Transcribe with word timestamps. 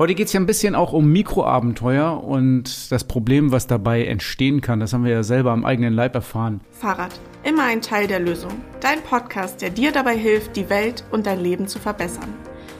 Heute 0.00 0.14
geht's 0.14 0.32
ja 0.32 0.40
ein 0.40 0.46
bisschen 0.46 0.74
auch 0.74 0.94
um 0.94 1.12
Mikroabenteuer 1.12 2.24
und 2.24 2.90
das 2.90 3.04
Problem, 3.04 3.52
was 3.52 3.66
dabei 3.66 4.06
entstehen 4.06 4.62
kann. 4.62 4.80
Das 4.80 4.94
haben 4.94 5.04
wir 5.04 5.12
ja 5.12 5.22
selber 5.22 5.50
am 5.50 5.66
eigenen 5.66 5.92
Leib 5.92 6.14
erfahren. 6.14 6.62
Fahrrad, 6.70 7.20
immer 7.44 7.64
ein 7.64 7.82
Teil 7.82 8.06
der 8.06 8.18
Lösung. 8.18 8.52
Dein 8.80 9.02
Podcast, 9.02 9.60
der 9.60 9.68
dir 9.68 9.92
dabei 9.92 10.16
hilft, 10.16 10.56
die 10.56 10.70
Welt 10.70 11.04
und 11.10 11.26
dein 11.26 11.42
Leben 11.42 11.68
zu 11.68 11.78
verbessern. 11.78 12.32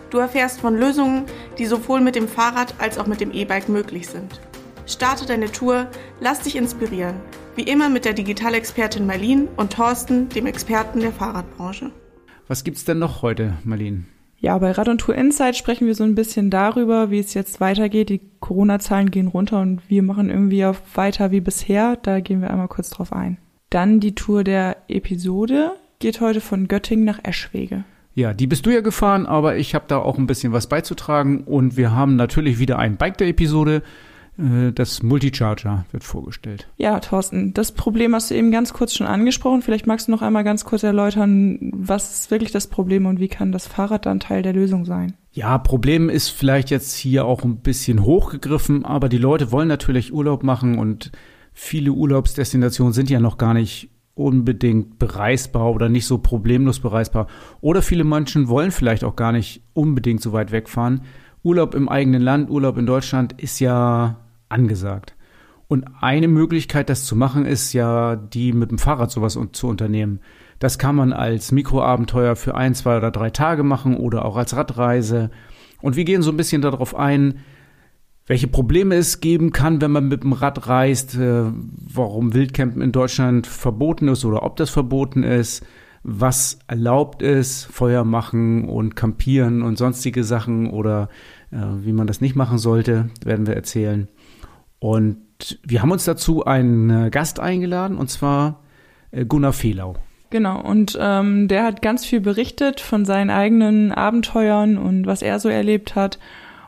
Du 0.08 0.16
erfährst 0.16 0.60
von 0.60 0.74
Lösungen, 0.74 1.24
die 1.58 1.66
sowohl 1.66 2.00
mit 2.00 2.14
dem 2.14 2.26
Fahrrad 2.26 2.72
als 2.78 2.96
auch 2.96 3.06
mit 3.06 3.20
dem 3.20 3.32
E-Bike 3.32 3.68
möglich 3.68 4.08
sind. 4.08 4.40
Starte 4.86 5.26
deine 5.26 5.52
Tour, 5.52 5.88
lass 6.20 6.40
dich 6.40 6.56
inspirieren. 6.56 7.16
Wie 7.54 7.64
immer 7.64 7.90
mit 7.90 8.06
der 8.06 8.14
Digitalexpertin 8.14 9.04
Marlene 9.04 9.48
und 9.58 9.74
Thorsten, 9.74 10.30
dem 10.30 10.46
Experten 10.46 11.00
der 11.00 11.12
Fahrradbranche. 11.12 11.90
Was 12.48 12.64
gibt's 12.64 12.86
denn 12.86 12.98
noch 12.98 13.20
heute, 13.20 13.58
Marlene? 13.62 14.04
Ja, 14.42 14.56
bei 14.56 14.70
Rad 14.70 14.88
und 14.88 14.98
Tour 14.98 15.14
Insight 15.14 15.54
sprechen 15.54 15.86
wir 15.86 15.94
so 15.94 16.02
ein 16.02 16.14
bisschen 16.14 16.48
darüber, 16.48 17.10
wie 17.10 17.18
es 17.18 17.34
jetzt 17.34 17.60
weitergeht. 17.60 18.08
Die 18.08 18.22
Corona-Zahlen 18.40 19.10
gehen 19.10 19.26
runter 19.28 19.60
und 19.60 19.82
wir 19.88 20.02
machen 20.02 20.30
irgendwie 20.30 20.64
auf 20.64 20.80
weiter 20.94 21.30
wie 21.30 21.40
bisher. 21.40 21.96
Da 21.96 22.20
gehen 22.20 22.40
wir 22.40 22.50
einmal 22.50 22.68
kurz 22.68 22.88
drauf 22.88 23.12
ein. 23.12 23.36
Dann 23.68 24.00
die 24.00 24.14
Tour 24.14 24.42
der 24.42 24.78
Episode 24.88 25.72
geht 25.98 26.22
heute 26.22 26.40
von 26.40 26.68
Göttingen 26.68 27.04
nach 27.04 27.20
Eschwege. 27.22 27.84
Ja, 28.14 28.32
die 28.32 28.46
bist 28.46 28.64
du 28.64 28.70
ja 28.70 28.80
gefahren, 28.80 29.26
aber 29.26 29.56
ich 29.56 29.74
habe 29.74 29.84
da 29.88 29.98
auch 29.98 30.16
ein 30.16 30.26
bisschen 30.26 30.52
was 30.52 30.68
beizutragen 30.68 31.44
und 31.44 31.76
wir 31.76 31.94
haben 31.94 32.16
natürlich 32.16 32.58
wieder 32.58 32.78
ein 32.78 32.96
Bike 32.96 33.18
der 33.18 33.28
Episode. 33.28 33.82
Äh, 34.40 34.72
das 34.72 35.02
Multicharger 35.02 35.84
wird 35.90 36.04
vorgestellt. 36.04 36.68
Ja, 36.76 37.00
Thorsten, 37.00 37.52
das 37.54 37.72
Problem 37.72 38.14
hast 38.14 38.30
du 38.30 38.34
eben 38.34 38.50
ganz 38.50 38.72
kurz 38.72 38.94
schon 38.94 39.06
angesprochen. 39.06 39.62
Vielleicht 39.62 39.86
magst 39.86 40.08
du 40.08 40.12
noch 40.12 40.22
einmal 40.22 40.44
ganz 40.44 40.64
kurz 40.64 40.82
erläutern, 40.82 41.58
was 41.74 42.12
ist 42.12 42.30
wirklich 42.30 42.52
das 42.52 42.66
Problem 42.66 43.06
und 43.06 43.20
wie 43.20 43.28
kann 43.28 43.52
das 43.52 43.66
Fahrrad 43.66 44.06
dann 44.06 44.20
Teil 44.20 44.42
der 44.42 44.52
Lösung 44.52 44.84
sein? 44.84 45.14
Ja, 45.32 45.58
Problem 45.58 46.08
ist 46.08 46.30
vielleicht 46.30 46.70
jetzt 46.70 46.94
hier 46.94 47.24
auch 47.24 47.44
ein 47.44 47.58
bisschen 47.58 48.02
hochgegriffen, 48.02 48.84
aber 48.84 49.08
die 49.08 49.18
Leute 49.18 49.52
wollen 49.52 49.68
natürlich 49.68 50.12
Urlaub 50.12 50.42
machen 50.42 50.78
und 50.78 51.12
viele 51.52 51.92
Urlaubsdestinationen 51.92 52.92
sind 52.92 53.10
ja 53.10 53.20
noch 53.20 53.38
gar 53.38 53.54
nicht 53.54 53.90
unbedingt 54.14 54.98
bereisbar 54.98 55.70
oder 55.72 55.88
nicht 55.88 56.06
so 56.06 56.18
problemlos 56.18 56.80
bereisbar. 56.80 57.26
Oder 57.60 57.80
viele 57.80 58.04
Menschen 58.04 58.48
wollen 58.48 58.70
vielleicht 58.70 59.04
auch 59.04 59.16
gar 59.16 59.32
nicht 59.32 59.62
unbedingt 59.72 60.20
so 60.20 60.32
weit 60.32 60.52
wegfahren. 60.52 61.02
Urlaub 61.42 61.74
im 61.74 61.88
eigenen 61.88 62.20
Land, 62.20 62.50
Urlaub 62.50 62.76
in 62.76 62.86
Deutschland 62.86 63.40
ist 63.40 63.60
ja 63.60 64.18
angesagt. 64.50 65.14
Und 65.68 65.84
eine 66.00 66.28
Möglichkeit, 66.28 66.90
das 66.90 67.04
zu 67.04 67.14
machen, 67.14 67.46
ist 67.46 67.72
ja, 67.72 68.16
die 68.16 68.52
mit 68.52 68.70
dem 68.70 68.78
Fahrrad 68.78 69.10
sowas 69.10 69.38
zu 69.52 69.68
unternehmen. 69.68 70.20
Das 70.58 70.78
kann 70.78 70.96
man 70.96 71.12
als 71.12 71.52
Mikroabenteuer 71.52 72.36
für 72.36 72.54
ein, 72.54 72.74
zwei 72.74 72.96
oder 72.96 73.10
drei 73.10 73.30
Tage 73.30 73.62
machen 73.62 73.96
oder 73.96 74.24
auch 74.24 74.36
als 74.36 74.56
Radreise. 74.56 75.30
Und 75.80 75.96
wir 75.96 76.04
gehen 76.04 76.22
so 76.22 76.30
ein 76.30 76.36
bisschen 76.36 76.60
darauf 76.60 76.94
ein, 76.94 77.40
welche 78.26 78.46
Probleme 78.46 78.96
es 78.96 79.20
geben 79.20 79.52
kann, 79.52 79.80
wenn 79.80 79.90
man 79.90 80.08
mit 80.08 80.22
dem 80.22 80.32
Rad 80.32 80.68
reist, 80.68 81.16
äh, 81.16 81.44
warum 81.44 82.34
Wildcampen 82.34 82.82
in 82.82 82.92
Deutschland 82.92 83.46
verboten 83.46 84.08
ist 84.08 84.24
oder 84.24 84.42
ob 84.42 84.56
das 84.56 84.70
verboten 84.70 85.22
ist, 85.22 85.64
was 86.02 86.58
erlaubt 86.66 87.22
ist, 87.22 87.64
Feuer 87.64 88.04
machen 88.04 88.68
und 88.68 88.96
campieren 88.96 89.62
und 89.62 89.78
sonstige 89.78 90.24
Sachen 90.24 90.70
oder 90.70 91.08
äh, 91.50 91.56
wie 91.82 91.92
man 91.92 92.06
das 92.06 92.20
nicht 92.20 92.36
machen 92.36 92.58
sollte, 92.58 93.10
werden 93.24 93.46
wir 93.46 93.54
erzählen. 93.54 94.08
Und 94.80 95.58
wir 95.62 95.82
haben 95.82 95.92
uns 95.92 96.04
dazu 96.04 96.44
einen 96.44 96.90
äh, 96.90 97.10
Gast 97.10 97.38
eingeladen, 97.38 97.96
und 97.96 98.10
zwar 98.10 98.60
äh, 99.12 99.24
Gunnar 99.24 99.52
Fehlau. 99.52 99.96
Genau, 100.30 100.60
und 100.60 100.96
ähm, 101.00 101.48
der 101.48 101.64
hat 101.64 101.82
ganz 101.82 102.04
viel 102.04 102.20
berichtet 102.20 102.80
von 102.80 103.04
seinen 103.04 103.30
eigenen 103.30 103.92
Abenteuern 103.92 104.78
und 104.78 105.06
was 105.06 105.22
er 105.22 105.40
so 105.40 105.48
erlebt 105.48 105.96
hat 105.96 106.18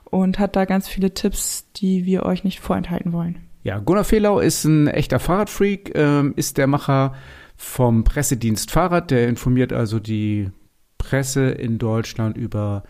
und 0.05 0.39
hat 0.39 0.57
da 0.57 0.65
ganz 0.65 0.89
viele 0.89 1.15
Tipps, 1.15 1.71
die 1.77 2.05
wir 2.05 2.25
euch 2.25 2.45
nicht 2.45 2.61
vorenthalten 2.61 3.13
wollen. 3.13 3.39
Ja, 3.63 3.79
Gunnar 3.79 4.05
Fehlau 4.05 4.41
ist 4.41 4.65
ein 4.65 4.89
echter 4.89 5.21
Fahrradfreak, 5.21 5.93
ähm, 5.95 6.35
ist 6.37 6.59
der 6.59 6.67
Macher 6.67 7.15
vom 7.57 8.03
Pressedienst 8.03 8.73
Fahrrad, 8.73 9.13
der 9.13 9.29
informiert 9.29 9.73
also 9.73 10.01
die 10.01 10.51
Presse 10.98 11.51
in 11.51 11.79
Deutschland 11.79 12.36
über 12.36 12.83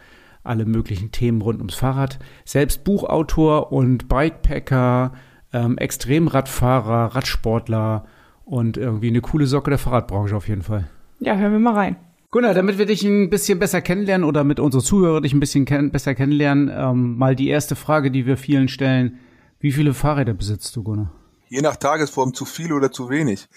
alle 0.45 0.65
möglichen 0.65 1.13
Themen 1.13 1.43
rund 1.43 1.59
ums 1.59 1.75
Fahrrad. 1.75 2.19
Selbst 2.45 2.85
Buchautor 2.85 3.73
und 3.73 4.09
Bikepacker, 4.09 5.13
ähm, 5.53 5.79
Extremradfahrer, 5.79 7.15
Radsportler 7.15 8.07
und 8.45 8.77
irgendwie 8.77 9.09
eine 9.09 9.21
coole 9.21 9.47
Socke 9.47 9.71
der 9.71 9.79
Fahrradbranche 9.79 10.37
auf 10.37 10.49
jeden 10.49 10.63
Fall. 10.63 10.89
Ja, 11.21 11.37
hören 11.37 11.53
wir 11.53 11.59
mal 11.59 11.75
rein. 11.75 11.97
Gunnar, 12.31 12.55
damit 12.55 12.79
wir 12.79 12.87
dich 12.87 13.05
ein 13.05 13.29
bisschen 13.29 13.59
besser 13.59 13.83
kennenlernen 13.83 14.27
oder 14.27 14.43
mit 14.43 14.59
unseren 14.59 14.81
Zuhörern 14.81 15.23
dich 15.23 15.35
ein 15.35 15.41
bisschen 15.41 15.67
kenn 15.67 15.91
besser 15.91 16.15
kennenlernen, 16.15 16.71
ähm, 16.75 17.19
mal 17.19 17.37
die 17.37 17.49
erste 17.49 17.77
Frage, 17.77 18.11
die 18.11 18.25
wir 18.25 18.39
vielen 18.39 18.69
stellen. 18.69 19.19
Wie 19.61 19.71
viele 19.71 19.93
Fahrräder 19.93 20.33
besitzt 20.33 20.75
du, 20.75 20.83
Gunnar? 20.83 21.13
Je 21.49 21.61
nach 21.61 21.77
Tagesform 21.77 22.33
zu 22.33 22.47
viel 22.47 22.73
oder 22.73 22.91
zu 22.91 23.11
wenig. 23.11 23.49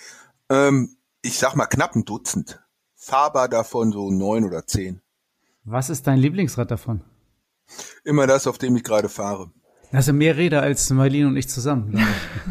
Ähm, 0.50 0.98
ich 1.22 1.40
sag 1.40 1.56
mal 1.56 1.68
knapp 1.68 1.96
ein 1.96 2.04
Dutzend. 2.04 2.62
Fahrbar 2.96 3.48
davon 3.48 3.94
so 3.94 4.12
neun 4.12 4.44
oder 4.44 4.68
zehn. 4.68 5.02
Was 5.68 5.90
ist 5.90 6.06
dein 6.06 6.20
Lieblingsrad 6.20 6.70
davon? 6.70 7.02
Immer 8.04 8.28
das, 8.28 8.46
auf 8.46 8.60
dem 8.60 8.76
ich 8.76 8.84
gerade 8.84 9.10
fahre. 9.10 9.50
Das 9.92 10.06
sind 10.06 10.18
mehr 10.18 10.38
Räder 10.38 10.62
als 10.62 10.92
Marlene 10.92 11.28
und 11.28 11.38
ich 11.38 11.50
zusammen. 11.50 12.00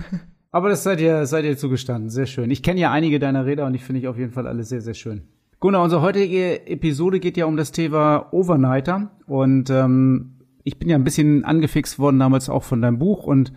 Aber 0.50 0.68
das 0.68 0.82
seid 0.82 1.00
ihr, 1.00 1.24
seid 1.26 1.44
ihr 1.44 1.56
zugestanden. 1.56 2.10
Sehr 2.10 2.26
schön. 2.26 2.50
Ich 2.50 2.64
kenne 2.64 2.80
ja 2.80 2.90
einige 2.90 3.20
deiner 3.20 3.46
Räder 3.46 3.66
und 3.66 3.74
ich 3.74 3.84
finde 3.84 4.00
ich 4.00 4.08
auf 4.08 4.18
jeden 4.18 4.32
Fall 4.32 4.48
alle 4.48 4.64
sehr, 4.64 4.80
sehr 4.80 4.94
schön. 4.94 5.28
Gunnar, 5.60 5.84
unsere 5.84 6.02
heutige 6.02 6.66
Episode 6.66 7.20
geht 7.20 7.36
ja 7.36 7.46
um 7.46 7.56
das 7.56 7.70
Thema 7.70 8.32
Overnighter. 8.32 9.12
Und 9.26 9.70
ähm, 9.70 10.40
ich 10.64 10.80
bin 10.80 10.88
ja 10.88 10.96
ein 10.96 11.04
bisschen 11.04 11.44
angefixt 11.44 12.00
worden 12.00 12.18
damals 12.18 12.48
auch 12.48 12.64
von 12.64 12.82
deinem 12.82 12.98
Buch. 12.98 13.24
Und 13.24 13.52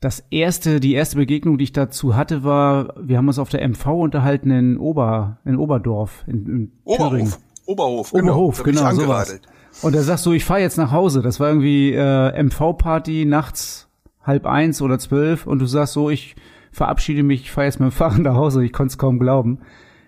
das 0.00 0.20
erste, 0.30 0.78
die 0.78 0.94
erste 0.94 1.16
Begegnung, 1.16 1.58
die 1.58 1.64
ich 1.64 1.72
dazu 1.72 2.14
hatte, 2.14 2.44
war, 2.44 2.94
wir 2.96 3.18
haben 3.18 3.26
uns 3.26 3.40
auf 3.40 3.48
der 3.48 3.66
MV 3.68 3.86
unterhalten 3.86 4.52
in 4.52 4.78
Ober, 4.78 5.40
in 5.44 5.56
Oberdorf, 5.56 6.24
in, 6.28 6.46
in 6.46 6.72
Oberhof. 6.84 7.10
Thüringen. 7.10 7.32
Oberhof, 7.72 8.12
genau. 8.12 8.32
Oberhof, 8.34 8.62
genau, 8.62 8.92
sowas. 8.92 9.40
Und 9.80 9.94
er 9.94 10.02
sagt 10.02 10.20
so, 10.20 10.32
ich 10.32 10.44
fahre 10.44 10.60
jetzt 10.60 10.76
nach 10.76 10.92
Hause. 10.92 11.22
Das 11.22 11.40
war 11.40 11.48
irgendwie 11.48 11.92
äh, 11.92 12.42
MV-Party 12.42 13.24
nachts 13.24 13.88
halb 14.22 14.46
eins 14.46 14.82
oder 14.82 14.98
zwölf 14.98 15.46
und 15.46 15.58
du 15.58 15.66
sagst 15.66 15.94
so, 15.94 16.10
ich 16.10 16.36
verabschiede 16.70 17.22
mich, 17.22 17.42
ich 17.42 17.50
fahre 17.50 17.66
jetzt 17.66 17.80
mit 17.80 17.90
dem 17.90 17.92
Fahrrad 17.92 18.18
nach 18.20 18.36
Hause. 18.36 18.64
Ich 18.64 18.72
konnte 18.72 18.92
es 18.92 18.98
kaum 18.98 19.18
glauben. 19.18 19.60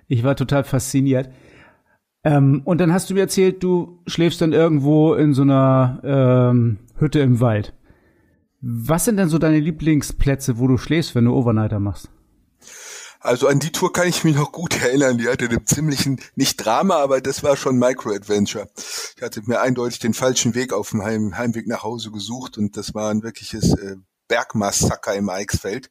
Ich 0.06 0.22
war 0.22 0.36
total 0.36 0.64
fasziniert. 0.64 1.30
Ähm, 2.24 2.62
und 2.64 2.80
dann 2.80 2.92
hast 2.92 3.10
du 3.10 3.14
mir 3.14 3.20
erzählt, 3.20 3.62
du 3.62 4.00
schläfst 4.06 4.40
dann 4.40 4.52
irgendwo 4.52 5.14
in 5.14 5.34
so 5.34 5.42
einer 5.42 6.00
ähm, 6.04 6.78
Hütte 6.96 7.20
im 7.20 7.40
Wald. 7.40 7.74
Was 8.60 9.04
sind 9.04 9.18
denn 9.18 9.28
so 9.28 9.38
deine 9.38 9.60
Lieblingsplätze, 9.60 10.58
wo 10.58 10.66
du 10.66 10.78
schläfst, 10.78 11.14
wenn 11.14 11.26
du 11.26 11.34
Overnighter 11.34 11.80
machst? 11.80 12.10
Also 13.24 13.48
an 13.48 13.58
die 13.58 13.72
Tour 13.72 13.90
kann 13.90 14.06
ich 14.06 14.22
mich 14.22 14.36
noch 14.36 14.52
gut 14.52 14.76
erinnern. 14.82 15.16
Die 15.16 15.28
hatte 15.28 15.46
einen 15.46 15.66
ziemlichen, 15.66 16.20
nicht 16.34 16.56
Drama, 16.56 16.96
aber 16.96 17.22
das 17.22 17.42
war 17.42 17.56
schon 17.56 17.78
Micro-Adventure. 17.78 18.68
Ich 19.16 19.22
hatte 19.22 19.40
mir 19.46 19.62
eindeutig 19.62 19.98
den 19.98 20.12
falschen 20.12 20.54
Weg 20.54 20.74
auf 20.74 20.90
dem 20.90 21.02
Heim, 21.02 21.36
Heimweg 21.36 21.66
nach 21.66 21.82
Hause 21.82 22.10
gesucht 22.10 22.58
und 22.58 22.76
das 22.76 22.94
war 22.94 23.10
ein 23.10 23.22
wirkliches 23.22 23.72
äh, 23.78 23.96
Bergmassaker 24.28 25.14
im 25.14 25.30
Eichsfeld. 25.30 25.88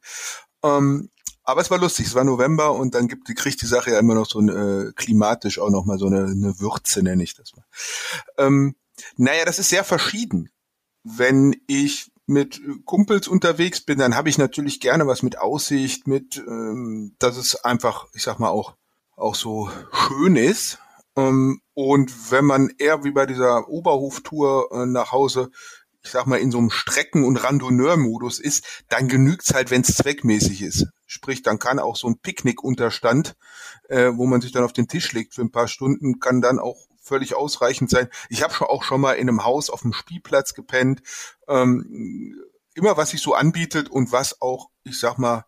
Ähm, 0.62 1.10
aber 1.42 1.60
es 1.60 1.72
war 1.72 1.78
lustig, 1.78 2.06
es 2.06 2.14
war 2.14 2.22
November 2.22 2.72
und 2.72 2.94
dann 2.94 3.08
gibt, 3.08 3.26
kriegt 3.34 3.60
die 3.60 3.66
Sache 3.66 3.90
ja 3.90 3.98
immer 3.98 4.14
noch 4.14 4.28
so 4.28 4.38
ein, 4.38 4.48
äh, 4.48 4.92
klimatisch 4.92 5.58
auch 5.58 5.70
noch 5.70 5.84
mal 5.84 5.98
so 5.98 6.06
eine, 6.06 6.26
eine 6.26 6.60
Würze, 6.60 7.02
nenne 7.02 7.24
ich 7.24 7.34
das 7.34 7.52
mal. 7.56 7.64
Ähm, 8.38 8.76
naja, 9.16 9.44
das 9.44 9.58
ist 9.58 9.70
sehr 9.70 9.82
verschieden. 9.82 10.50
Wenn 11.02 11.56
ich 11.66 12.12
mit 12.26 12.60
Kumpels 12.84 13.28
unterwegs 13.28 13.80
bin, 13.80 13.98
dann 13.98 14.16
habe 14.16 14.28
ich 14.28 14.38
natürlich 14.38 14.80
gerne 14.80 15.06
was 15.06 15.22
mit 15.22 15.38
Aussicht, 15.38 16.06
mit, 16.06 16.36
ähm, 16.38 17.14
dass 17.18 17.36
es 17.36 17.56
einfach, 17.64 18.06
ich 18.14 18.22
sag 18.22 18.38
mal 18.38 18.48
auch, 18.48 18.76
auch 19.16 19.34
so 19.34 19.70
schön 19.92 20.36
ist. 20.36 20.78
Ähm, 21.16 21.60
und 21.74 22.30
wenn 22.30 22.44
man 22.44 22.70
eher 22.78 23.04
wie 23.04 23.10
bei 23.10 23.26
dieser 23.26 23.68
Oberhoftour 23.68 24.70
äh, 24.72 24.86
nach 24.86 25.12
Hause, 25.12 25.50
ich 26.02 26.10
sag 26.10 26.26
mal, 26.26 26.38
in 26.38 26.50
so 26.50 26.58
einem 26.58 26.70
Strecken- 26.70 27.24
und 27.24 27.36
Randonneur-Modus 27.36 28.38
ist, 28.38 28.84
dann 28.88 29.08
genügt's 29.08 29.54
halt, 29.54 29.70
wenn 29.70 29.82
es 29.82 29.94
zweckmäßig 29.94 30.62
ist. 30.62 30.86
Sprich, 31.06 31.42
dann 31.42 31.58
kann 31.58 31.78
auch 31.78 31.96
so 31.96 32.08
ein 32.08 32.18
Picknickunterstand, 32.18 33.36
äh, 33.88 34.10
wo 34.14 34.26
man 34.26 34.40
sich 34.40 34.52
dann 34.52 34.64
auf 34.64 34.72
den 34.72 34.88
Tisch 34.88 35.12
legt 35.12 35.34
für 35.34 35.42
ein 35.42 35.52
paar 35.52 35.68
Stunden, 35.68 36.20
kann 36.20 36.40
dann 36.40 36.58
auch 36.58 36.86
völlig 37.04 37.34
ausreichend 37.34 37.90
sein. 37.90 38.08
Ich 38.28 38.42
habe 38.42 38.54
schon 38.54 38.66
auch 38.66 38.82
schon 38.82 39.00
mal 39.00 39.12
in 39.12 39.28
einem 39.28 39.44
Haus 39.44 39.70
auf 39.70 39.82
dem 39.82 39.92
Spielplatz 39.92 40.54
gepennt. 40.54 41.02
Ähm, 41.46 42.40
immer 42.74 42.96
was 42.96 43.10
sich 43.10 43.20
so 43.20 43.34
anbietet 43.34 43.88
und 43.88 44.10
was 44.10 44.40
auch, 44.40 44.70
ich 44.82 44.98
sag 44.98 45.18
mal, 45.18 45.44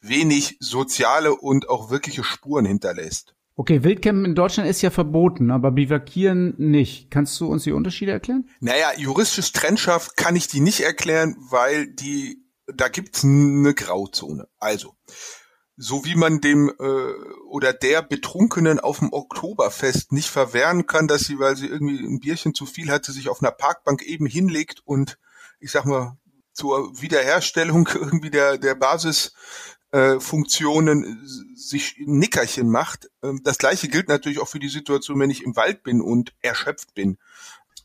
wenig 0.00 0.56
soziale 0.60 1.34
und 1.34 1.68
auch 1.70 1.90
wirkliche 1.90 2.24
Spuren 2.24 2.66
hinterlässt. 2.66 3.34
Okay, 3.58 3.82
Wildcampen 3.82 4.26
in 4.26 4.34
Deutschland 4.34 4.68
ist 4.68 4.82
ja 4.82 4.90
verboten, 4.90 5.50
aber 5.50 5.70
Bivakieren 5.70 6.54
nicht. 6.58 7.10
Kannst 7.10 7.40
du 7.40 7.46
uns 7.46 7.64
die 7.64 7.72
Unterschiede 7.72 8.12
erklären? 8.12 8.50
Naja, 8.60 8.92
juristisches 8.98 9.52
Trennscharf 9.52 10.10
kann 10.14 10.36
ich 10.36 10.46
die 10.46 10.60
nicht 10.60 10.80
erklären, 10.80 11.36
weil 11.48 11.86
die, 11.86 12.44
da 12.66 12.88
gibt's 12.88 13.24
eine 13.24 13.72
Grauzone. 13.72 14.46
Also, 14.58 14.94
so 15.76 16.04
wie 16.04 16.14
man 16.14 16.40
dem 16.40 16.72
äh, 16.78 17.12
oder 17.48 17.72
der 17.72 18.02
Betrunkenen 18.02 18.78
auf 18.80 19.00
dem 19.00 19.12
Oktoberfest 19.12 20.12
nicht 20.12 20.30
verwehren 20.30 20.86
kann, 20.86 21.06
dass 21.06 21.22
sie, 21.22 21.38
weil 21.38 21.56
sie 21.56 21.66
irgendwie 21.66 21.98
ein 21.98 22.20
Bierchen 22.20 22.54
zu 22.54 22.64
viel 22.66 22.90
hatte, 22.90 23.12
sich 23.12 23.28
auf 23.28 23.42
einer 23.42 23.52
Parkbank 23.52 24.02
eben 24.02 24.26
hinlegt 24.26 24.80
und 24.84 25.18
ich 25.60 25.70
sag 25.70 25.84
mal 25.84 26.16
zur 26.52 27.00
Wiederherstellung 27.00 27.88
irgendwie 27.94 28.30
der 28.30 28.56
der 28.56 28.74
Basisfunktionen 28.74 31.04
äh, 31.04 31.16
sich 31.56 31.98
ein 31.98 32.18
Nickerchen 32.18 32.70
macht. 32.70 33.10
Ähm, 33.22 33.42
das 33.44 33.58
gleiche 33.58 33.88
gilt 33.88 34.08
natürlich 34.08 34.40
auch 34.40 34.48
für 34.48 34.60
die 34.60 34.70
Situation, 34.70 35.20
wenn 35.20 35.30
ich 35.30 35.44
im 35.44 35.56
Wald 35.56 35.82
bin 35.82 36.00
und 36.00 36.32
erschöpft 36.40 36.94
bin. 36.94 37.18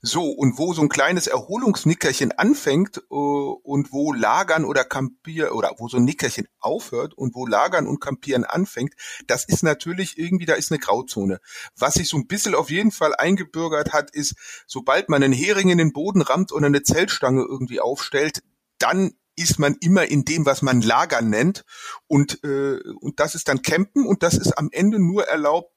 So, 0.03 0.31
und 0.31 0.57
wo 0.57 0.73
so 0.73 0.81
ein 0.81 0.89
kleines 0.89 1.27
Erholungsnickerchen 1.27 2.31
anfängt 2.31 2.97
äh, 2.97 3.13
und 3.13 3.91
wo 3.91 4.13
Lagern 4.13 4.65
oder 4.65 4.83
Kampieren 4.83 5.51
oder 5.51 5.75
wo 5.77 5.87
so 5.89 5.97
ein 5.97 6.05
Nickerchen 6.05 6.47
aufhört 6.59 7.13
und 7.13 7.35
wo 7.35 7.45
Lagern 7.45 7.85
und 7.85 7.99
Kampieren 7.99 8.43
anfängt, 8.43 8.95
das 9.27 9.45
ist 9.45 9.61
natürlich 9.61 10.17
irgendwie, 10.17 10.47
da 10.47 10.55
ist 10.55 10.71
eine 10.71 10.79
Grauzone. 10.79 11.39
Was 11.77 11.95
sich 11.95 12.09
so 12.09 12.17
ein 12.17 12.25
bisschen 12.25 12.55
auf 12.55 12.71
jeden 12.71 12.91
Fall 12.91 13.13
eingebürgert 13.15 13.93
hat, 13.93 14.09
ist, 14.09 14.35
sobald 14.65 15.07
man 15.09 15.21
einen 15.21 15.33
Hering 15.33 15.69
in 15.69 15.77
den 15.77 15.93
Boden 15.93 16.21
rammt 16.21 16.51
oder 16.51 16.65
eine 16.65 16.81
Zeltstange 16.81 17.45
irgendwie 17.47 17.79
aufstellt, 17.79 18.41
dann 18.79 19.11
ist 19.35 19.59
man 19.59 19.75
immer 19.81 20.05
in 20.05 20.25
dem, 20.25 20.47
was 20.47 20.63
man 20.63 20.81
Lagern 20.81 21.29
nennt. 21.29 21.63
Und, 22.07 22.43
äh, 22.43 22.79
und 22.99 23.19
das 23.19 23.35
ist 23.35 23.47
dann 23.47 23.61
Campen 23.61 24.07
und 24.07 24.23
das 24.23 24.33
ist 24.33 24.57
am 24.57 24.69
Ende 24.71 24.97
nur 24.99 25.25
erlaubt 25.27 25.71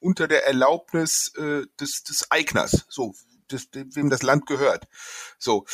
unter 0.00 0.28
der 0.28 0.46
Erlaubnis 0.46 1.32
äh, 1.36 1.62
des, 1.80 2.02
des 2.04 2.30
Eigners. 2.30 2.86
So, 2.88 3.14
des, 3.52 3.68
wem 3.72 4.10
das 4.10 4.22
Land 4.22 4.46
gehört. 4.46 4.86
So. 5.38 5.64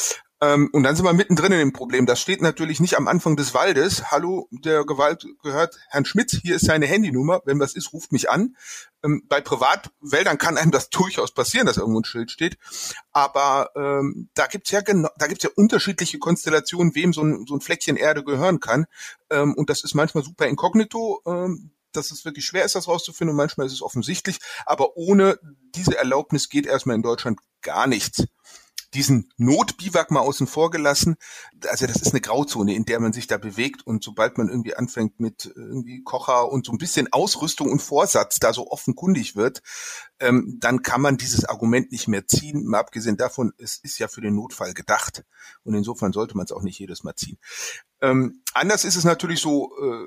Ähm, 0.42 0.70
und 0.72 0.82
dann 0.82 0.96
sind 0.96 1.04
wir 1.04 1.12
mittendrin 1.12 1.52
in 1.52 1.58
dem 1.58 1.72
Problem. 1.72 2.04
Das 2.04 2.20
steht 2.20 2.42
natürlich 2.42 2.80
nicht 2.80 2.96
am 2.96 3.06
Anfang 3.06 3.36
des 3.36 3.54
Waldes. 3.54 4.10
Hallo, 4.10 4.48
der 4.50 4.84
Gewalt 4.84 5.24
gehört 5.40 5.78
Herrn 5.88 6.04
Schmidt. 6.04 6.40
Hier 6.42 6.56
ist 6.56 6.66
seine 6.66 6.86
Handynummer. 6.86 7.42
Wenn 7.44 7.60
was 7.60 7.76
ist, 7.76 7.92
ruft 7.92 8.10
mich 8.10 8.28
an. 8.28 8.56
Ähm, 9.04 9.22
bei 9.28 9.40
Privatwäldern 9.40 10.38
kann 10.38 10.58
einem 10.58 10.72
das 10.72 10.90
durchaus 10.90 11.32
passieren, 11.32 11.66
dass 11.66 11.76
irgendwo 11.76 12.00
ein 12.00 12.04
Schild 12.04 12.32
steht. 12.32 12.58
Aber 13.12 13.70
ähm, 13.76 14.30
da 14.34 14.48
gibt's 14.48 14.72
ja 14.72 14.80
genau, 14.80 15.10
da 15.16 15.28
gibt's 15.28 15.44
ja 15.44 15.50
unterschiedliche 15.54 16.19
Konstellationen, 16.19 16.96
wem 16.96 17.12
so 17.12 17.22
ein, 17.22 17.46
so 17.46 17.54
ein 17.54 17.60
Fleckchen 17.60 17.96
Erde 17.96 18.24
gehören 18.24 18.58
kann. 18.58 18.86
Ähm, 19.30 19.54
und 19.54 19.70
das 19.70 19.84
ist 19.84 19.94
manchmal 19.94 20.24
super 20.24 20.48
inkognito. 20.48 21.22
Dass 21.93 22.11
es 22.11 22.25
wirklich 22.25 22.44
schwer 22.44 22.65
ist, 22.65 22.75
das 22.75 22.89
rauszufinden 22.89 23.31
und 23.31 23.37
manchmal 23.37 23.67
ist 23.67 23.73
es 23.73 23.83
offensichtlich. 23.83 24.39
Aber 24.67 24.97
ohne 24.97 25.39
diese 25.75 25.97
Erlaubnis 25.97 26.49
geht 26.49 26.67
erstmal 26.67 26.97
in 26.97 27.03
Deutschland 27.03 27.41
gar 27.62 27.87
nichts. 27.87 28.25
Diesen 28.94 29.33
Notbiwak 29.39 30.11
mal 30.11 30.21
außen 30.21 30.47
vor 30.47 30.71
gelassen. 30.71 31.17
Also 31.67 31.87
das 31.87 32.03
ist 32.03 32.11
eine 32.11 32.21
Grauzone, 32.21 32.75
in 32.75 32.85
der 32.85 33.00
man 33.00 33.15
sich 33.15 33.27
da 33.27 33.39
bewegt 33.39 33.87
und 33.87 34.05
sobald 34.05 34.37
man 34.37 34.50
irgendwie 34.50 34.75
anfängt 34.75 35.19
mit 35.19 35.50
irgendwie 35.56 36.03
Kocher 36.03 36.53
und 36.53 36.67
so 36.67 36.73
ein 36.73 36.79
bisschen 36.79 37.11
Ausrüstung 37.11 37.71
und 37.71 37.81
Vorsatz 37.81 38.39
da 38.39 38.53
so 38.53 38.71
offenkundig 38.71 39.35
wird, 39.35 39.62
ähm, 40.21 40.59
dann 40.61 40.83
kann 40.83 41.00
man 41.00 41.17
dieses 41.17 41.47
Argument 41.47 41.91
nicht 41.91 42.06
mehr 42.06 42.27
ziehen. 42.27 42.67
Mal 42.67 42.81
abgesehen 42.81 43.17
davon, 43.17 43.55
es 43.56 43.79
ist 43.79 43.99
ja 43.99 44.09
für 44.09 44.21
den 44.21 44.35
Notfall 44.35 44.75
gedacht 44.75 45.25
und 45.65 45.73
insofern 45.73 46.12
sollte 46.12 46.37
man 46.37 46.44
es 46.44 46.53
auch 46.53 46.62
nicht 46.62 46.79
jedes 46.79 47.03
Mal 47.03 47.15
ziehen. 47.15 47.39
Ähm, 48.03 48.43
anders 48.53 48.85
ist 48.85 48.97
es 48.97 49.05
natürlich 49.05 49.41
so, 49.41 49.73
äh, 49.81 50.06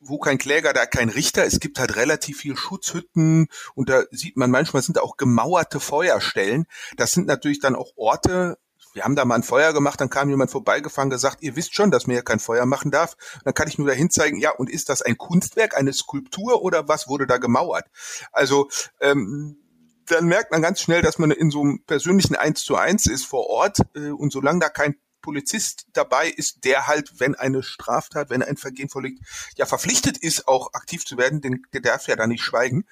wo 0.00 0.18
kein 0.18 0.38
Kläger, 0.38 0.72
da 0.72 0.86
kein 0.86 1.10
Richter. 1.10 1.44
Es 1.44 1.60
gibt 1.60 1.78
halt 1.78 1.96
relativ 1.96 2.38
viel 2.38 2.56
Schutzhütten 2.56 3.48
und 3.74 3.88
da 3.88 4.02
sieht 4.10 4.36
man 4.36 4.50
manchmal 4.50 4.82
sind 4.82 4.98
auch 4.98 5.16
gemauerte 5.16 5.78
Feuerstellen. 5.78 6.66
Das 6.96 7.12
sind 7.12 7.26
natürlich 7.26 7.60
dann 7.60 7.76
auch 7.76 7.92
Orte. 7.96 8.58
Wir 8.92 9.04
haben 9.04 9.14
da 9.14 9.24
mal 9.24 9.36
ein 9.36 9.44
Feuer 9.44 9.72
gemacht, 9.72 10.00
dann 10.00 10.10
kam 10.10 10.30
jemand 10.30 10.50
vorbeigefahren, 10.50 11.10
gesagt, 11.10 11.42
ihr 11.42 11.54
wisst 11.54 11.74
schon, 11.74 11.92
dass 11.92 12.08
man 12.08 12.14
hier 12.14 12.24
kein 12.24 12.40
Feuer 12.40 12.66
machen 12.66 12.90
darf. 12.90 13.16
Dann 13.44 13.54
kann 13.54 13.68
ich 13.68 13.78
nur 13.78 13.86
dahin 13.86 14.10
zeigen, 14.10 14.40
ja, 14.40 14.50
und 14.50 14.68
ist 14.68 14.88
das 14.88 15.02
ein 15.02 15.16
Kunstwerk, 15.16 15.76
eine 15.76 15.92
Skulptur 15.92 16.62
oder 16.62 16.88
was 16.88 17.06
wurde 17.06 17.26
da 17.26 17.36
gemauert? 17.36 17.86
Also 18.32 18.68
ähm, 19.00 19.58
dann 20.06 20.26
merkt 20.26 20.50
man 20.50 20.62
ganz 20.62 20.80
schnell, 20.80 21.02
dass 21.02 21.18
man 21.18 21.30
in 21.30 21.52
so 21.52 21.60
einem 21.60 21.84
persönlichen 21.84 22.34
Eins 22.34 22.64
zu 22.64 22.74
eins 22.74 23.06
ist 23.06 23.26
vor 23.26 23.46
Ort 23.46 23.78
äh, 23.94 24.10
und 24.10 24.32
solange 24.32 24.58
da 24.58 24.68
kein 24.68 24.96
Polizist 25.20 25.86
dabei 25.92 26.28
ist, 26.28 26.64
der 26.64 26.86
halt, 26.86 27.20
wenn 27.20 27.34
eine 27.34 27.62
Straftat, 27.62 28.30
wenn 28.30 28.42
ein 28.42 28.56
Vergehen 28.56 28.88
vorliegt, 28.88 29.24
ja 29.56 29.66
verpflichtet 29.66 30.18
ist, 30.18 30.48
auch 30.48 30.72
aktiv 30.74 31.04
zu 31.04 31.18
werden, 31.18 31.40
denn 31.40 31.62
der 31.72 31.80
darf 31.80 32.08
ja 32.08 32.16
da 32.16 32.26
nicht 32.26 32.42
schweigen 32.42 32.84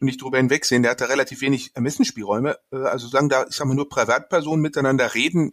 und 0.00 0.06
nicht 0.06 0.22
drüber 0.22 0.38
hinwegsehen. 0.38 0.82
Der 0.82 0.92
hat 0.92 1.00
da 1.00 1.06
relativ 1.06 1.40
wenig 1.40 1.74
Ermessensspielräume. 1.74 2.58
Äh, 2.72 2.76
also 2.76 3.08
sagen 3.08 3.28
da, 3.28 3.46
ich 3.48 3.56
sag 3.56 3.66
mal, 3.66 3.74
nur 3.74 3.88
Privatpersonen 3.88 4.62
miteinander 4.62 5.14
reden, 5.14 5.52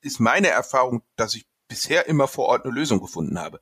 ist 0.00 0.20
meine 0.20 0.48
Erfahrung, 0.48 1.02
dass 1.16 1.34
ich 1.34 1.46
bisher 1.68 2.06
immer 2.06 2.28
vor 2.28 2.46
Ort 2.46 2.64
eine 2.64 2.74
Lösung 2.74 3.00
gefunden 3.00 3.38
habe. 3.38 3.60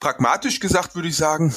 Pragmatisch 0.00 0.60
gesagt 0.60 0.94
würde 0.94 1.08
ich 1.08 1.16
sagen, 1.16 1.54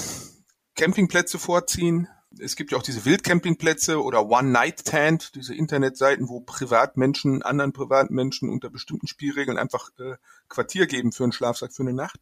Campingplätze 0.76 1.40
vorziehen, 1.40 2.08
es 2.38 2.56
gibt 2.56 2.72
ja 2.72 2.78
auch 2.78 2.84
diese 2.84 3.06
Wildcampingplätze 3.06 4.02
oder 4.02 4.28
One-Night-Tent, 4.28 5.36
diese 5.36 5.56
Internetseiten, 5.56 6.30
wo 6.30 6.42
Privatmenschen 6.42 7.42
anderen 7.42 7.74
Privatmenschen 7.74 8.50
unter 8.50 8.70
bestimmten 8.70 9.08
Spielregeln 9.08 9.58
einfach 9.58 9.90
äh, 10.00 10.16
Quartier 10.48 10.86
geben 10.86 11.12
für 11.12 11.24
einen 11.24 11.32
Schlafsack 11.32 11.74
für 11.74 11.84
eine 11.84 11.94
Nacht. 11.94 12.20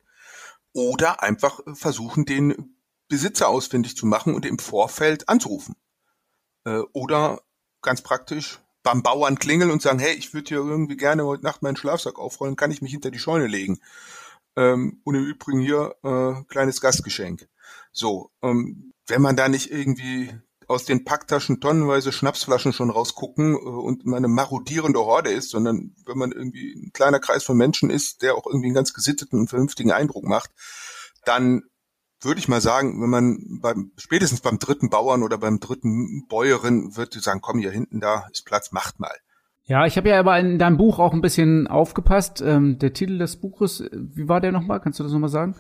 Oder 0.74 1.24
einfach 1.24 1.60
äh, 1.66 1.76
versuchen, 1.76 2.26
den 2.26 2.78
Besitzer 3.10 3.50
ausfindig 3.50 3.98
zu 3.98 4.06
machen 4.06 4.34
und 4.34 4.46
im 4.46 4.60
Vorfeld 4.60 5.28
anzurufen. 5.28 5.76
Äh, 6.64 6.82
oder 6.94 7.42
ganz 7.82 8.02
praktisch 8.02 8.60
beim 8.84 9.04
Bauern 9.04 9.38
klingeln 9.38 9.72
und 9.72 9.82
sagen, 9.82 10.00
hey, 10.00 10.14
ich 10.14 10.34
würde 10.34 10.48
hier 10.48 10.58
irgendwie 10.60 10.96
gerne 10.96 11.26
heute 11.26 11.44
Nacht 11.44 11.62
meinen 11.62 11.76
Schlafsack 11.76 12.18
aufrollen, 12.20 12.56
kann 12.56 12.72
ich 12.72 12.82
mich 12.82 12.92
hinter 12.92 13.12
die 13.12 13.20
Scheune 13.20 13.48
legen. 13.48 13.82
Ähm, 14.58 15.02
und 15.06 15.16
im 15.16 15.24
Übrigen 15.24 15.60
hier 15.60 15.96
äh, 16.04 16.44
kleines 16.50 16.82
Gastgeschenk. 16.82 17.48
So, 17.94 18.32
ähm, 18.42 18.94
wenn 19.06 19.22
man 19.22 19.38
da 19.38 19.48
nicht 19.48 19.72
irgendwie 19.72 20.34
aus 20.68 20.84
den 20.84 21.06
Packtaschen 21.06 21.62
tonnenweise 21.62 22.12
Schnapsflaschen 22.12 22.74
schon 22.74 22.90
rausgucken 22.90 23.54
äh, 23.54 23.58
und 23.58 24.06
man 24.06 24.18
eine 24.18 24.28
marodierende 24.28 25.00
Horde 25.00 25.32
ist, 25.32 25.52
sondern 25.52 25.96
wenn 26.06 26.18
man 26.18 26.32
irgendwie 26.32 26.74
ein 26.74 26.92
kleiner 26.92 27.20
Kreis 27.20 27.44
von 27.44 27.56
Menschen 27.56 27.90
ist, 27.90 28.24
der 28.24 28.36
auch 28.36 28.46
irgendwie 28.46 28.68
einen 28.68 28.76
ganz 28.76 28.94
gesitteten 28.94 29.40
und 29.40 29.50
vernünftigen 29.50 29.92
Eindruck 29.92 30.26
macht, 30.26 30.52
dann 31.24 31.62
würde 32.22 32.40
ich 32.40 32.48
mal 32.48 32.62
sagen, 32.62 33.02
wenn 33.02 33.10
man 33.10 33.60
beim, 33.62 33.92
spätestens 33.96 34.42
beim 34.42 34.58
dritten 34.58 34.90
Bauern 34.90 35.22
oder 35.22 35.38
beim 35.38 35.60
dritten 35.60 36.26
Bäuerin 36.28 36.96
wird 36.98 37.14
sagen, 37.14 37.42
komm 37.42 37.60
hier 37.60 37.72
hinten, 37.72 38.00
da 38.00 38.28
ist 38.32 38.44
Platz, 38.44 38.72
macht 38.72 39.00
mal. 39.00 39.16
Ja, 39.68 39.86
ich 39.86 39.98
habe 39.98 40.10
ja 40.10 40.20
aber 40.20 40.40
in 40.40 40.58
deinem 40.58 40.78
Buch 40.78 40.98
auch 40.98 41.14
ein 41.14 41.22
bisschen 41.22 41.68
aufgepasst. 41.68 42.42
Ähm, 42.42 42.80
der 42.80 42.94
Titel 42.94 43.18
des 43.18 43.36
Buches, 43.36 43.84
wie 43.92 44.30
war 44.30 44.40
der 44.40 44.54
nochmal? 44.54 44.80
Kannst 44.80 45.00
du 45.00 45.04
das 45.04 45.12
nochmal 45.12 45.30
sagen? 45.30 45.56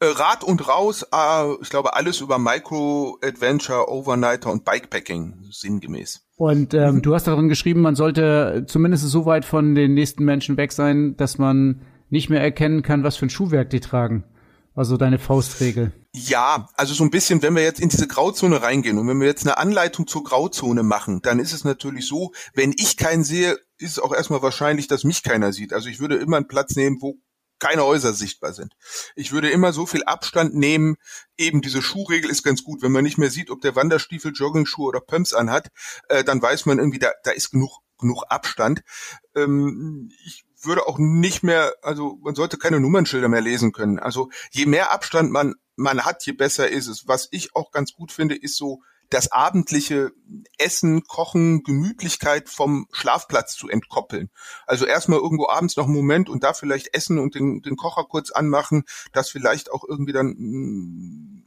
Äh, 0.00 0.06
Rad 0.06 0.42
und 0.42 0.66
raus, 0.66 1.06
äh, 1.12 1.52
ich 1.60 1.68
glaube 1.68 1.94
alles 1.94 2.22
über 2.22 2.38
Micro, 2.38 3.18
Adventure, 3.22 3.90
Overnighter 3.90 4.50
und 4.50 4.64
Bikepacking, 4.64 5.34
sinngemäß. 5.50 6.26
Und 6.36 6.72
ähm, 6.72 6.96
mhm. 6.96 7.02
du 7.02 7.14
hast 7.14 7.26
darin 7.26 7.50
geschrieben, 7.50 7.82
man 7.82 7.96
sollte 7.96 8.64
zumindest 8.66 9.06
so 9.06 9.26
weit 9.26 9.44
von 9.44 9.74
den 9.74 9.92
nächsten 9.92 10.24
Menschen 10.24 10.56
weg 10.56 10.72
sein, 10.72 11.18
dass 11.18 11.36
man 11.36 11.82
nicht 12.08 12.30
mehr 12.30 12.40
erkennen 12.40 12.80
kann, 12.80 13.04
was 13.04 13.16
für 13.16 13.26
ein 13.26 13.30
Schuhwerk 13.30 13.68
die 13.68 13.80
tragen. 13.80 14.24
Also 14.74 14.96
deine 14.96 15.18
Faustregel. 15.18 15.92
Ja, 16.12 16.68
also 16.74 16.94
so 16.94 17.04
ein 17.04 17.10
bisschen, 17.10 17.42
wenn 17.42 17.54
wir 17.54 17.62
jetzt 17.62 17.80
in 17.80 17.88
diese 17.88 18.08
Grauzone 18.08 18.62
reingehen 18.62 18.98
und 18.98 19.08
wenn 19.08 19.20
wir 19.20 19.26
jetzt 19.26 19.46
eine 19.46 19.58
Anleitung 19.58 20.06
zur 20.06 20.24
Grauzone 20.24 20.82
machen, 20.82 21.22
dann 21.22 21.38
ist 21.38 21.52
es 21.52 21.64
natürlich 21.64 22.06
so, 22.06 22.32
wenn 22.54 22.72
ich 22.76 22.96
keinen 22.96 23.24
sehe, 23.24 23.58
ist 23.78 23.92
es 23.92 23.98
auch 23.98 24.14
erstmal 24.14 24.42
wahrscheinlich, 24.42 24.86
dass 24.86 25.04
mich 25.04 25.22
keiner 25.22 25.52
sieht. 25.52 25.72
Also 25.72 25.88
ich 25.88 26.00
würde 26.00 26.16
immer 26.16 26.36
einen 26.36 26.48
Platz 26.48 26.76
nehmen, 26.76 26.98
wo 27.00 27.18
keine 27.60 27.84
Häuser 27.84 28.12
sichtbar 28.12 28.52
sind. 28.52 28.74
Ich 29.14 29.32
würde 29.32 29.50
immer 29.50 29.72
so 29.72 29.86
viel 29.86 30.02
Abstand 30.04 30.54
nehmen. 30.54 30.96
Eben 31.36 31.60
diese 31.60 31.82
Schuhregel 31.82 32.30
ist 32.30 32.42
ganz 32.42 32.64
gut. 32.64 32.82
Wenn 32.82 32.92
man 32.92 33.04
nicht 33.04 33.18
mehr 33.18 33.30
sieht, 33.30 33.50
ob 33.50 33.60
der 33.60 33.76
Wanderstiefel, 33.76 34.32
Joggingschuhe 34.34 34.88
oder 34.88 35.00
Pumps 35.00 35.34
anhat, 35.34 35.68
äh, 36.08 36.24
dann 36.24 36.40
weiß 36.40 36.66
man 36.66 36.78
irgendwie, 36.78 36.98
da, 36.98 37.10
da 37.22 37.30
ist 37.30 37.50
genug, 37.50 37.80
genug 37.98 38.24
Abstand. 38.28 38.82
Ähm, 39.36 40.10
ich 40.24 40.44
würde 40.62 40.86
auch 40.86 40.98
nicht 40.98 41.42
mehr, 41.42 41.74
also 41.82 42.18
man 42.22 42.34
sollte 42.34 42.58
keine 42.58 42.80
Nummernschilder 42.80 43.28
mehr 43.28 43.40
lesen 43.40 43.72
können. 43.72 43.98
Also 43.98 44.30
je 44.50 44.66
mehr 44.66 44.92
Abstand 44.92 45.30
man, 45.30 45.54
man 45.76 46.04
hat, 46.04 46.24
je 46.26 46.32
besser 46.32 46.68
ist 46.68 46.86
es. 46.86 47.08
Was 47.08 47.28
ich 47.30 47.54
auch 47.56 47.70
ganz 47.70 47.92
gut 47.92 48.12
finde, 48.12 48.34
ist 48.34 48.56
so 48.56 48.82
das 49.10 49.32
abendliche 49.32 50.12
Essen, 50.56 51.02
Kochen, 51.02 51.64
Gemütlichkeit 51.64 52.48
vom 52.48 52.86
Schlafplatz 52.92 53.56
zu 53.56 53.68
entkoppeln. 53.68 54.30
Also 54.66 54.86
erstmal 54.86 55.18
irgendwo 55.18 55.48
abends 55.48 55.76
noch 55.76 55.86
einen 55.86 55.94
Moment 55.94 56.28
und 56.28 56.44
da 56.44 56.52
vielleicht 56.52 56.94
essen 56.94 57.18
und 57.18 57.34
den, 57.34 57.60
den 57.60 57.76
Kocher 57.76 58.04
kurz 58.04 58.30
anmachen, 58.30 58.84
das 59.12 59.28
vielleicht 59.28 59.72
auch 59.72 59.82
irgendwie 59.86 60.12
dann 60.12 60.36
mm, 60.38 61.39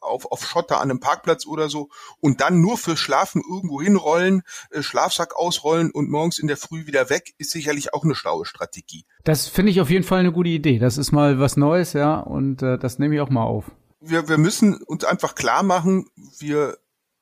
auf, 0.00 0.26
auf 0.26 0.46
Schotter 0.46 0.80
an 0.80 0.90
einem 0.90 1.00
Parkplatz 1.00 1.46
oder 1.46 1.68
so 1.68 1.88
und 2.20 2.40
dann 2.40 2.60
nur 2.60 2.78
für 2.78 2.96
Schlafen 2.96 3.42
irgendwo 3.48 3.80
hinrollen, 3.80 4.42
äh, 4.70 4.82
Schlafsack 4.82 5.36
ausrollen 5.36 5.90
und 5.90 6.10
morgens 6.10 6.38
in 6.38 6.46
der 6.46 6.56
Früh 6.56 6.86
wieder 6.86 7.10
weg, 7.10 7.34
ist 7.38 7.50
sicherlich 7.50 7.94
auch 7.94 8.04
eine 8.04 8.14
schlaue 8.14 8.46
Strategie. 8.46 9.04
Das 9.24 9.48
finde 9.48 9.72
ich 9.72 9.80
auf 9.80 9.90
jeden 9.90 10.04
Fall 10.04 10.20
eine 10.20 10.32
gute 10.32 10.50
Idee. 10.50 10.78
Das 10.78 10.98
ist 10.98 11.12
mal 11.12 11.38
was 11.38 11.56
Neues, 11.56 11.92
ja, 11.92 12.20
und 12.20 12.62
äh, 12.62 12.78
das 12.78 12.98
nehme 12.98 13.14
ich 13.14 13.20
auch 13.20 13.30
mal 13.30 13.44
auf. 13.44 13.70
Wir, 14.00 14.28
wir 14.28 14.38
müssen 14.38 14.82
uns 14.82 15.04
einfach 15.04 15.34
klar 15.34 15.62
machen, 15.62 16.08
wir 16.38 16.78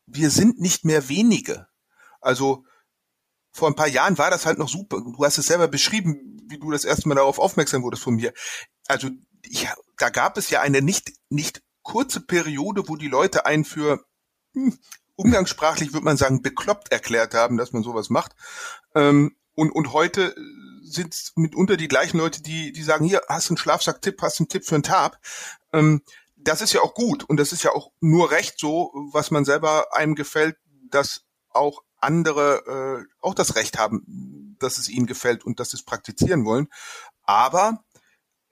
wir 0.06 0.30
sind 0.30 0.60
nicht 0.60 0.84
mehr 0.84 1.08
wenige. 1.08 1.66
Also 2.20 2.64
vor 3.52 3.68
ein 3.68 3.76
paar 3.76 3.88
Jahren 3.88 4.18
war 4.18 4.30
das 4.30 4.46
halt 4.46 4.58
noch 4.58 4.68
super. 4.68 5.00
Du 5.00 5.24
hast 5.24 5.38
es 5.38 5.46
selber 5.46 5.68
beschrieben, 5.68 6.42
wie 6.48 6.58
du 6.58 6.70
das 6.70 6.84
erste 6.84 7.08
Mal 7.08 7.14
darauf 7.14 7.38
aufmerksam 7.38 7.82
wurdest 7.82 8.02
von 8.02 8.16
mir. 8.16 8.32
Also 8.86 9.10
ich 9.42 9.68
da 9.96 10.10
gab 10.10 10.36
es 10.36 10.50
ja 10.50 10.60
eine 10.60 10.82
nicht, 10.82 11.12
nicht 11.28 11.62
kurze 11.84 12.20
Periode, 12.20 12.88
wo 12.88 12.96
die 12.96 13.08
Leute 13.08 13.46
einen 13.46 13.64
für, 13.64 14.04
hm, 14.54 14.76
umgangssprachlich 15.14 15.92
würde 15.92 16.04
man 16.04 16.16
sagen, 16.16 16.42
bekloppt 16.42 16.90
erklärt 16.90 17.34
haben, 17.34 17.56
dass 17.56 17.72
man 17.72 17.84
sowas 17.84 18.10
macht. 18.10 18.32
Ähm, 18.96 19.36
und, 19.54 19.70
und 19.70 19.92
heute 19.92 20.34
sind 20.82 21.32
mitunter 21.36 21.76
die 21.76 21.86
gleichen 21.86 22.18
Leute, 22.18 22.42
die, 22.42 22.72
die 22.72 22.82
sagen, 22.82 23.04
hier, 23.04 23.22
hast 23.28 23.48
du 23.48 23.52
einen 23.52 23.58
Schlafsack-Tipp, 23.58 24.20
hast 24.20 24.40
du 24.40 24.42
einen 24.42 24.48
Tipp 24.48 24.64
für 24.64 24.74
einen 24.74 24.82
Tab. 24.82 25.20
Ähm, 25.72 26.02
das 26.36 26.60
ist 26.60 26.72
ja 26.72 26.80
auch 26.80 26.94
gut 26.94 27.24
und 27.24 27.38
das 27.38 27.52
ist 27.52 27.62
ja 27.62 27.70
auch 27.70 27.92
nur 28.00 28.30
recht 28.30 28.58
so, 28.58 28.92
was 29.12 29.30
man 29.30 29.44
selber 29.44 29.94
einem 29.94 30.14
gefällt, 30.14 30.56
dass 30.90 31.22
auch 31.50 31.82
andere 31.98 33.06
äh, 33.06 33.14
auch 33.20 33.34
das 33.34 33.56
Recht 33.56 33.78
haben, 33.78 34.56
dass 34.58 34.78
es 34.78 34.88
ihnen 34.88 35.06
gefällt 35.06 35.44
und 35.44 35.58
dass 35.60 35.70
sie 35.70 35.78
es 35.78 35.84
praktizieren 35.84 36.44
wollen. 36.44 36.68
Aber 37.22 37.83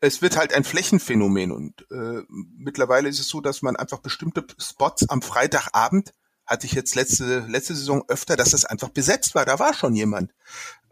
es 0.03 0.21
wird 0.21 0.37
halt 0.37 0.53
ein 0.53 0.65
Flächenphänomen 0.65 1.53
und 1.53 1.87
äh, 1.93 2.23
mittlerweile 2.29 3.09
ist 3.09 3.21
es 3.21 3.29
so, 3.29 3.41
dass 3.41 3.63
man 3.63 3.77
einfach 3.77 4.01
bestimmte 4.01 4.45
Spots 4.59 5.09
am 5.09 5.23
Freitagabend 5.23 6.13
hatte 6.45 6.67
ich 6.67 6.73
jetzt 6.73 6.97
letzte 6.97 7.47
letzte 7.49 7.77
Saison 7.77 8.03
öfter, 8.09 8.37
dass 8.37 8.53
es 8.53 8.65
einfach 8.65 8.89
besetzt 8.89 9.37
war. 9.37 9.45
Da 9.45 9.61
war 9.61 9.75
schon 9.75 9.95
jemand. 9.95 10.33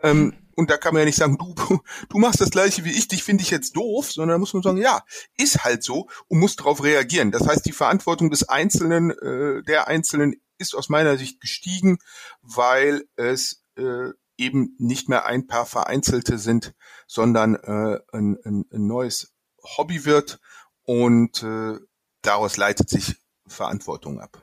Ähm, 0.00 0.32
und 0.54 0.70
da 0.70 0.76
kann 0.76 0.94
man 0.94 1.00
ja 1.00 1.06
nicht 1.06 1.18
sagen, 1.18 1.38
du, 1.38 1.54
du 2.08 2.18
machst 2.18 2.40
das 2.40 2.50
gleiche 2.50 2.84
wie 2.84 2.92
ich, 2.92 3.08
dich 3.08 3.24
finde 3.24 3.42
ich 3.42 3.50
jetzt 3.50 3.76
doof, 3.76 4.12
sondern 4.12 4.36
da 4.36 4.38
muss 4.38 4.54
man 4.54 4.62
sagen, 4.62 4.78
ja, 4.78 5.02
ist 5.36 5.64
halt 5.64 5.82
so 5.82 6.08
und 6.28 6.38
muss 6.38 6.54
darauf 6.54 6.82
reagieren. 6.84 7.32
Das 7.32 7.48
heißt, 7.48 7.66
die 7.66 7.72
Verantwortung 7.72 8.30
des 8.30 8.48
Einzelnen, 8.48 9.10
äh, 9.10 9.64
der 9.64 9.88
Einzelnen 9.88 10.36
ist 10.58 10.76
aus 10.76 10.88
meiner 10.88 11.18
Sicht 11.18 11.40
gestiegen, 11.40 11.98
weil 12.42 13.04
es 13.16 13.64
äh, 13.76 14.10
eben 14.40 14.74
nicht 14.78 15.08
mehr 15.08 15.26
ein 15.26 15.46
paar 15.46 15.66
Vereinzelte 15.66 16.38
sind, 16.38 16.74
sondern 17.06 17.54
äh, 17.54 17.98
ein, 18.12 18.38
ein, 18.44 18.64
ein 18.72 18.86
neues 18.86 19.34
Hobby 19.76 20.04
wird 20.04 20.40
und 20.84 21.42
äh, 21.42 21.78
daraus 22.22 22.56
leitet 22.56 22.88
sich 22.88 23.16
Verantwortung 23.46 24.20
ab. 24.20 24.42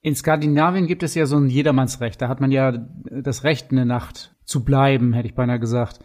In 0.00 0.16
Skandinavien 0.16 0.86
gibt 0.86 1.02
es 1.02 1.14
ja 1.14 1.26
so 1.26 1.36
ein 1.36 1.48
Jedermannsrecht. 1.48 2.20
Da 2.20 2.28
hat 2.28 2.40
man 2.40 2.50
ja 2.50 2.72
das 2.72 3.44
Recht, 3.44 3.70
eine 3.70 3.86
Nacht 3.86 4.34
zu 4.44 4.64
bleiben, 4.64 5.12
hätte 5.12 5.28
ich 5.28 5.34
beinahe 5.34 5.60
gesagt. 5.60 6.00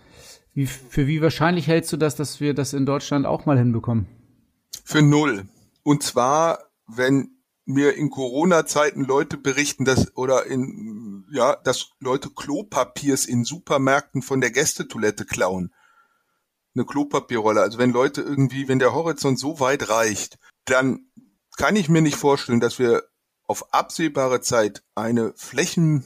Wie, 0.53 0.67
für 0.67 1.07
wie 1.07 1.21
wahrscheinlich 1.21 1.67
hältst 1.67 1.91
du 1.93 1.97
das, 1.97 2.15
dass 2.15 2.39
wir 2.39 2.53
das 2.53 2.73
in 2.73 2.85
Deutschland 2.85 3.25
auch 3.25 3.45
mal 3.45 3.57
hinbekommen? 3.57 4.07
Für 4.83 5.01
null. 5.01 5.47
Und 5.83 6.03
zwar, 6.03 6.59
wenn 6.87 7.37
mir 7.65 7.95
in 7.95 8.09
Corona-Zeiten 8.09 9.03
Leute 9.03 9.37
berichten, 9.37 9.83
dass 9.83 10.15
oder 10.15 10.45
in 10.45 10.96
ja, 11.31 11.55
dass 11.55 11.91
Leute 11.99 12.29
Klopapiers 12.29 13.25
in 13.25 13.43
Supermärkten 13.43 14.21
von 14.21 14.41
der 14.41 14.51
Gästetoilette 14.51 15.25
klauen. 15.25 15.73
Eine 16.75 16.85
Klopapierrolle. 16.85 17.61
Also 17.61 17.77
wenn 17.77 17.91
Leute 17.91 18.21
irgendwie, 18.21 18.67
wenn 18.67 18.79
der 18.79 18.93
Horizont 18.93 19.39
so 19.39 19.59
weit 19.59 19.89
reicht, 19.89 20.37
dann 20.65 21.09
kann 21.57 21.75
ich 21.75 21.89
mir 21.89 22.01
nicht 22.01 22.17
vorstellen, 22.17 22.59
dass 22.59 22.79
wir 22.79 23.03
auf 23.43 23.73
absehbare 23.73 24.41
Zeit 24.41 24.83
eine 24.93 25.33
Flächen 25.35 26.05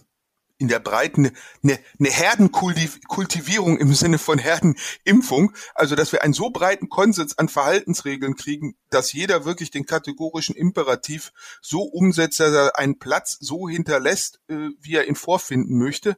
in 0.62 0.68
der 0.68 0.80
Breiten 0.80 1.32
eine, 1.63 1.80
eine 2.00 2.10
Herdenkultivierung 2.10 3.77
im 3.77 3.94
Sinne 3.94 4.20
von 4.20 4.38
Herdenimpfung, 4.38 5.53
also 5.75 5.96
dass 5.96 6.12
wir 6.12 6.22
einen 6.22 6.34
so 6.34 6.51
breiten 6.51 6.88
Konsens 6.88 7.38
an 7.38 7.50
Verhaltensregeln 7.50 8.36
kriegen, 8.36 8.75
dass 8.89 9.12
jeder 9.12 9.44
wirklich 9.44 9.72
den 9.72 9.86
kategorischen 9.86 10.56
Imperativ 10.56 11.34
so 11.62 11.82
umsetzt, 11.82 12.39
dass 12.39 12.53
er 12.53 12.77
einen 12.77 13.00
Platz 13.00 13.38
so 13.39 13.68
hinterlässt, 13.68 14.39
äh, 14.48 14.70
wie 14.80 14.96
er 14.96 15.08
ihn 15.08 15.15
vorfinden 15.15 15.77
möchte. 15.77 16.15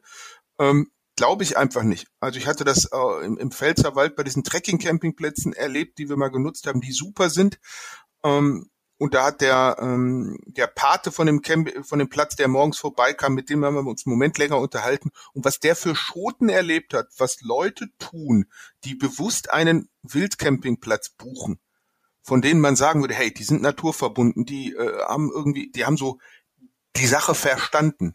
Ähm, 0.58 0.90
Glaube 1.16 1.44
ich 1.44 1.56
einfach 1.56 1.84
nicht. 1.84 2.08
Also 2.18 2.40
ich 2.40 2.48
hatte 2.48 2.64
das 2.64 2.86
äh, 2.86 3.24
im, 3.24 3.38
im 3.38 3.52
Pfälzerwald 3.52 4.16
bei 4.16 4.24
diesen 4.24 4.42
Trekking-Campingplätzen 4.42 5.52
erlebt, 5.52 5.98
die 5.98 6.08
wir 6.08 6.16
mal 6.16 6.30
genutzt 6.30 6.66
haben, 6.66 6.80
die 6.80 6.90
super 6.90 7.30
sind. 7.30 7.60
Ähm, 8.24 8.68
und 8.96 9.14
da 9.14 9.26
hat 9.26 9.40
der, 9.40 9.76
ähm, 9.80 10.38
der 10.46 10.68
Pate 10.68 11.10
von 11.10 11.26
dem, 11.26 11.42
Camp, 11.42 11.70
von 11.84 11.98
dem 11.98 12.08
Platz, 12.08 12.36
der 12.36 12.46
morgens 12.46 12.78
vorbeikam, 12.78 13.34
mit 13.34 13.50
dem 13.50 13.64
haben 13.64 13.74
wir 13.74 13.86
uns 13.86 14.06
einen 14.06 14.14
Moment 14.14 14.38
länger 14.38 14.58
unterhalten. 14.58 15.10
Und 15.32 15.44
was 15.44 15.58
der 15.58 15.74
für 15.74 15.96
Schoten 15.96 16.48
erlebt 16.48 16.94
hat, 16.94 17.08
was 17.18 17.40
Leute 17.40 17.88
tun, 17.98 18.46
die 18.84 18.94
bewusst 18.94 19.52
einen 19.52 19.88
Wildcampingplatz 20.02 21.10
buchen, 21.10 21.58
von 22.22 22.40
denen 22.40 22.60
man 22.60 22.76
sagen 22.76 23.00
würde, 23.00 23.14
hey, 23.14 23.34
die 23.34 23.44
sind 23.44 23.62
naturverbunden, 23.62 24.44
die 24.44 24.72
äh, 24.72 25.00
haben 25.02 25.30
irgendwie, 25.34 25.70
die 25.72 25.84
haben 25.84 25.96
so 25.96 26.18
die 26.96 27.06
Sache 27.06 27.34
verstanden. 27.34 28.14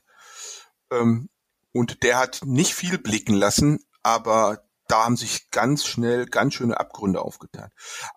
Ähm, 0.91 1.29
und 1.73 2.03
der 2.03 2.17
hat 2.17 2.41
nicht 2.45 2.73
viel 2.73 2.97
blicken 2.97 3.35
lassen, 3.35 3.83
aber 4.01 4.63
da 4.89 5.05
haben 5.05 5.15
sich 5.15 5.49
ganz 5.51 5.85
schnell 5.85 6.25
ganz 6.25 6.55
schöne 6.55 6.79
Abgründe 6.79 7.21
aufgetan. 7.21 7.69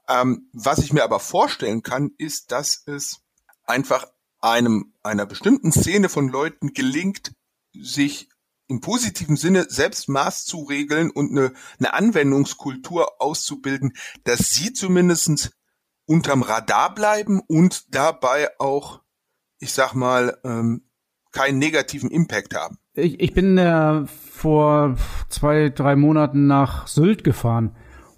Ähm, 0.08 0.48
was 0.52 0.78
ich 0.78 0.92
mir 0.92 1.04
aber 1.04 1.20
vorstellen 1.20 1.82
kann, 1.82 2.10
ist, 2.18 2.50
dass 2.50 2.82
es 2.86 3.20
einfach 3.64 4.06
einem 4.40 4.94
einer 5.02 5.26
bestimmten 5.26 5.70
Szene 5.70 6.08
von 6.08 6.28
Leuten 6.28 6.72
gelingt, 6.72 7.32
sich 7.74 8.28
im 8.68 8.80
positiven 8.80 9.36
Sinne 9.36 9.66
selbst 9.68 10.08
Maß 10.08 10.46
zu 10.46 10.62
regeln 10.62 11.10
und 11.10 11.30
eine, 11.30 11.52
eine 11.78 11.92
Anwendungskultur 11.92 13.20
auszubilden, 13.20 13.92
dass 14.24 14.50
sie 14.50 14.72
zumindestens 14.72 15.50
unterm 16.06 16.42
Radar 16.42 16.94
bleiben 16.94 17.40
und 17.46 17.94
dabei 17.94 18.48
auch, 18.58 19.02
ich 19.58 19.72
sag 19.72 19.94
mal, 19.94 20.40
ähm, 20.44 20.88
keinen 21.32 21.58
negativen 21.58 22.10
Impact 22.10 22.54
haben. 22.54 22.78
Ich, 22.94 23.20
ich 23.20 23.34
bin 23.34 23.58
äh, 23.58 24.06
vor 24.06 24.96
zwei, 25.28 25.70
drei 25.70 25.96
Monaten 25.96 26.46
nach 26.46 26.86
Sylt 26.86 27.24
gefahren 27.24 27.74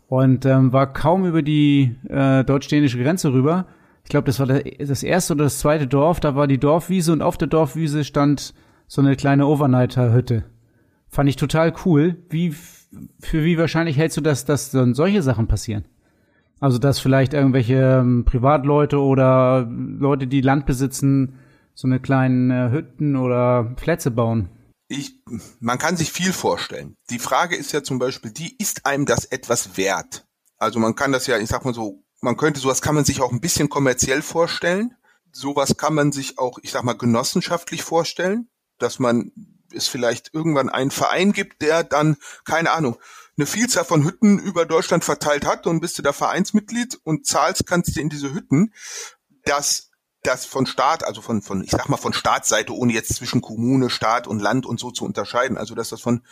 und 0.09 0.45
ähm, 0.45 0.73
war 0.73 0.93
kaum 0.93 1.25
über 1.25 1.43
die 1.43 1.97
äh, 2.09 2.45
deutsch-dänische 2.45 3.03
Grenze 3.03 3.33
rüber. 3.33 3.67
Ich 4.03 4.11
glaube, 4.11 4.27
das 4.27 4.39
war 4.39 4.47
das 4.47 5.03
erste 5.03 5.33
oder 5.33 5.45
das 5.45 5.61
zweite 5.61 5.87
Dorf. 5.87 6.21
Da 6.21 6.35
war 6.35 6.47
die 6.47 6.59
Dorfwiese 6.59 7.13
und 7.13 7.23
auf 7.23 7.39
der 7.39 7.49
Dorfwiese 7.49 8.05
stand 8.05 8.53
so 8.87 9.01
eine 9.01 9.17
kleine 9.17 9.47
Overnighter-Hütte. 9.47 10.45
Fand 11.09 11.29
ich 11.29 11.37
total 11.37 11.73
cool. 11.85 12.17
Wie 12.29 12.55
für 13.21 13.45
wie 13.45 13.57
wahrscheinlich 13.57 13.97
hältst 13.97 14.17
du 14.17 14.21
das, 14.21 14.45
dass 14.45 14.71
dann 14.71 14.95
solche 14.95 15.23
Sachen 15.23 15.47
passieren? 15.47 15.85
Also 16.61 16.79
dass 16.79 16.99
vielleicht 16.99 17.35
irgendwelche 17.35 18.01
ähm, 18.01 18.25
Privatleute 18.25 19.01
oder 19.01 19.67
Leute, 19.71 20.27
die 20.27 20.41
Land 20.41 20.67
besitzen, 20.67 21.39
so 21.75 21.89
eine 21.89 22.01
kleinen 22.01 22.51
äh, 22.51 22.71
Hütten 22.71 23.17
oder 23.17 23.75
Plätze 23.77 24.11
bauen 24.11 24.49
ich, 24.89 25.21
man 25.61 25.79
kann 25.79 25.97
sich 25.97 26.13
viel 26.13 26.33
vorstellen. 26.33 26.97
Die 27.11 27.19
Frage 27.19 27.57
ist 27.57 27.73
ja 27.73 27.83
zum 27.83 27.99
Beispiel, 27.99 28.31
die, 28.31 28.55
ist 28.57 28.87
einem 28.87 29.07
das 29.07 29.25
etwas 29.25 29.77
wert? 29.77 30.27
Also 30.59 30.79
man 30.79 30.95
kann 30.95 31.13
das 31.13 31.27
ja, 31.27 31.39
ich 31.39 31.49
sag 31.49 31.65
mal 31.65 31.75
so, 31.75 32.05
man 32.21 32.37
könnte 32.37 32.61
sowas 32.61 32.83
kann 32.83 32.95
man 32.95 33.05
sich 33.05 33.21
auch 33.21 33.33
ein 33.33 33.41
bisschen 33.41 33.69
kommerziell 33.69 34.23
vorstellen. 34.23 34.95
Sowas 35.33 35.77
kann 35.77 35.95
man 35.95 36.13
sich 36.13 36.39
auch, 36.39 36.59
ich 36.63 36.71
sag 36.71 36.85
mal, 36.85 36.97
genossenschaftlich 36.97 37.83
vorstellen, 37.83 38.49
dass 38.79 38.99
man 38.99 39.33
es 39.75 39.89
vielleicht 39.89 40.33
irgendwann 40.33 40.69
einen 40.69 40.91
Verein 40.91 41.33
gibt, 41.33 41.61
der 41.61 41.83
dann, 41.83 42.17
keine 42.45 42.71
Ahnung, 42.71 42.97
eine 43.37 43.47
Vielzahl 43.47 43.85
von 43.85 44.05
Hütten 44.05 44.39
über 44.39 44.65
Deutschland 44.65 45.05
verteilt 45.05 45.45
hat 45.45 45.67
und 45.67 45.81
bist 45.81 45.99
du 45.99 46.03
da 46.03 46.13
Vereinsmitglied 46.13 47.01
und 47.03 47.27
zahlst 47.27 47.67
kannst 47.67 47.97
du 47.97 48.01
in 48.01 48.09
diese 48.09 48.33
Hütten. 48.33 48.73
Das 49.45 49.91
das 50.27 50.45
von 50.45 50.67
Staat, 50.67 51.05
also 51.05 51.21
von, 51.21 51.43
von, 51.43 51.63
ich 51.63 51.71
sag 51.71 51.89
mal 51.89 51.97
von 51.97 52.13
Staatsseite, 52.13 52.75
ohne 52.75 52.93
jetzt 52.93 53.15
zwischen 53.15 53.41
Kommune, 53.41 53.91
Staat 53.91 54.27
und 54.27 54.41
Land 54.41 54.67
und 54.67 54.81
so 54.81 54.91
zu 54.91 55.05
unterscheiden, 55.05 55.57
also 55.57 55.75
dass 55.75 55.91
das 55.91 56.01
von, 56.01 56.23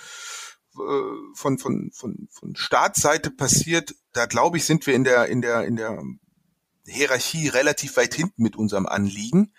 äh, 0.77 1.35
von, 1.35 1.59
von, 1.59 1.91
von, 1.93 2.29
von 2.31 2.57
Staatsseite 2.57 3.31
passiert, 3.31 3.95
da 4.13 4.27
glaube 4.27 4.57
ich, 4.57 4.65
sind 4.65 4.87
wir 4.87 4.95
in 4.95 5.05
der, 5.05 5.27
in 5.27 5.43
der, 5.43 5.65
in 5.65 5.77
der 5.77 6.03
Hierarchie 6.87 7.49
relativ 7.49 7.97
weit 7.97 8.15
hinten 8.15 8.43
mit 8.43 8.57
unserem 8.57 8.87
Anliegen. 8.87 9.53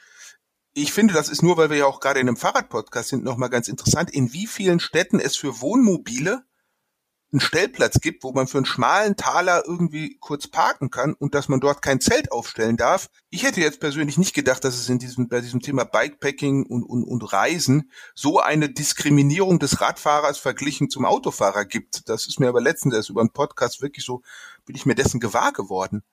Ich 0.73 0.91
finde, 0.91 1.13
das 1.13 1.29
ist 1.29 1.43
nur, 1.43 1.57
weil 1.57 1.69
wir 1.69 1.77
ja 1.77 1.85
auch 1.85 1.99
gerade 1.99 2.19
in 2.19 2.27
einem 2.27 2.37
Fahrradpodcast 2.37 3.09
sind, 3.09 3.23
nochmal 3.23 3.49
ganz 3.49 3.67
interessant, 3.67 4.09
in 4.09 4.33
wie 4.33 4.47
vielen 4.47 4.79
Städten 4.79 5.19
es 5.19 5.37
für 5.37 5.61
Wohnmobile 5.61 6.43
einen 7.33 7.41
Stellplatz 7.41 7.99
gibt, 7.99 8.23
wo 8.23 8.31
man 8.31 8.47
für 8.47 8.57
einen 8.57 8.65
schmalen 8.65 9.15
Taler 9.15 9.63
irgendwie 9.65 10.17
kurz 10.19 10.47
parken 10.47 10.89
kann 10.89 11.13
und 11.13 11.35
dass 11.35 11.49
man 11.49 11.59
dort 11.59 11.81
kein 11.81 11.99
Zelt 11.99 12.31
aufstellen 12.31 12.77
darf. 12.77 13.09
Ich 13.29 13.43
hätte 13.43 13.59
jetzt 13.59 13.79
persönlich 13.79 14.17
nicht 14.17 14.33
gedacht, 14.33 14.63
dass 14.63 14.75
es 14.75 14.87
in 14.87 14.99
diesem, 14.99 15.27
bei 15.27 15.41
diesem 15.41 15.59
Thema 15.59 15.83
Bikepacking 15.83 16.65
und, 16.65 16.83
und, 16.83 17.03
und 17.03 17.33
Reisen 17.33 17.91
so 18.13 18.39
eine 18.39 18.69
Diskriminierung 18.69 19.59
des 19.59 19.81
Radfahrers 19.81 20.37
verglichen 20.37 20.89
zum 20.89 21.05
Autofahrer 21.05 21.65
gibt. 21.65 22.07
Das 22.07 22.27
ist 22.27 22.39
mir 22.39 22.47
aber 22.47 22.61
letztens 22.61 22.93
erst 22.95 23.09
über 23.09 23.21
einen 23.21 23.31
Podcast 23.31 23.81
wirklich 23.81 24.05
so, 24.05 24.21
bin 24.65 24.75
ich 24.75 24.85
mir 24.85 24.95
dessen 24.95 25.19
gewahr 25.19 25.51
geworden. 25.51 26.03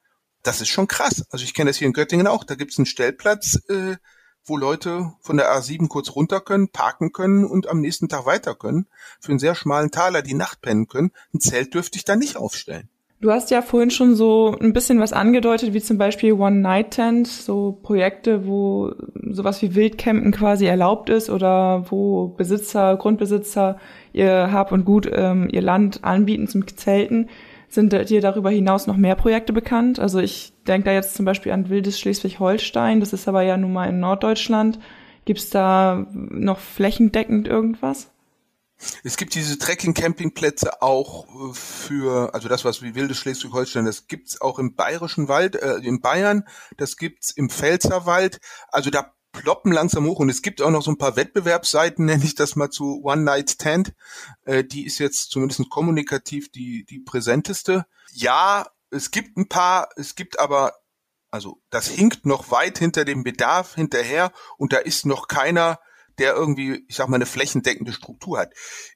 Das 0.42 0.60
ist 0.60 0.68
schon 0.68 0.88
krass. 0.88 1.24
Also 1.30 1.44
ich 1.44 1.52
kenne 1.54 1.70
das 1.70 1.76
hier 1.76 1.86
in 1.86 1.92
Göttingen 1.92 2.26
auch. 2.26 2.44
Da 2.44 2.54
gibt 2.54 2.72
es 2.72 2.78
einen 2.78 2.86
Stellplatz, 2.86 3.60
äh, 3.68 3.96
wo 4.44 4.56
Leute 4.56 5.12
von 5.20 5.37
der 5.37 5.52
A7 5.52 5.88
kurz 5.88 6.14
runter 6.14 6.40
können, 6.40 6.68
parken 6.68 7.12
können 7.12 7.44
und 7.44 7.68
am 7.68 7.80
nächsten 7.80 8.09
Tag 8.09 8.26
weiter 8.26 8.54
können. 8.54 8.87
Für 9.20 9.32
einen 9.32 9.38
sehr 9.38 9.54
schmalen 9.54 9.90
Taler 9.90 10.23
die 10.23 10.35
Nacht 10.35 10.61
pennen 10.62 10.88
können. 10.88 11.12
Ein 11.35 11.40
Zelt 11.40 11.75
dürfte 11.75 11.97
ich 11.97 12.04
da 12.04 12.16
nicht 12.16 12.37
aufstellen. 12.37 12.88
Du 13.20 13.30
hast 13.30 13.50
ja 13.50 13.61
vorhin 13.61 13.90
schon 13.90 14.14
so 14.14 14.56
ein 14.59 14.73
bisschen 14.73 14.99
was 14.99 15.12
angedeutet, 15.12 15.75
wie 15.75 15.82
zum 15.82 15.99
Beispiel 15.99 16.32
One-Night-Tent, 16.32 17.26
so 17.26 17.78
Projekte, 17.82 18.47
wo 18.47 18.94
sowas 19.30 19.61
wie 19.61 19.75
Wildcampen 19.75 20.32
quasi 20.32 20.64
erlaubt 20.64 21.11
ist 21.11 21.28
oder 21.28 21.85
wo 21.90 22.28
Besitzer, 22.28 22.97
Grundbesitzer 22.97 23.78
ihr 24.14 24.50
Hab 24.52 24.73
und 24.73 24.87
Gut, 24.87 25.06
ähm, 25.12 25.50
ihr 25.52 25.61
Land 25.61 26.02
anbieten 26.02 26.49
zum 26.49 26.66
Zelten. 26.66 27.28
Sind 27.70 27.92
dir 27.92 28.20
darüber 28.20 28.50
hinaus 28.50 28.88
noch 28.88 28.96
mehr 28.96 29.14
Projekte 29.14 29.52
bekannt? 29.52 30.00
Also 30.00 30.18
ich 30.18 30.52
denke 30.66 30.86
da 30.86 30.92
jetzt 30.92 31.14
zum 31.14 31.24
Beispiel 31.24 31.52
an 31.52 31.68
Wildes 31.68 32.00
Schleswig-Holstein, 32.00 32.98
das 32.98 33.12
ist 33.12 33.28
aber 33.28 33.42
ja 33.42 33.56
nun 33.56 33.72
mal 33.72 33.88
in 33.88 34.00
Norddeutschland. 34.00 34.80
Gibt 35.24 35.38
es 35.38 35.50
da 35.50 36.04
noch 36.12 36.58
flächendeckend 36.58 37.46
irgendwas? 37.46 38.10
Es 39.04 39.16
gibt 39.16 39.34
diese 39.34 39.58
Trekking-Campingplätze 39.58 40.82
auch 40.82 41.26
äh, 41.28 41.54
für, 41.54 42.34
also 42.34 42.48
das, 42.48 42.64
was 42.64 42.82
wie 42.82 42.96
Wildes 42.96 43.18
Schleswig-Holstein, 43.18 43.84
das 43.84 44.08
gibt's 44.08 44.40
auch 44.40 44.58
im 44.58 44.74
Bayerischen 44.74 45.28
Wald, 45.28 45.54
äh, 45.54 45.76
in 45.76 46.00
Bayern, 46.00 46.44
das 46.76 46.96
gibt's 46.96 47.30
im 47.30 47.50
Pfälzerwald. 47.50 48.40
Also 48.72 48.90
da 48.90 49.12
ploppen 49.32 49.72
langsam 49.72 50.06
hoch 50.06 50.18
und 50.18 50.28
es 50.28 50.42
gibt 50.42 50.60
auch 50.62 50.70
noch 50.70 50.82
so 50.82 50.90
ein 50.90 50.99
paar 50.99 51.16
Wettbewerbsseiten, 51.16 52.04
nenne 52.06 52.25
ich 52.25 52.34
das 52.34 52.56
mal 52.56 52.70
zu 52.70 53.02
One 53.04 53.22
Night 53.22 53.50
Stand. 53.50 53.94
Äh, 54.44 54.64
die 54.64 54.87
ist 54.87 54.99
jetzt 54.99 55.30
zumindest 55.30 55.68
kommunikativ 55.70 56.50
die, 56.50 56.84
die 56.84 57.00
präsenteste. 57.00 57.87
Ja, 58.12 58.66
es 58.90 59.10
gibt 59.10 59.37
ein 59.37 59.49
paar, 59.49 59.88
es 59.96 60.14
gibt 60.14 60.38
aber, 60.38 60.75
also 61.30 61.62
das 61.70 61.88
hinkt 61.88 62.26
noch 62.26 62.50
weit 62.50 62.78
hinter 62.78 63.04
dem 63.04 63.22
Bedarf 63.22 63.75
hinterher 63.75 64.32
und 64.56 64.72
da 64.72 64.78
ist 64.78 65.06
noch 65.06 65.28
keiner, 65.28 65.78
der 66.20 66.34
irgendwie, 66.34 66.84
ich 66.86 66.96
sag 66.96 67.08
mal, 67.08 67.16
eine 67.16 67.26
flächendeckende 67.26 67.92
Struktur 67.92 68.38
hat. 68.38 68.52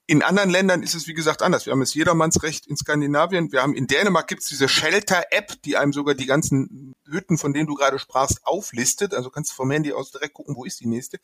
In 0.06 0.22
anderen 0.22 0.50
Ländern 0.50 0.82
ist 0.82 0.94
es, 0.94 1.08
wie 1.08 1.14
gesagt, 1.14 1.40
anders. 1.42 1.64
Wir 1.64 1.72
haben 1.72 1.80
das 1.80 1.94
Jedermannsrecht 1.94 2.66
in 2.66 2.76
Skandinavien. 2.76 3.50
Wir 3.50 3.62
haben 3.62 3.74
in 3.74 3.86
Dänemark 3.86 4.28
gibt's 4.28 4.48
diese 4.48 4.68
Shelter-App, 4.68 5.62
die 5.62 5.78
einem 5.78 5.94
sogar 5.94 6.14
die 6.14 6.26
ganzen 6.26 6.92
Hütten, 7.08 7.38
von 7.38 7.54
denen 7.54 7.66
du 7.66 7.74
gerade 7.74 7.98
sprachst, 7.98 8.46
auflistet. 8.46 9.14
Also 9.14 9.30
kannst 9.30 9.52
du 9.52 9.54
vom 9.54 9.70
Handy 9.70 9.92
aus 9.94 10.10
direkt 10.10 10.34
gucken, 10.34 10.54
wo 10.54 10.64
ist 10.64 10.80
die 10.80 10.86
nächste. 10.86 11.18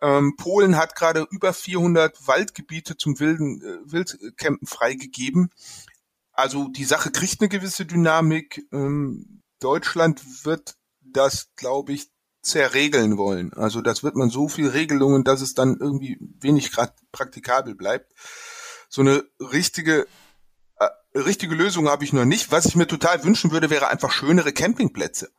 Ähm, 0.00 0.34
Polen 0.36 0.76
hat 0.76 0.96
gerade 0.96 1.26
über 1.30 1.52
400 1.52 2.26
Waldgebiete 2.26 2.96
zum 2.96 3.20
wilden 3.20 3.60
äh, 3.62 3.92
Wildcampen 3.92 4.66
freigegeben. 4.66 5.50
Also 6.32 6.68
die 6.68 6.84
Sache 6.84 7.10
kriegt 7.10 7.40
eine 7.40 7.48
gewisse 7.48 7.84
Dynamik. 7.84 8.64
Ähm, 8.72 9.42
Deutschland 9.60 10.44
wird 10.44 10.76
das, 11.00 11.48
glaube 11.56 11.92
ich, 11.92 12.08
zerregeln 12.42 13.18
wollen. 13.18 13.52
Also 13.52 13.80
das 13.80 14.02
wird 14.02 14.16
man 14.16 14.30
so 14.30 14.48
viel 14.48 14.68
Regelungen, 14.68 15.24
dass 15.24 15.40
es 15.40 15.54
dann 15.54 15.76
irgendwie 15.80 16.18
wenig 16.40 16.70
praktikabel 17.12 17.74
bleibt. 17.74 18.12
So 18.88 19.02
eine 19.02 19.24
richtige 19.40 20.06
äh, 20.78 20.88
richtige 21.14 21.54
Lösung 21.54 21.88
habe 21.88 22.04
ich 22.04 22.12
noch 22.12 22.24
nicht. 22.24 22.50
Was 22.52 22.66
ich 22.66 22.76
mir 22.76 22.86
total 22.86 23.24
wünschen 23.24 23.50
würde, 23.50 23.70
wäre 23.70 23.88
einfach 23.88 24.12
schönere 24.12 24.52
Campingplätze. 24.52 25.30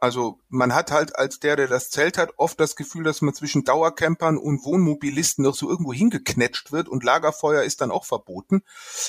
Also 0.00 0.38
man 0.48 0.74
hat 0.74 0.92
halt 0.92 1.16
als 1.16 1.40
der, 1.40 1.56
der 1.56 1.66
das 1.66 1.90
Zelt 1.90 2.18
hat, 2.18 2.30
oft 2.36 2.60
das 2.60 2.76
Gefühl, 2.76 3.02
dass 3.02 3.20
man 3.20 3.34
zwischen 3.34 3.64
Dauercampern 3.64 4.38
und 4.38 4.64
Wohnmobilisten 4.64 5.42
noch 5.42 5.56
so 5.56 5.68
irgendwo 5.68 5.92
hingeknetscht 5.92 6.70
wird 6.70 6.88
und 6.88 7.02
Lagerfeuer 7.02 7.64
ist 7.64 7.80
dann 7.80 7.90
auch 7.90 8.04
verboten. 8.04 8.62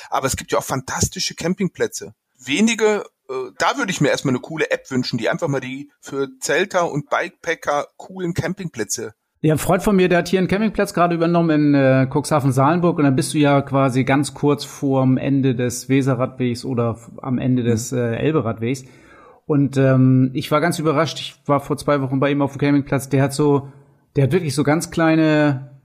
Aber 0.09 0.25
es 0.25 0.35
gibt 0.35 0.51
ja 0.51 0.57
auch 0.57 0.63
fantastische 0.63 1.35
Campingplätze. 1.35 2.15
Wenige 2.39 3.05
da 3.57 3.77
würde 3.77 3.91
ich 3.91 4.01
mir 4.01 4.09
erstmal 4.09 4.33
eine 4.33 4.41
coole 4.41 4.71
App 4.71 4.89
wünschen, 4.91 5.17
die 5.17 5.29
einfach 5.29 5.47
mal 5.47 5.61
die 5.61 5.91
für 6.01 6.27
Zelter 6.39 6.91
und 6.91 7.09
Bikepacker 7.09 7.87
coolen 7.97 8.33
Campingplätze 8.33 9.13
ja, 9.41 9.53
ein 9.53 9.57
Freund 9.57 9.83
von 9.83 9.95
mir, 9.95 10.09
der 10.09 10.17
hat 10.17 10.27
hier 10.27 10.39
einen 10.39 10.49
Campingplatz 10.49 10.93
gerade 10.93 11.15
übernommen 11.15 11.49
in 11.49 11.73
äh, 11.73 12.07
Cuxhaven-Salenburg 12.11 12.97
und 12.97 13.05
dann 13.05 13.15
bist 13.15 13.33
du 13.33 13.37
ja 13.37 13.61
quasi 13.61 14.03
ganz 14.03 14.33
kurz 14.33 14.65
vorm 14.65 15.15
Ende 15.15 15.55
des 15.55 15.87
Weserradwegs 15.87 16.65
oder 16.65 16.97
am 17.21 17.37
Ende 17.37 17.63
des 17.63 17.93
mhm. 17.93 17.99
äh, 17.99 18.15
Elberadwegs. 18.17 18.83
Und 19.45 19.77
ähm, 19.77 20.31
ich 20.33 20.51
war 20.51 20.59
ganz 20.59 20.77
überrascht. 20.77 21.19
Ich 21.19 21.35
war 21.45 21.61
vor 21.61 21.77
zwei 21.77 22.01
Wochen 22.01 22.19
bei 22.19 22.31
ihm 22.31 22.41
auf 22.41 22.51
dem 22.51 22.59
Campingplatz. 22.59 23.07
Der 23.07 23.23
hat 23.23 23.33
so, 23.33 23.69
der 24.15 24.25
hat 24.25 24.33
wirklich 24.33 24.53
so 24.53 24.63
ganz 24.63 24.91
kleine 24.91 25.78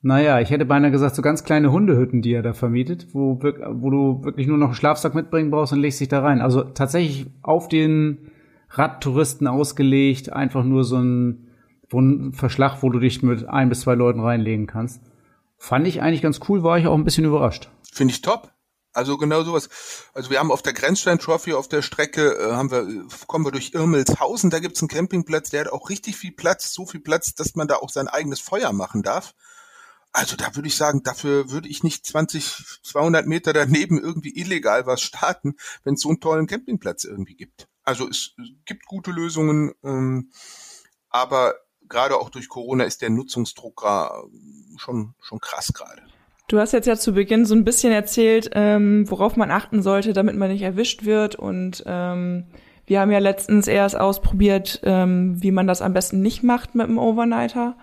naja, 0.00 0.40
ich 0.40 0.50
hätte 0.50 0.64
beinahe 0.64 0.92
gesagt, 0.92 1.16
so 1.16 1.22
ganz 1.22 1.42
kleine 1.42 1.72
Hundehütten, 1.72 2.22
die 2.22 2.32
er 2.32 2.42
da 2.42 2.52
vermietet, 2.52 3.08
wo, 3.12 3.40
wo 3.40 3.90
du 3.90 4.24
wirklich 4.24 4.46
nur 4.46 4.56
noch 4.56 4.68
einen 4.68 4.74
Schlafsack 4.74 5.14
mitbringen 5.14 5.50
brauchst 5.50 5.72
und 5.72 5.80
legst 5.80 6.00
dich 6.00 6.08
da 6.08 6.20
rein. 6.20 6.40
Also 6.40 6.62
tatsächlich 6.62 7.26
auf 7.42 7.68
den 7.68 8.30
Radtouristen 8.70 9.46
ausgelegt, 9.46 10.32
einfach 10.32 10.62
nur 10.62 10.84
so 10.84 10.98
ein, 10.98 11.48
so 11.90 12.00
ein 12.00 12.32
Verschlag, 12.32 12.82
wo 12.82 12.90
du 12.90 13.00
dich 13.00 13.22
mit 13.22 13.48
ein 13.48 13.68
bis 13.68 13.80
zwei 13.80 13.94
Leuten 13.94 14.20
reinlegen 14.20 14.66
kannst. 14.66 15.02
Fand 15.56 15.88
ich 15.88 16.00
eigentlich 16.00 16.22
ganz 16.22 16.38
cool, 16.48 16.62
war 16.62 16.78
ich 16.78 16.86
auch 16.86 16.94
ein 16.94 17.04
bisschen 17.04 17.24
überrascht. 17.24 17.68
Finde 17.92 18.12
ich 18.12 18.22
top. 18.22 18.52
Also 18.92 19.16
genau 19.16 19.42
sowas. 19.42 19.68
Also 20.14 20.30
wir 20.30 20.38
haben 20.38 20.52
auf 20.52 20.62
der 20.62 20.72
Grenzstein 20.72 21.18
Trophy 21.18 21.54
auf 21.54 21.68
der 21.68 21.82
Strecke, 21.82 22.36
äh, 22.36 22.52
haben 22.52 22.70
wir, 22.70 22.86
kommen 23.26 23.44
wir 23.44 23.52
durch 23.52 23.74
Irmelshausen, 23.74 24.50
da 24.50 24.60
gibt's 24.60 24.80
einen 24.80 24.88
Campingplatz, 24.88 25.50
der 25.50 25.62
hat 25.62 25.72
auch 25.72 25.90
richtig 25.90 26.16
viel 26.16 26.32
Platz, 26.32 26.72
so 26.72 26.86
viel 26.86 27.00
Platz, 27.00 27.34
dass 27.34 27.54
man 27.54 27.68
da 27.68 27.76
auch 27.76 27.90
sein 27.90 28.08
eigenes 28.08 28.40
Feuer 28.40 28.72
machen 28.72 29.02
darf. 29.02 29.34
Also 30.12 30.36
da 30.36 30.56
würde 30.56 30.68
ich 30.68 30.76
sagen, 30.76 31.02
dafür 31.02 31.50
würde 31.50 31.68
ich 31.68 31.84
nicht 31.84 32.06
20, 32.06 32.80
200 32.82 33.26
Meter 33.26 33.52
daneben 33.52 34.00
irgendwie 34.00 34.36
illegal 34.36 34.86
was 34.86 35.02
starten, 35.02 35.56
wenn 35.84 35.94
es 35.94 36.00
so 36.00 36.08
einen 36.08 36.20
tollen 36.20 36.46
Campingplatz 36.46 37.04
irgendwie 37.04 37.34
gibt. 37.34 37.68
Also 37.84 38.08
es 38.08 38.34
gibt 38.64 38.86
gute 38.86 39.10
Lösungen, 39.10 39.72
ähm, 39.82 40.30
aber 41.10 41.54
gerade 41.88 42.16
auch 42.16 42.30
durch 42.30 42.48
Corona 42.48 42.84
ist 42.84 43.02
der 43.02 43.10
Nutzungsdruck 43.10 43.82
schon, 44.76 45.14
schon 45.20 45.40
krass 45.40 45.72
gerade. 45.72 46.02
Du 46.48 46.58
hast 46.58 46.72
jetzt 46.72 46.86
ja 46.86 46.96
zu 46.96 47.12
Beginn 47.12 47.44
so 47.44 47.54
ein 47.54 47.64
bisschen 47.64 47.92
erzählt, 47.92 48.50
ähm, 48.54 49.10
worauf 49.10 49.36
man 49.36 49.50
achten 49.50 49.82
sollte, 49.82 50.14
damit 50.14 50.34
man 50.36 50.50
nicht 50.50 50.62
erwischt 50.62 51.04
wird. 51.04 51.34
Und 51.34 51.82
ähm, 51.86 52.46
wir 52.86 53.00
haben 53.00 53.10
ja 53.10 53.18
letztens 53.18 53.68
erst 53.68 53.96
ausprobiert, 53.98 54.80
ähm, 54.82 55.42
wie 55.42 55.50
man 55.50 55.66
das 55.66 55.82
am 55.82 55.92
besten 55.92 56.22
nicht 56.22 56.42
macht 56.42 56.74
mit 56.74 56.88
dem 56.88 56.98
Overnighter. 56.98 57.76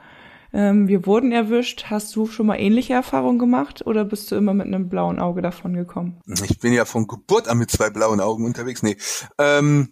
Ähm, 0.55 0.87
wir 0.87 1.05
wurden 1.05 1.33
erwischt. 1.33 1.87
Hast 1.89 2.15
du 2.15 2.27
schon 2.27 2.45
mal 2.45 2.55
ähnliche 2.55 2.93
Erfahrungen 2.93 3.39
gemacht 3.39 3.85
oder 3.85 4.05
bist 4.05 4.31
du 4.31 4.35
immer 4.35 4.53
mit 4.53 4.67
einem 4.67 4.87
blauen 4.87 5.19
Auge 5.19 5.41
davon 5.41 5.73
gekommen? 5.73 6.21
Ich 6.25 6.59
bin 6.59 6.71
ja 6.71 6.85
von 6.85 7.07
Geburt 7.07 7.49
an 7.49 7.57
mit 7.57 7.69
zwei 7.69 7.89
blauen 7.89 8.21
Augen 8.21 8.45
unterwegs. 8.45 8.81
Nee. 8.81 8.95
Ähm, 9.37 9.91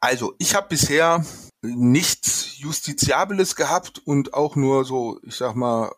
also, 0.00 0.34
ich 0.38 0.54
habe 0.54 0.68
bisher 0.70 1.26
nichts 1.60 2.58
Justiziables 2.58 3.54
gehabt 3.54 4.00
und 4.06 4.32
auch 4.32 4.56
nur 4.56 4.86
so, 4.86 5.20
ich 5.24 5.36
sag 5.36 5.56
mal, 5.56 5.92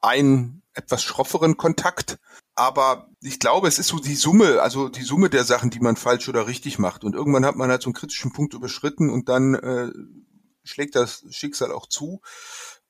einen 0.00 0.62
etwas 0.74 1.02
schrofferen 1.02 1.56
Kontakt. 1.56 2.20
Aber 2.54 3.08
ich 3.20 3.40
glaube, 3.40 3.66
es 3.66 3.80
ist 3.80 3.88
so 3.88 3.98
die 3.98 4.14
Summe, 4.14 4.62
also 4.62 4.88
die 4.88 5.02
Summe 5.02 5.30
der 5.30 5.42
Sachen, 5.42 5.70
die 5.70 5.80
man 5.80 5.96
falsch 5.96 6.28
oder 6.28 6.46
richtig 6.46 6.78
macht. 6.78 7.02
Und 7.02 7.16
irgendwann 7.16 7.44
hat 7.44 7.56
man 7.56 7.70
halt 7.70 7.82
so 7.82 7.88
einen 7.88 7.94
kritischen 7.94 8.32
Punkt 8.32 8.54
überschritten 8.54 9.10
und 9.10 9.28
dann 9.28 9.54
äh, 9.54 9.90
schlägt 10.62 10.94
das 10.94 11.24
Schicksal 11.30 11.72
auch 11.72 11.86
zu. 11.86 12.20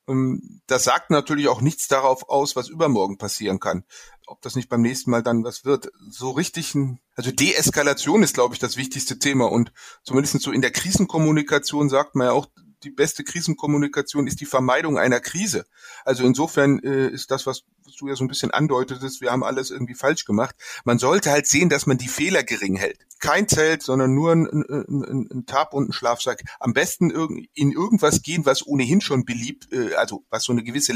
Ähm, 0.08 0.60
das 0.66 0.84
sagt 0.84 1.10
natürlich 1.10 1.48
auch 1.48 1.60
nichts 1.60 1.88
darauf 1.88 2.28
aus, 2.28 2.56
was 2.56 2.68
übermorgen 2.68 3.18
passieren 3.18 3.60
kann. 3.60 3.84
Ob 4.26 4.40
das 4.42 4.54
nicht 4.54 4.68
beim 4.68 4.82
nächsten 4.82 5.10
Mal 5.10 5.22
dann 5.22 5.42
was 5.44 5.64
wird. 5.64 5.90
So 6.10 6.30
richtig 6.30 6.74
ein, 6.74 7.00
also 7.16 7.32
Deeskalation 7.32 8.22
ist, 8.22 8.34
glaube 8.34 8.54
ich, 8.54 8.60
das 8.60 8.76
wichtigste 8.76 9.18
Thema. 9.18 9.50
Und 9.50 9.72
zumindest 10.04 10.40
so 10.40 10.52
in 10.52 10.62
der 10.62 10.70
Krisenkommunikation 10.70 11.88
sagt 11.88 12.14
man 12.14 12.28
ja 12.28 12.32
auch, 12.32 12.46
die 12.82 12.90
beste 12.90 13.24
Krisenkommunikation 13.24 14.26
ist 14.26 14.40
die 14.40 14.46
Vermeidung 14.46 14.98
einer 14.98 15.20
Krise. 15.20 15.66
Also 16.04 16.24
insofern 16.24 16.78
äh, 16.80 17.08
ist 17.08 17.30
das, 17.30 17.46
was, 17.46 17.64
du 18.00 18.08
ja 18.08 18.16
so 18.16 18.24
ein 18.24 18.28
bisschen 18.28 18.50
andeutetest, 18.50 19.20
wir 19.20 19.30
haben 19.30 19.44
alles 19.44 19.70
irgendwie 19.70 19.94
falsch 19.94 20.24
gemacht. 20.24 20.54
Man 20.84 20.98
sollte 20.98 21.30
halt 21.30 21.46
sehen, 21.46 21.68
dass 21.68 21.86
man 21.86 21.98
die 21.98 22.08
Fehler 22.08 22.42
gering 22.42 22.76
hält. 22.76 23.06
Kein 23.18 23.48
Zelt, 23.48 23.82
sondern 23.82 24.14
nur 24.14 24.32
ein, 24.32 24.46
ein, 24.46 25.04
ein, 25.04 25.28
ein 25.30 25.46
Tab 25.46 25.74
und 25.74 25.90
ein 25.90 25.92
Schlafsack. 25.92 26.42
Am 26.58 26.72
besten 26.72 27.10
in 27.54 27.72
irgendwas 27.72 28.22
gehen, 28.22 28.46
was 28.46 28.66
ohnehin 28.66 29.00
schon 29.00 29.24
beliebt, 29.24 29.72
äh, 29.72 29.94
also 29.94 30.24
was 30.30 30.44
so 30.44 30.52
eine 30.52 30.62
gewisse 30.62 30.92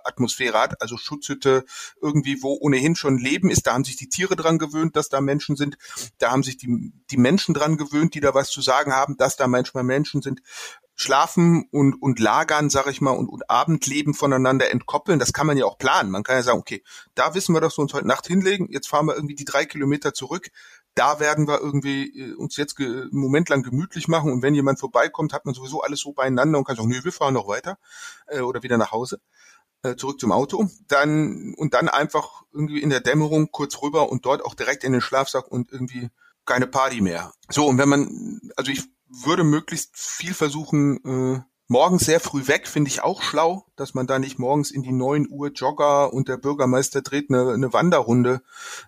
Lagerungsatmosphäre 0.00 0.58
hat, 0.58 0.80
also 0.80 0.96
Schutzhütte 0.96 1.64
irgendwie, 2.00 2.42
wo 2.42 2.56
ohnehin 2.60 2.96
schon 2.96 3.18
Leben 3.18 3.50
ist. 3.50 3.66
Da 3.66 3.74
haben 3.74 3.84
sich 3.84 3.96
die 3.96 4.08
Tiere 4.08 4.36
dran 4.36 4.58
gewöhnt, 4.58 4.96
dass 4.96 5.08
da 5.08 5.20
Menschen 5.20 5.56
sind. 5.56 5.76
Da 6.18 6.30
haben 6.30 6.42
sich 6.42 6.56
die, 6.56 6.92
die 7.10 7.16
Menschen 7.16 7.54
dran 7.54 7.76
gewöhnt, 7.76 8.14
die 8.14 8.20
da 8.20 8.34
was 8.34 8.50
zu 8.50 8.60
sagen 8.60 8.92
haben, 8.92 9.16
dass 9.16 9.36
da 9.36 9.46
manchmal 9.46 9.84
Menschen 9.84 10.22
sind. 10.22 10.40
Schlafen 10.96 11.66
und, 11.70 11.94
und 11.94 12.18
Lagern, 12.18 12.68
sag 12.68 12.86
ich 12.86 13.00
mal, 13.00 13.12
und, 13.12 13.30
und 13.30 13.48
Abendleben 13.48 14.12
voneinander 14.12 14.70
entkoppeln, 14.70 15.18
das 15.18 15.32
kann 15.32 15.46
man 15.46 15.56
ja 15.56 15.64
auch 15.64 15.78
planen. 15.78 16.10
Man 16.10 16.24
kann 16.24 16.36
ja 16.36 16.42
sagen, 16.42 16.58
okay, 16.58 16.82
da 17.14 17.34
wissen 17.34 17.54
wir, 17.54 17.62
dass 17.62 17.78
wir 17.78 17.82
uns 17.82 17.94
heute 17.94 18.06
Nacht 18.06 18.26
hinlegen, 18.26 18.68
jetzt 18.70 18.86
fahren 18.86 19.06
wir 19.06 19.14
irgendwie 19.14 19.34
die 19.34 19.46
drei 19.46 19.64
Kilometer 19.64 20.12
zurück, 20.12 20.50
da 20.94 21.18
werden 21.18 21.48
wir 21.48 21.60
irgendwie 21.60 22.08
äh, 22.18 22.34
uns 22.34 22.58
jetzt 22.58 22.78
einen 22.78 23.08
Moment 23.12 23.48
lang 23.48 23.62
gemütlich 23.62 24.08
machen 24.08 24.30
und 24.30 24.42
wenn 24.42 24.54
jemand 24.54 24.78
vorbeikommt, 24.78 25.32
hat 25.32 25.46
man 25.46 25.54
sowieso 25.54 25.80
alles 25.80 26.00
so 26.00 26.12
beieinander 26.12 26.58
und 26.58 26.64
kann 26.64 26.76
sagen, 26.76 26.88
nö, 26.88 27.02
wir 27.02 27.12
fahren 27.12 27.32
noch 27.32 27.48
weiter 27.48 27.78
äh, 28.26 28.40
oder 28.40 28.62
wieder 28.62 28.76
nach 28.76 28.92
Hause 28.92 29.20
äh, 29.82 29.96
zurück 29.96 30.20
zum 30.20 30.32
Auto, 30.32 30.68
dann 30.88 31.54
und 31.56 31.74
dann 31.74 31.88
einfach 31.88 32.42
irgendwie 32.52 32.82
in 32.82 32.90
der 32.90 33.00
Dämmerung 33.00 33.50
kurz 33.50 33.80
rüber 33.82 34.10
und 34.10 34.26
dort 34.26 34.44
auch 34.44 34.54
direkt 34.54 34.84
in 34.84 34.92
den 34.92 35.00
Schlafsack 35.00 35.48
und 35.48 35.72
irgendwie 35.72 36.10
keine 36.44 36.66
Party 36.66 37.00
mehr. 37.00 37.32
So 37.48 37.66
und 37.66 37.78
wenn 37.78 37.88
man, 37.88 38.40
also 38.56 38.70
ich 38.70 38.82
würde 39.08 39.44
möglichst 39.44 39.96
viel 39.96 40.34
versuchen, 40.34 41.04
äh, 41.04 41.40
morgens 41.68 42.04
sehr 42.04 42.20
früh 42.20 42.46
weg, 42.48 42.66
finde 42.66 42.88
ich 42.88 43.02
auch 43.02 43.22
schlau, 43.22 43.64
dass 43.76 43.94
man 43.94 44.06
da 44.06 44.18
nicht 44.18 44.38
morgens 44.38 44.70
in 44.70 44.82
die 44.82 44.92
neun 44.92 45.28
Uhr 45.30 45.50
Jogger 45.50 46.12
und 46.12 46.28
der 46.28 46.36
Bürgermeister 46.36 47.00
dreht 47.00 47.30
eine, 47.30 47.52
eine 47.52 47.72
Wanderrunde 47.72 48.42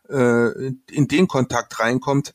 äh, 0.09 0.69
in 0.91 1.09
den 1.09 1.29
Kontakt 1.29 1.79
reinkommt. 1.79 2.35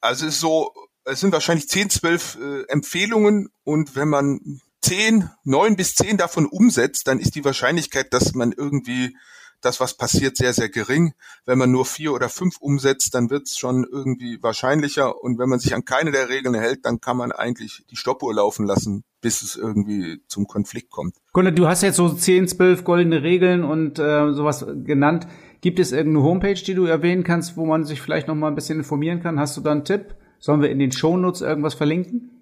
Also 0.00 0.26
es 0.26 0.34
ist 0.34 0.40
so, 0.40 0.72
es 1.04 1.20
sind 1.20 1.32
wahrscheinlich 1.32 1.68
zehn, 1.68 1.90
zwölf 1.90 2.38
äh, 2.40 2.62
Empfehlungen 2.68 3.50
und 3.64 3.96
wenn 3.96 4.08
man 4.08 4.60
zehn, 4.84 5.30
neun 5.44 5.76
bis 5.76 5.94
zehn 5.94 6.16
davon 6.16 6.46
umsetzt, 6.46 7.08
dann 7.08 7.18
ist 7.18 7.34
die 7.34 7.44
Wahrscheinlichkeit, 7.44 8.12
dass 8.12 8.34
man 8.34 8.52
irgendwie 8.52 9.16
das, 9.62 9.80
was 9.80 9.96
passiert, 9.96 10.36
sehr, 10.36 10.52
sehr 10.52 10.68
gering. 10.68 11.14
Wenn 11.46 11.56
man 11.56 11.70
nur 11.70 11.86
vier 11.86 12.12
oder 12.12 12.28
fünf 12.28 12.58
umsetzt, 12.58 13.14
dann 13.14 13.30
wird 13.30 13.46
es 13.46 13.56
schon 13.56 13.86
irgendwie 13.90 14.42
wahrscheinlicher. 14.42 15.22
Und 15.22 15.38
wenn 15.38 15.48
man 15.48 15.58
sich 15.58 15.74
an 15.74 15.86
keine 15.86 16.12
der 16.12 16.28
Regeln 16.28 16.54
hält, 16.54 16.84
dann 16.84 17.00
kann 17.00 17.16
man 17.16 17.32
eigentlich 17.32 17.84
die 17.90 17.96
Stoppuhr 17.96 18.34
laufen 18.34 18.66
lassen, 18.66 19.04
bis 19.22 19.40
es 19.40 19.56
irgendwie 19.56 20.22
zum 20.28 20.46
Konflikt 20.46 20.90
kommt. 20.90 21.16
Gunnar, 21.32 21.52
du 21.52 21.66
hast 21.66 21.82
jetzt 21.82 21.96
so 21.96 22.10
zehn, 22.10 22.46
zwölf 22.46 22.84
goldene 22.84 23.22
Regeln 23.22 23.64
und 23.64 23.98
äh, 23.98 24.32
sowas 24.34 24.66
genannt. 24.84 25.26
Gibt 25.62 25.78
es 25.78 25.92
irgendeine 25.92 26.26
Homepage, 26.26 26.62
die 26.62 26.74
du 26.74 26.84
erwähnen 26.84 27.24
kannst, 27.24 27.56
wo 27.56 27.64
man 27.64 27.84
sich 27.84 28.02
vielleicht 28.02 28.28
noch 28.28 28.34
mal 28.34 28.48
ein 28.48 28.54
bisschen 28.54 28.78
informieren 28.78 29.22
kann? 29.22 29.40
Hast 29.40 29.56
du 29.56 29.62
da 29.62 29.72
einen 29.72 29.84
Tipp? 29.84 30.14
Sollen 30.38 30.60
wir 30.60 30.68
in 30.68 30.78
den 30.78 30.92
Shownotes 30.92 31.40
irgendwas 31.40 31.72
verlinken? 31.72 32.33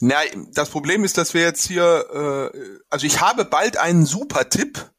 Nein, 0.00 0.48
das 0.52 0.70
Problem 0.70 1.04
ist, 1.04 1.18
dass 1.18 1.34
wir 1.34 1.42
jetzt 1.42 1.66
hier, 1.66 2.52
äh, 2.52 2.78
also 2.90 3.06
ich 3.06 3.20
habe 3.20 3.44
bald 3.44 3.76
einen 3.76 4.04
super 4.04 4.48
Tipp, 4.48 4.90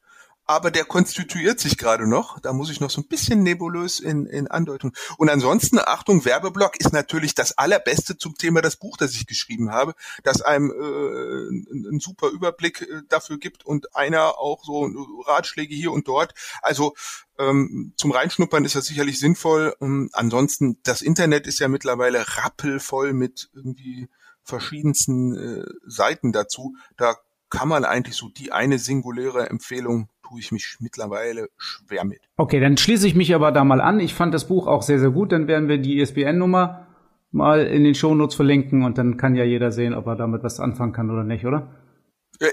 aber 0.48 0.70
der 0.70 0.86
konstituiert 0.86 1.60
sich 1.60 1.76
gerade 1.76 2.08
noch. 2.08 2.40
Da 2.40 2.54
muss 2.54 2.70
ich 2.70 2.80
noch 2.80 2.88
so 2.88 3.02
ein 3.02 3.06
bisschen 3.06 3.42
nebulös 3.42 4.00
in, 4.00 4.24
in 4.24 4.48
Andeutung. 4.48 4.94
Und 5.18 5.28
ansonsten, 5.28 5.78
Achtung, 5.78 6.24
Werbeblock 6.24 6.80
ist 6.80 6.94
natürlich 6.94 7.34
das 7.34 7.58
allerbeste 7.58 8.16
zum 8.16 8.34
Thema 8.34 8.62
das 8.62 8.76
Buch, 8.76 8.96
das 8.96 9.12
ich 9.12 9.26
geschrieben 9.26 9.70
habe, 9.70 9.94
das 10.24 10.40
einem 10.40 10.70
äh, 10.70 11.74
einen 11.74 12.00
super 12.00 12.30
Überblick 12.30 12.80
äh, 12.80 13.02
dafür 13.10 13.36
gibt 13.36 13.66
und 13.66 13.94
einer 13.94 14.38
auch 14.38 14.64
so 14.64 14.88
Ratschläge 15.26 15.74
hier 15.74 15.92
und 15.92 16.08
dort. 16.08 16.32
Also 16.62 16.94
ähm, 17.38 17.92
zum 17.98 18.10
Reinschnuppern 18.10 18.64
ist 18.64 18.74
das 18.74 18.86
sicherlich 18.86 19.20
sinnvoll. 19.20 19.76
Ähm, 19.82 20.08
ansonsten, 20.14 20.78
das 20.82 21.02
Internet 21.02 21.46
ist 21.46 21.58
ja 21.58 21.68
mittlerweile 21.68 22.24
rappelvoll 22.38 23.12
mit 23.12 23.50
irgendwie 23.52 24.08
verschiedensten 24.48 25.36
äh, 25.36 25.64
Seiten 25.86 26.32
dazu. 26.32 26.74
Da 26.96 27.14
kann 27.50 27.68
man 27.68 27.84
eigentlich 27.84 28.16
so 28.16 28.28
die 28.28 28.52
eine 28.52 28.78
singuläre 28.78 29.48
Empfehlung 29.48 30.08
tue 30.22 30.40
ich 30.40 30.52
mich 30.52 30.76
mittlerweile 30.80 31.48
schwer 31.56 32.04
mit. 32.04 32.20
Okay, 32.36 32.60
dann 32.60 32.76
schließe 32.76 33.06
ich 33.06 33.14
mich 33.14 33.34
aber 33.34 33.52
da 33.52 33.64
mal 33.64 33.80
an. 33.80 34.00
Ich 34.00 34.14
fand 34.14 34.34
das 34.34 34.46
Buch 34.46 34.66
auch 34.66 34.82
sehr, 34.82 34.98
sehr 34.98 35.10
gut. 35.10 35.32
Dann 35.32 35.48
werden 35.48 35.68
wir 35.68 35.78
die 35.78 35.98
ISBN-Nummer 36.00 36.86
mal 37.30 37.66
in 37.66 37.84
den 37.84 37.94
Shownotes 37.94 38.34
verlinken 38.34 38.84
und 38.84 38.98
dann 38.98 39.16
kann 39.16 39.34
ja 39.34 39.44
jeder 39.44 39.70
sehen, 39.70 39.94
ob 39.94 40.06
er 40.06 40.16
damit 40.16 40.42
was 40.42 40.60
anfangen 40.60 40.92
kann 40.92 41.10
oder 41.10 41.24
nicht, 41.24 41.46
oder? 41.46 41.68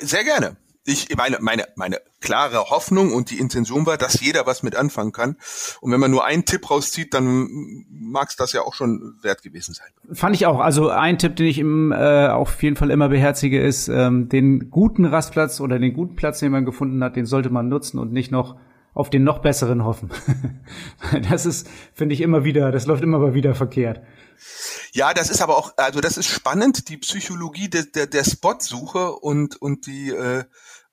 Sehr 0.01 0.23
gerne 0.23 0.57
ich 0.85 1.15
meine, 1.17 1.37
meine, 1.41 1.65
meine 1.75 1.97
klare 2.21 2.69
Hoffnung 2.69 3.11
und 3.11 3.31
die 3.31 3.39
Intention 3.39 3.85
war, 3.85 3.97
dass 3.97 4.21
jeder 4.21 4.45
was 4.45 4.61
mit 4.61 4.75
anfangen 4.75 5.11
kann. 5.11 5.35
Und 5.81 5.91
wenn 5.91 5.99
man 5.99 6.11
nur 6.11 6.25
einen 6.25 6.45
Tipp 6.45 6.69
rauszieht, 6.69 7.13
dann 7.13 7.85
mag 7.89 8.29
es 8.29 8.35
das 8.35 8.53
ja 8.53 8.61
auch 8.61 8.73
schon 8.73 9.15
wert 9.21 9.41
gewesen 9.41 9.73
sein. 9.73 9.87
Fand 10.13 10.35
ich 10.35 10.45
auch. 10.45 10.59
Also 10.59 10.89
ein 10.89 11.17
Tipp, 11.17 11.35
den 11.35 11.47
ich 11.47 11.57
im, 11.57 11.91
äh, 11.91 12.27
auf 12.27 12.61
jeden 12.61 12.75
Fall 12.75 12.91
immer 12.91 13.09
beherzige, 13.09 13.61
ist, 13.61 13.87
ähm, 13.87 14.29
den 14.29 14.69
guten 14.69 15.05
Rastplatz 15.05 15.59
oder 15.59 15.79
den 15.79 15.93
guten 15.93 16.15
Platz, 16.15 16.39
den 16.39 16.51
man 16.51 16.65
gefunden 16.65 17.03
hat, 17.03 17.15
den 17.15 17.25
sollte 17.25 17.49
man 17.49 17.67
nutzen 17.67 17.97
und 17.97 18.13
nicht 18.13 18.31
noch 18.31 18.55
auf 18.93 19.09
den 19.09 19.23
noch 19.23 19.39
besseren 19.39 19.83
hoffen. 19.83 20.09
das 21.29 21.45
ist, 21.45 21.67
finde 21.93 22.13
ich, 22.13 22.21
immer 22.21 22.45
wieder, 22.45 22.71
das 22.71 22.85
läuft 22.85 23.03
immer 23.03 23.19
mal 23.19 23.33
wieder 23.33 23.53
verkehrt. 23.53 24.01
Ja, 24.93 25.13
das 25.13 25.29
ist 25.29 25.41
aber 25.41 25.57
auch, 25.57 25.73
also 25.77 25.99
das 25.99 26.17
ist 26.17 26.27
spannend, 26.27 26.89
die 26.89 26.97
Psychologie 26.97 27.69
der, 27.69 27.83
der, 27.83 28.07
der 28.07 28.23
Spotsuche 28.23 29.11
und, 29.11 29.61
und 29.61 29.85
die, 29.87 30.09
äh, 30.11 30.45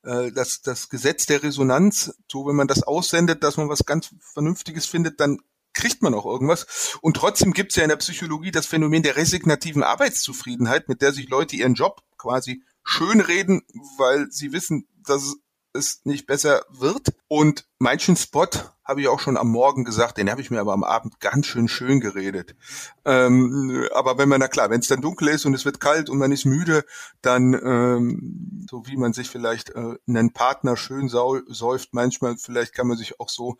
äh, 0.04 0.32
das, 0.32 0.62
das 0.62 0.88
Gesetz 0.88 1.26
der 1.26 1.42
Resonanz, 1.42 2.14
so 2.30 2.46
wenn 2.46 2.56
man 2.56 2.68
das 2.68 2.82
aussendet, 2.82 3.42
dass 3.42 3.56
man 3.56 3.68
was 3.68 3.84
ganz 3.84 4.14
Vernünftiges 4.20 4.86
findet, 4.86 5.20
dann 5.20 5.38
kriegt 5.74 6.02
man 6.02 6.14
auch 6.14 6.26
irgendwas. 6.26 6.96
Und 7.00 7.16
trotzdem 7.16 7.52
gibt 7.52 7.72
es 7.72 7.76
ja 7.76 7.82
in 7.82 7.88
der 7.88 7.96
Psychologie 7.96 8.50
das 8.50 8.66
Phänomen 8.66 9.02
der 9.02 9.16
resignativen 9.16 9.82
Arbeitszufriedenheit, 9.82 10.88
mit 10.88 11.02
der 11.02 11.12
sich 11.12 11.28
Leute 11.28 11.56
ihren 11.56 11.74
Job 11.74 12.02
quasi 12.18 12.62
schönreden, 12.84 13.62
weil 13.96 14.30
sie 14.30 14.52
wissen, 14.52 14.86
dass 15.06 15.34
es 15.72 16.02
nicht 16.04 16.26
besser 16.26 16.64
wird. 16.70 17.14
Und 17.28 17.66
manchen 17.78 18.16
Spot 18.16 18.48
habe 18.92 19.00
ich 19.00 19.08
auch 19.08 19.20
schon 19.20 19.38
am 19.38 19.48
Morgen 19.48 19.84
gesagt, 19.84 20.18
den 20.18 20.30
habe 20.30 20.42
ich 20.42 20.50
mir 20.50 20.60
aber 20.60 20.74
am 20.74 20.84
Abend 20.84 21.18
ganz 21.18 21.46
schön 21.46 21.66
schön 21.66 21.98
geredet. 21.98 22.54
Ähm, 23.06 23.88
aber 23.94 24.18
wenn 24.18 24.28
man, 24.28 24.40
na 24.40 24.48
klar, 24.48 24.68
wenn 24.68 24.80
es 24.80 24.88
dann 24.88 25.00
dunkel 25.00 25.28
ist 25.28 25.46
und 25.46 25.54
es 25.54 25.64
wird 25.64 25.80
kalt 25.80 26.10
und 26.10 26.18
man 26.18 26.30
ist 26.30 26.44
müde, 26.44 26.84
dann, 27.22 27.54
ähm, 27.54 28.66
so 28.70 28.86
wie 28.86 28.98
man 28.98 29.14
sich 29.14 29.30
vielleicht 29.30 29.70
äh, 29.70 29.94
einen 30.06 30.34
Partner 30.34 30.76
schön 30.76 31.08
säuft, 31.08 31.94
manchmal, 31.94 32.36
vielleicht 32.36 32.74
kann 32.74 32.86
man 32.86 32.98
sich 32.98 33.18
auch 33.18 33.30
so 33.30 33.56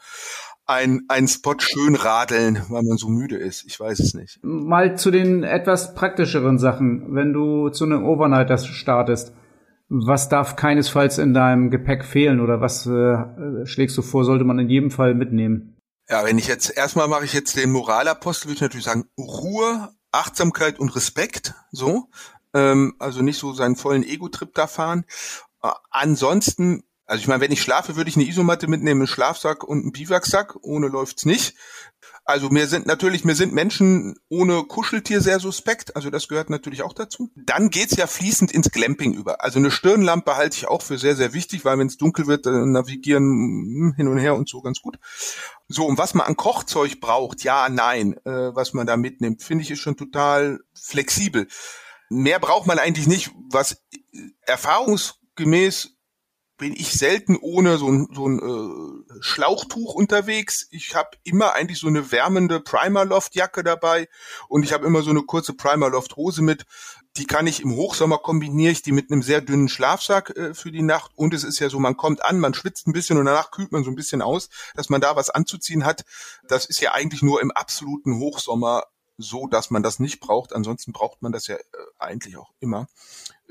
ein, 0.67 1.05
ein 1.09 1.29
Spot 1.29 1.57
schön 1.59 1.95
radeln, 1.95 2.63
weil 2.69 2.83
man 2.83 2.99
so 2.99 3.09
müde 3.09 3.37
ist. 3.37 3.65
Ich 3.67 3.81
weiß 3.81 4.01
es 4.01 4.13
nicht. 4.13 4.39
Mal 4.43 4.99
zu 4.99 5.11
den 5.11 5.45
etwas 5.45 5.95
praktischeren 5.95 6.59
Sachen. 6.59 7.15
Wenn 7.15 7.33
du 7.33 7.71
zu 7.71 7.85
einem 7.85 8.05
Overnighter 8.05 8.59
startest, 8.59 9.33
was 9.95 10.31
darf 10.31 10.57
keinesfalls 10.57 11.19
in 11.19 11.35
deinem 11.35 11.71
Gepäck 11.71 12.05
fehlen 12.05 12.41
oder 12.41 12.63
was 12.63 12.87
äh, 12.87 13.67
schlägst 13.67 13.97
du 13.99 14.03
vor, 14.03 14.25
sollte 14.25 14.45
man 14.45 14.59
in 14.59 14.71
jedem 14.71 14.91
Fall 14.91 15.15
mitnehmen? 15.15 15.77
Ja, 16.09 16.25
wenn 16.25 16.39
ich 16.39 16.49
jetzt 16.49 16.75
erstmal 16.75 17.09
mache 17.09 17.27
ich 17.27 17.35
jetzt 17.35 17.57
den 17.57 17.71
Moralapostel, 17.71 18.49
würde 18.49 18.57
ich 18.57 18.63
natürlich 18.63 18.87
sagen 18.87 19.05
Ruhe, 19.19 19.91
Achtsamkeit 20.11 20.79
und 20.79 20.97
Respekt, 20.97 21.55
so, 21.71 22.09
ähm, 22.55 22.95
also 22.99 23.21
nicht 23.23 23.39
so 23.39 23.53
seinen 23.53 23.77
vollen 23.77 24.03
Ego-Trip 24.03 24.55
da 24.55 24.67
fahren. 24.67 25.05
Äh, 25.63 25.69
ansonsten 25.91 26.85
also 27.05 27.21
ich 27.21 27.29
meine, 27.29 27.43
wenn 27.43 27.53
ich 27.53 27.61
schlafe, 27.61 27.97
würde 27.97 28.09
ich 28.09 28.17
eine 28.17 28.27
Isomatte 28.27 28.69
mitnehmen, 28.69 29.03
einen 29.03 29.07
Schlafsack 29.07 29.65
und 29.65 29.83
einen 29.83 29.93
Biwaksack. 29.93 30.57
Ohne 30.63 30.89
läuft's 30.89 31.27
nicht. 31.27 31.55
Also 32.25 32.51
mir 32.51 32.69
sind 32.69 32.87
natürlich, 32.87 33.25
mir 33.25 33.35
sind 33.35 33.53
Menschen 33.53 34.15
ohne 34.29 34.63
Kuscheltier 34.63 35.21
sehr 35.21 35.41
suspekt, 35.41 35.97
also 35.97 36.09
das 36.09 36.29
gehört 36.29 36.51
natürlich 36.51 36.83
auch 36.83 36.93
dazu. 36.93 37.31
Dann 37.35 37.69
geht's 37.69 37.97
ja 37.97 38.07
fließend 38.07 38.53
ins 38.53 38.71
Glamping 38.71 39.13
über. 39.13 39.43
Also 39.43 39.59
eine 39.59 39.73
Stirnlampe 39.73 40.37
halte 40.37 40.57
ich 40.57 40.69
auch 40.69 40.83
für 40.83 40.99
sehr, 40.99 41.17
sehr 41.17 41.33
wichtig, 41.33 41.65
weil 41.65 41.79
wenn 41.79 41.89
es 41.89 41.97
dunkel 41.97 42.29
wird, 42.29 42.47
dann 42.47 42.71
navigieren 42.71 43.25
hm, 43.25 43.95
hin 43.97 44.07
und 44.07 44.19
her 44.19 44.37
und 44.37 44.49
so 44.49 44.63
ganz 44.63 44.81
gut. 44.81 44.99
So, 45.67 45.87
und 45.87 45.99
was 45.99 46.15
man 46.15 46.27
an 46.27 46.37
Kochzeug 46.37 47.01
braucht, 47.01 47.43
ja, 47.43 47.69
nein, 47.69 48.15
äh, 48.25 48.55
was 48.55 48.73
man 48.73 48.87
da 48.87 48.97
mitnimmt, 48.97 49.43
finde 49.43 49.65
ich 49.65 49.71
ist 49.73 49.81
schon 49.81 49.97
total 49.97 50.61
flexibel. 50.75 51.49
Mehr 52.09 52.39
braucht 52.39 52.67
man 52.67 52.79
eigentlich 52.79 53.09
nicht, 53.09 53.33
was 53.51 53.83
erfahrungsgemäß 54.47 55.97
bin 56.59 56.75
ich 56.75 56.93
selten 56.93 57.37
ohne 57.37 57.79
so 57.79 57.89
ein, 57.89 58.09
so 58.15 58.27
ein 58.27 58.39
äh, 58.39 59.21
Schlauchtuch 59.21 59.95
unterwegs. 59.95 60.69
Ich 60.71 60.95
habe 60.95 61.11
immer 61.25 61.55
eigentlich 61.55 61.79
so 61.79 61.89
eine 61.89 62.13
wärmende 62.13 62.61
Primerloft-Jacke 62.61 63.65
dabei 63.65 64.09
und 64.49 64.63
ich 64.63 64.73
habe 64.73 64.87
immer 64.87 65.03
so 65.03 65.11
eine 65.11 65.23
kurze 65.23 65.55
Primerloft-Hose 65.55 66.43
mit. 66.43 66.65
Die 67.17 67.27
kann 67.27 67.47
ich 67.47 67.61
im 67.63 67.75
Hochsommer 67.75 68.19
kombiniere 68.19 68.73
ich 68.73 68.83
die 68.83 68.93
mit 68.93 69.11
einem 69.11 69.23
sehr 69.23 69.41
dünnen 69.41 69.69
Schlafsack 69.69 70.31
äh, 70.37 70.55
für 70.55 70.73
die 70.73 70.83
Nacht. 70.83 71.11
Und 71.15 71.35
es 71.35 71.45
ist 71.45 71.59
ja 71.59 71.69
so, 71.69 71.79
man 71.79 71.97
kommt 71.97 72.25
an, 72.25 72.39
man 72.39 72.55
schwitzt 72.55 72.87
ein 72.87 72.93
bisschen 72.93 73.19
und 73.19 73.27
danach 73.27 73.51
kühlt 73.51 73.73
man 73.73 73.85
so 73.85 73.91
ein 73.91 73.97
bisschen 73.97 74.23
aus, 74.23 74.49
dass 74.75 74.89
man 74.89 75.01
da 75.01 75.17
was 75.17 75.31
anzuziehen 75.31 75.85
hat. 75.85 76.05
Das 76.49 76.65
ist 76.65 76.81
ja 76.81 76.93
eigentlich 76.93 77.23
nur 77.23 77.41
im 77.41 77.51
absoluten 77.51 78.19
Hochsommer 78.19 78.85
so, 79.19 79.47
dass 79.47 79.71
man 79.71 79.83
das 79.83 79.99
nicht 79.99 80.21
braucht. 80.21 80.53
Ansonsten 80.53 80.93
braucht 80.93 81.23
man 81.23 81.33
das 81.33 81.47
ja 81.47 81.57
äh, 81.57 81.61
eigentlich 81.99 82.37
auch 82.37 82.51
immer. 82.61 82.89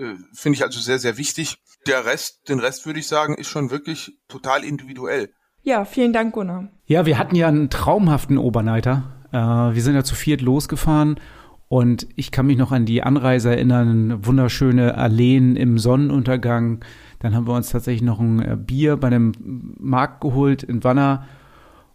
Äh, 0.01 0.15
Finde 0.33 0.57
ich 0.57 0.63
also 0.63 0.79
sehr, 0.79 0.99
sehr 0.99 1.17
wichtig. 1.17 1.57
Der 1.87 2.05
Rest, 2.05 2.49
den 2.49 2.59
Rest 2.59 2.85
würde 2.85 2.99
ich 2.99 3.07
sagen, 3.07 3.35
ist 3.35 3.47
schon 3.47 3.71
wirklich 3.71 4.17
total 4.27 4.63
individuell. 4.63 5.29
Ja, 5.63 5.85
vielen 5.85 6.13
Dank, 6.13 6.33
Gunnar. 6.33 6.69
Ja, 6.85 7.05
wir 7.05 7.17
hatten 7.17 7.35
ja 7.35 7.47
einen 7.47 7.69
traumhaften 7.69 8.37
Oberneiter. 8.37 9.03
Äh, 9.31 9.37
wir 9.37 9.81
sind 9.81 9.95
ja 9.95 10.03
zu 10.03 10.15
viert 10.15 10.41
losgefahren 10.41 11.19
und 11.67 12.07
ich 12.15 12.31
kann 12.31 12.47
mich 12.47 12.57
noch 12.57 12.71
an 12.71 12.85
die 12.85 13.03
Anreise 13.03 13.51
erinnern, 13.51 14.25
wunderschöne 14.25 14.97
Alleen 14.97 15.55
im 15.55 15.77
Sonnenuntergang. 15.77 16.83
Dann 17.19 17.35
haben 17.35 17.47
wir 17.47 17.53
uns 17.53 17.69
tatsächlich 17.69 18.01
noch 18.01 18.19
ein 18.19 18.41
äh, 18.41 18.57
Bier 18.57 18.97
bei 18.97 19.07
einem 19.07 19.33
Markt 19.79 20.21
geholt 20.21 20.63
in 20.63 20.83
Wanner 20.83 21.27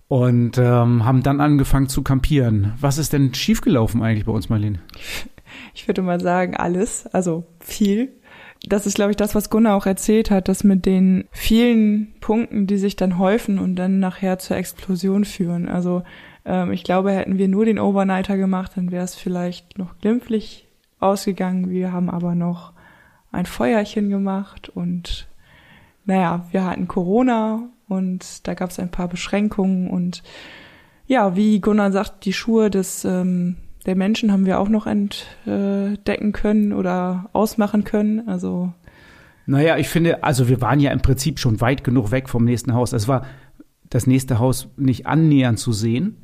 und 0.08 0.56
ähm, 0.56 1.04
haben 1.04 1.22
dann 1.22 1.40
angefangen 1.40 1.88
zu 1.88 2.02
campieren. 2.02 2.74
Was 2.80 2.98
ist 2.98 3.12
denn 3.12 3.34
schiefgelaufen 3.34 4.02
eigentlich 4.02 4.24
bei 4.24 4.32
uns, 4.32 4.48
Marlene? 4.48 4.78
Ich 5.74 5.88
würde 5.88 6.02
mal 6.02 6.20
sagen, 6.20 6.56
alles, 6.56 7.06
also 7.08 7.44
viel. 7.60 8.12
Das 8.66 8.86
ist, 8.86 8.96
glaube 8.96 9.12
ich, 9.12 9.16
das, 9.16 9.34
was 9.34 9.50
Gunnar 9.50 9.76
auch 9.76 9.86
erzählt 9.86 10.30
hat, 10.30 10.48
dass 10.48 10.64
mit 10.64 10.86
den 10.86 11.24
vielen 11.30 12.14
Punkten, 12.20 12.66
die 12.66 12.78
sich 12.78 12.96
dann 12.96 13.18
häufen 13.18 13.58
und 13.58 13.76
dann 13.76 14.00
nachher 14.00 14.38
zur 14.38 14.56
Explosion 14.56 15.24
führen. 15.24 15.68
Also 15.68 16.02
ähm, 16.44 16.72
ich 16.72 16.84
glaube, 16.84 17.12
hätten 17.12 17.38
wir 17.38 17.48
nur 17.48 17.64
den 17.64 17.78
Overnighter 17.78 18.36
gemacht, 18.36 18.72
dann 18.76 18.90
wäre 18.90 19.04
es 19.04 19.14
vielleicht 19.14 19.78
noch 19.78 19.98
glimpflich 19.98 20.66
ausgegangen. 20.98 21.70
Wir 21.70 21.92
haben 21.92 22.10
aber 22.10 22.34
noch 22.34 22.72
ein 23.32 23.46
Feuerchen 23.46 24.08
gemacht 24.08 24.68
und 24.68 25.28
naja, 26.04 26.46
wir 26.50 26.64
hatten 26.64 26.88
Corona 26.88 27.68
und 27.88 28.46
da 28.46 28.54
gab 28.54 28.70
es 28.70 28.78
ein 28.78 28.90
paar 28.90 29.08
Beschränkungen 29.08 29.90
und 29.90 30.22
ja, 31.06 31.36
wie 31.36 31.60
Gunnar 31.60 31.92
sagt, 31.92 32.24
die 32.24 32.32
Schuhe 32.32 32.70
des 32.70 33.04
ähm, 33.04 33.56
der 33.86 33.96
Menschen 33.96 34.32
haben 34.32 34.46
wir 34.46 34.58
auch 34.58 34.68
noch 34.68 34.86
entdecken 34.86 36.32
können 36.32 36.72
oder 36.72 37.30
ausmachen 37.32 37.84
können. 37.84 38.28
Also 38.28 38.72
naja, 39.46 39.76
ich 39.78 39.88
finde, 39.88 40.24
also 40.24 40.48
wir 40.48 40.60
waren 40.60 40.80
ja 40.80 40.90
im 40.90 41.00
Prinzip 41.00 41.38
schon 41.38 41.60
weit 41.60 41.84
genug 41.84 42.10
weg 42.10 42.28
vom 42.28 42.44
nächsten 42.44 42.74
Haus. 42.74 42.92
Es 42.92 43.06
war 43.06 43.24
das 43.88 44.08
nächste 44.08 44.40
Haus 44.40 44.68
nicht 44.76 45.06
annähernd 45.06 45.60
zu 45.60 45.72
sehen. 45.72 46.18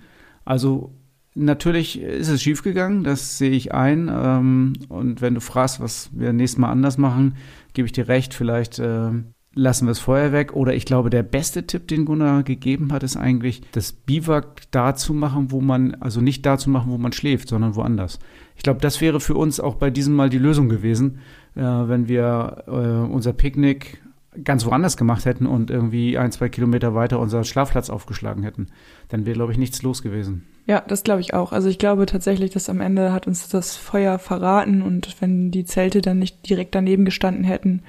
Also 0.45 0.93
natürlich 1.35 2.01
ist 2.01 2.29
es 2.29 2.43
schiefgegangen, 2.43 3.05
das 3.05 3.39
sehe 3.39 3.53
ich 3.53 3.73
ein. 3.73 4.11
Ähm, 4.13 4.73
und 4.89 5.21
wenn 5.21 5.35
du 5.35 5.41
fragst, 5.41 5.79
was 5.79 6.11
wir 6.13 6.33
nächstes 6.33 6.59
Mal 6.59 6.71
anders 6.71 6.99
machen, 6.99 7.37
gebe 7.75 7.87
ich 7.87 7.93
dir 7.93 8.09
recht. 8.09 8.35
Vielleicht 8.35 8.81
äh, 8.81 9.11
lassen 9.55 9.87
wir 9.87 9.91
das 9.91 9.99
Feuer 9.99 10.33
weg. 10.33 10.55
Oder 10.55 10.75
ich 10.75 10.85
glaube, 10.85 11.11
der 11.11 11.23
beste 11.23 11.67
Tipp, 11.67 11.89
den 11.89 12.05
Gunnar 12.05 12.43
gegeben 12.43 12.93
hat, 12.93 13.03
ist 13.03 13.17
eigentlich, 13.17 13.63
das 13.73 13.93
Biwak 13.93 14.63
da 14.71 14.95
zu 14.95 15.15
machen, 15.15 15.51
wo 15.51 15.61
man, 15.61 15.95
also 15.97 16.21
nicht 16.21 16.45
da 16.47 16.59
zu 16.59 16.71
machen, 16.71 16.91
wo 16.91 16.99
man 16.99 17.13
schläft, 17.13 17.49
sondern 17.49 17.77
woanders. 17.77 18.19
Ich 18.57 18.63
glaube, 18.63 18.81
das 18.81 19.01
wäre 19.01 19.21
für 19.21 19.35
uns 19.35 19.61
auch 19.61 19.75
bei 19.77 19.91
diesem 19.91 20.15
Mal 20.15 20.31
die 20.31 20.39
Lösung 20.39 20.69
gewesen, 20.69 21.19
äh, 21.55 21.61
wenn 21.61 22.09
wir 22.09 22.65
äh, 22.67 23.13
unser 23.13 23.33
Picknick 23.33 24.03
ganz 24.45 24.65
woanders 24.65 24.97
gemacht 24.97 25.27
hätten 25.27 25.47
und 25.47 25.71
irgendwie 25.71 26.17
ein, 26.17 26.33
zwei 26.33 26.49
Kilometer 26.49 26.95
weiter 26.95 27.21
unseren 27.21 27.45
Schlafplatz 27.45 27.91
aufgeschlagen 27.91 28.43
hätten. 28.43 28.69
Dann 29.09 29.27
wäre, 29.27 29.35
glaube 29.35 29.53
ich, 29.53 29.59
nichts 29.59 29.83
los 29.83 30.03
gewesen. 30.03 30.47
Ja, 30.67 30.81
das 30.81 31.03
glaube 31.03 31.21
ich 31.21 31.35
auch. 31.35 31.53
Also 31.53 31.69
ich 31.69 31.79
glaube 31.79 32.07
tatsächlich, 32.07 32.53
dass 32.53 32.71
am 32.71 32.81
Ende 32.81 33.13
hat 33.13 33.27
uns 33.27 33.49
das 33.49 33.77
Feuer 33.77 34.19
verraten 34.19 34.81
und 34.81 35.17
wenn 35.21 35.51
die 35.51 35.65
Zelte 35.65 36.01
dann 36.01 36.19
nicht 36.19 36.49
direkt 36.49 36.75
daneben 36.75 37.05
gestanden 37.05 37.45
hätten, 37.45 37.83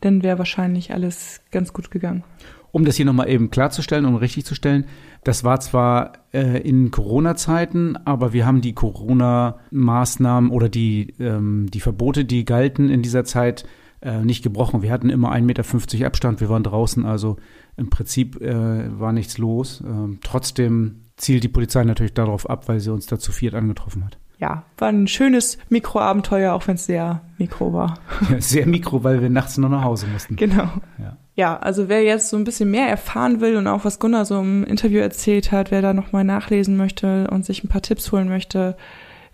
dann 0.00 0.22
wäre 0.22 0.38
wahrscheinlich 0.38 0.92
alles 0.92 1.40
ganz 1.50 1.72
gut 1.72 1.90
gegangen. 1.90 2.24
Um 2.72 2.84
das 2.84 2.96
hier 2.96 3.04
nochmal 3.04 3.28
eben 3.28 3.50
klarzustellen 3.50 4.04
und 4.04 4.16
richtig 4.16 4.44
zu 4.44 4.54
stellen, 4.54 4.86
das 5.24 5.42
war 5.42 5.60
zwar 5.60 6.12
äh, 6.32 6.60
in 6.60 6.90
Corona-Zeiten, 6.90 7.96
aber 8.04 8.32
wir 8.32 8.46
haben 8.46 8.60
die 8.60 8.74
Corona-Maßnahmen 8.74 10.50
oder 10.50 10.68
die, 10.68 11.14
ähm, 11.18 11.66
die 11.70 11.80
Verbote, 11.80 12.24
die 12.24 12.44
galten 12.44 12.88
in 12.88 13.02
dieser 13.02 13.24
Zeit, 13.24 13.64
äh, 14.02 14.24
nicht 14.24 14.42
gebrochen. 14.42 14.82
Wir 14.82 14.92
hatten 14.92 15.10
immer 15.10 15.32
1,50 15.32 15.42
Meter 15.42 16.06
Abstand, 16.06 16.40
wir 16.40 16.48
waren 16.48 16.62
draußen, 16.62 17.04
also 17.04 17.36
im 17.76 17.90
Prinzip 17.90 18.40
äh, 18.40 18.98
war 18.98 19.12
nichts 19.12 19.36
los. 19.36 19.82
Ähm, 19.84 20.20
trotzdem 20.22 21.02
zielt 21.16 21.44
die 21.44 21.48
Polizei 21.48 21.84
natürlich 21.84 22.14
darauf 22.14 22.48
ab, 22.48 22.68
weil 22.68 22.80
sie 22.80 22.92
uns 22.92 23.06
da 23.06 23.18
zu 23.18 23.32
viert 23.32 23.54
angetroffen 23.54 24.04
hat. 24.04 24.18
Ja, 24.40 24.64
war 24.78 24.88
ein 24.88 25.06
schönes 25.06 25.58
Mikroabenteuer, 25.68 26.54
auch 26.54 26.66
wenn 26.66 26.76
es 26.76 26.86
sehr 26.86 27.20
mikro 27.36 27.74
war. 27.74 27.98
Ja, 28.30 28.40
sehr 28.40 28.66
mikro, 28.66 29.04
weil 29.04 29.20
wir 29.20 29.28
nachts 29.28 29.58
noch 29.58 29.68
nach 29.68 29.84
Hause 29.84 30.06
mussten. 30.06 30.36
Genau. 30.36 30.68
Ja. 30.98 31.16
Ja, 31.36 31.58
also 31.58 31.88
wer 31.88 32.02
jetzt 32.02 32.28
so 32.28 32.36
ein 32.36 32.44
bisschen 32.44 32.70
mehr 32.70 32.88
erfahren 32.88 33.40
will 33.40 33.56
und 33.56 33.66
auch 33.66 33.84
was 33.84 33.98
Gunnar 33.98 34.24
so 34.24 34.40
im 34.40 34.64
Interview 34.64 34.98
erzählt 34.98 35.52
hat, 35.52 35.70
wer 35.70 35.80
da 35.80 35.94
nochmal 35.94 36.24
nachlesen 36.24 36.76
möchte 36.76 37.28
und 37.30 37.46
sich 37.46 37.64
ein 37.64 37.68
paar 37.68 37.82
Tipps 37.82 38.12
holen 38.12 38.28
möchte, 38.28 38.76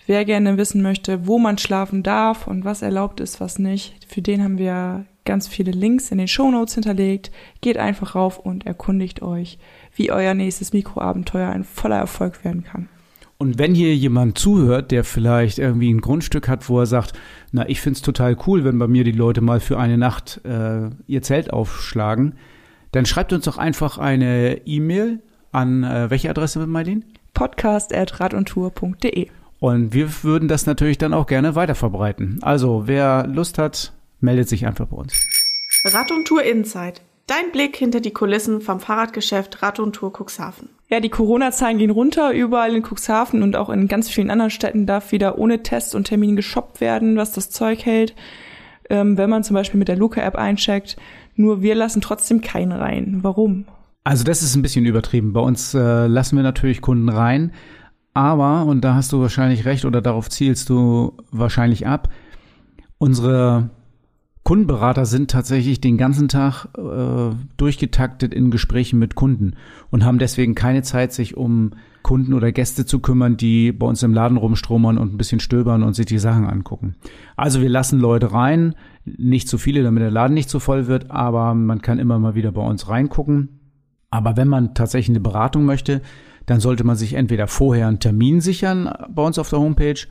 wer 0.06 0.24
gerne 0.24 0.56
wissen 0.56 0.82
möchte, 0.82 1.26
wo 1.26 1.38
man 1.38 1.58
schlafen 1.58 2.02
darf 2.02 2.46
und 2.46 2.64
was 2.64 2.82
erlaubt 2.82 3.18
ist, 3.20 3.40
was 3.40 3.58
nicht, 3.58 4.04
für 4.06 4.22
den 4.22 4.44
haben 4.44 4.58
wir 4.58 5.04
ganz 5.24 5.48
viele 5.48 5.72
Links 5.72 6.12
in 6.12 6.18
den 6.18 6.28
Show 6.28 6.50
Notes 6.50 6.74
hinterlegt. 6.74 7.30
Geht 7.60 7.76
einfach 7.76 8.14
rauf 8.14 8.38
und 8.38 8.66
erkundigt 8.66 9.20
euch, 9.20 9.58
wie 9.94 10.12
euer 10.12 10.34
nächstes 10.34 10.72
Mikroabenteuer 10.72 11.50
ein 11.50 11.64
voller 11.64 11.98
Erfolg 11.98 12.44
werden 12.44 12.62
kann. 12.62 12.88
Und 13.38 13.58
wenn 13.58 13.74
hier 13.74 13.94
jemand 13.94 14.38
zuhört, 14.38 14.90
der 14.90 15.04
vielleicht 15.04 15.58
irgendwie 15.58 15.92
ein 15.92 16.00
Grundstück 16.00 16.48
hat, 16.48 16.68
wo 16.70 16.80
er 16.80 16.86
sagt, 16.86 17.12
na, 17.52 17.68
ich 17.68 17.80
find's 17.82 18.00
total 18.00 18.36
cool, 18.46 18.64
wenn 18.64 18.78
bei 18.78 18.88
mir 18.88 19.04
die 19.04 19.12
Leute 19.12 19.42
mal 19.42 19.60
für 19.60 19.78
eine 19.78 19.98
Nacht 19.98 20.40
äh, 20.44 20.88
ihr 21.06 21.22
Zelt 21.22 21.52
aufschlagen, 21.52 22.34
dann 22.92 23.04
schreibt 23.04 23.34
uns 23.34 23.44
doch 23.44 23.58
einfach 23.58 23.98
eine 23.98 24.66
E-Mail 24.66 25.20
an 25.52 25.84
äh, 25.84 26.08
welche 26.08 26.30
Adresse, 26.30 26.66
Marlene? 26.66 27.02
podcast.radundtour.de 27.34 29.28
Und 29.60 29.92
wir 29.92 30.22
würden 30.22 30.48
das 30.48 30.64
natürlich 30.64 30.96
dann 30.96 31.12
auch 31.12 31.26
gerne 31.26 31.54
weiterverbreiten. 31.54 32.38
Also, 32.40 32.84
wer 32.86 33.26
Lust 33.26 33.58
hat, 33.58 33.92
meldet 34.20 34.48
sich 34.48 34.66
einfach 34.66 34.86
bei 34.86 34.96
uns. 34.96 35.12
Rad 35.84 36.10
und 36.10 36.26
Tour 36.26 36.42
Insight. 36.42 37.02
Dein 37.26 37.50
Blick 37.50 37.76
hinter 37.76 38.00
die 38.00 38.12
Kulissen 38.12 38.60
vom 38.60 38.78
Fahrradgeschäft 38.78 39.60
Rad 39.60 39.80
und 39.80 39.94
Tour 39.94 40.12
Cuxhaven. 40.12 40.68
Ja, 40.88 41.00
die 41.00 41.08
Corona-Zahlen 41.08 41.78
gehen 41.78 41.90
runter. 41.90 42.32
Überall 42.32 42.76
in 42.76 42.84
Cuxhaven 42.84 43.42
und 43.42 43.56
auch 43.56 43.68
in 43.68 43.88
ganz 43.88 44.08
vielen 44.08 44.30
anderen 44.30 44.50
Städten 44.50 44.86
darf 44.86 45.10
wieder 45.10 45.36
ohne 45.36 45.64
Test 45.64 45.96
und 45.96 46.04
Termin 46.04 46.36
geshoppt 46.36 46.80
werden, 46.80 47.16
was 47.16 47.32
das 47.32 47.50
Zeug 47.50 47.84
hält. 47.84 48.14
Ähm, 48.88 49.18
wenn 49.18 49.28
man 49.28 49.42
zum 49.42 49.54
Beispiel 49.54 49.78
mit 49.78 49.88
der 49.88 49.96
Luca-App 49.96 50.36
eincheckt. 50.36 50.96
Nur 51.34 51.62
wir 51.62 51.74
lassen 51.74 52.00
trotzdem 52.00 52.42
keinen 52.42 52.70
rein. 52.70 53.18
Warum? 53.22 53.64
Also 54.04 54.22
das 54.22 54.44
ist 54.44 54.54
ein 54.54 54.62
bisschen 54.62 54.86
übertrieben. 54.86 55.32
Bei 55.32 55.40
uns 55.40 55.74
äh, 55.74 56.06
lassen 56.06 56.36
wir 56.36 56.44
natürlich 56.44 56.80
Kunden 56.80 57.08
rein, 57.08 57.52
aber, 58.14 58.64
und 58.64 58.82
da 58.82 58.94
hast 58.94 59.12
du 59.12 59.20
wahrscheinlich 59.20 59.64
recht 59.64 59.84
oder 59.84 60.00
darauf 60.00 60.30
zielst 60.30 60.70
du 60.70 61.18
wahrscheinlich 61.32 61.86
ab, 61.86 62.08
unsere 62.98 63.68
Kundenberater 64.46 65.06
sind 65.06 65.28
tatsächlich 65.28 65.80
den 65.80 65.98
ganzen 65.98 66.28
Tag 66.28 66.68
äh, 66.78 67.34
durchgetaktet 67.56 68.32
in 68.32 68.52
Gesprächen 68.52 68.96
mit 68.96 69.16
Kunden 69.16 69.54
und 69.90 70.04
haben 70.04 70.20
deswegen 70.20 70.54
keine 70.54 70.82
Zeit, 70.82 71.12
sich 71.12 71.36
um 71.36 71.72
Kunden 72.02 72.32
oder 72.32 72.52
Gäste 72.52 72.86
zu 72.86 73.00
kümmern, 73.00 73.36
die 73.36 73.72
bei 73.72 73.86
uns 73.86 74.04
im 74.04 74.14
Laden 74.14 74.36
rumstromern 74.36 74.98
und 74.98 75.12
ein 75.12 75.18
bisschen 75.18 75.40
stöbern 75.40 75.82
und 75.82 75.94
sich 75.94 76.06
die 76.06 76.20
Sachen 76.20 76.46
angucken. 76.46 76.94
Also 77.34 77.60
wir 77.60 77.68
lassen 77.68 77.98
Leute 77.98 78.30
rein, 78.30 78.76
nicht 79.04 79.48
zu 79.48 79.58
viele, 79.58 79.82
damit 79.82 80.04
der 80.04 80.12
Laden 80.12 80.34
nicht 80.34 80.48
zu 80.48 80.60
voll 80.60 80.86
wird, 80.86 81.10
aber 81.10 81.52
man 81.52 81.82
kann 81.82 81.98
immer 81.98 82.20
mal 82.20 82.36
wieder 82.36 82.52
bei 82.52 82.62
uns 82.62 82.88
reingucken. 82.88 83.48
Aber 84.10 84.36
wenn 84.36 84.46
man 84.46 84.74
tatsächlich 84.74 85.16
eine 85.16 85.24
Beratung 85.24 85.64
möchte, 85.64 86.02
dann 86.46 86.60
sollte 86.60 86.84
man 86.84 86.94
sich 86.94 87.14
entweder 87.14 87.48
vorher 87.48 87.88
einen 87.88 87.98
Termin 87.98 88.40
sichern 88.40 88.88
bei 89.12 89.24
uns 89.24 89.40
auf 89.40 89.50
der 89.50 89.58
Homepage 89.58 90.06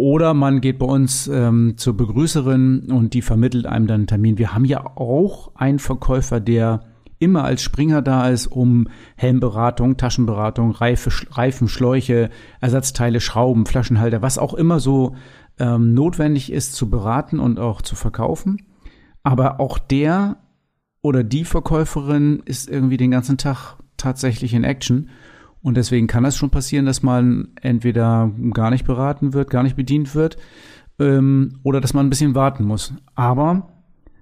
oder 0.00 0.32
man 0.32 0.62
geht 0.62 0.78
bei 0.78 0.86
uns 0.86 1.28
ähm, 1.28 1.74
zur 1.76 1.94
Begrüßerin 1.94 2.90
und 2.90 3.12
die 3.12 3.20
vermittelt 3.20 3.66
einem 3.66 3.86
dann 3.86 4.00
einen 4.00 4.06
Termin. 4.06 4.38
Wir 4.38 4.54
haben 4.54 4.64
ja 4.64 4.96
auch 4.96 5.54
einen 5.56 5.78
Verkäufer, 5.78 6.40
der 6.40 6.80
immer 7.18 7.44
als 7.44 7.60
Springer 7.60 8.00
da 8.00 8.30
ist, 8.30 8.46
um 8.46 8.88
Helmberatung, 9.16 9.98
Taschenberatung, 9.98 10.70
Reife, 10.70 11.10
Reifen, 11.32 11.68
Schläuche, 11.68 12.30
Ersatzteile, 12.62 13.20
Schrauben, 13.20 13.66
Flaschenhalter, 13.66 14.22
was 14.22 14.38
auch 14.38 14.54
immer 14.54 14.80
so 14.80 15.16
ähm, 15.58 15.92
notwendig 15.92 16.50
ist 16.50 16.74
zu 16.74 16.88
beraten 16.88 17.38
und 17.38 17.60
auch 17.60 17.82
zu 17.82 17.94
verkaufen. 17.94 18.62
Aber 19.22 19.60
auch 19.60 19.78
der 19.78 20.38
oder 21.02 21.22
die 21.24 21.44
Verkäuferin 21.44 22.40
ist 22.46 22.70
irgendwie 22.70 22.96
den 22.96 23.10
ganzen 23.10 23.36
Tag 23.36 23.76
tatsächlich 23.98 24.54
in 24.54 24.64
Action. 24.64 25.10
Und 25.62 25.76
deswegen 25.76 26.06
kann 26.06 26.24
es 26.24 26.36
schon 26.36 26.50
passieren, 26.50 26.86
dass 26.86 27.02
man 27.02 27.48
entweder 27.60 28.32
gar 28.52 28.70
nicht 28.70 28.86
beraten 28.86 29.34
wird, 29.34 29.50
gar 29.50 29.62
nicht 29.62 29.76
bedient 29.76 30.14
wird, 30.14 30.38
ähm, 30.98 31.58
oder 31.62 31.80
dass 31.80 31.94
man 31.94 32.06
ein 32.06 32.10
bisschen 32.10 32.34
warten 32.34 32.64
muss. 32.64 32.94
Aber 33.14 33.68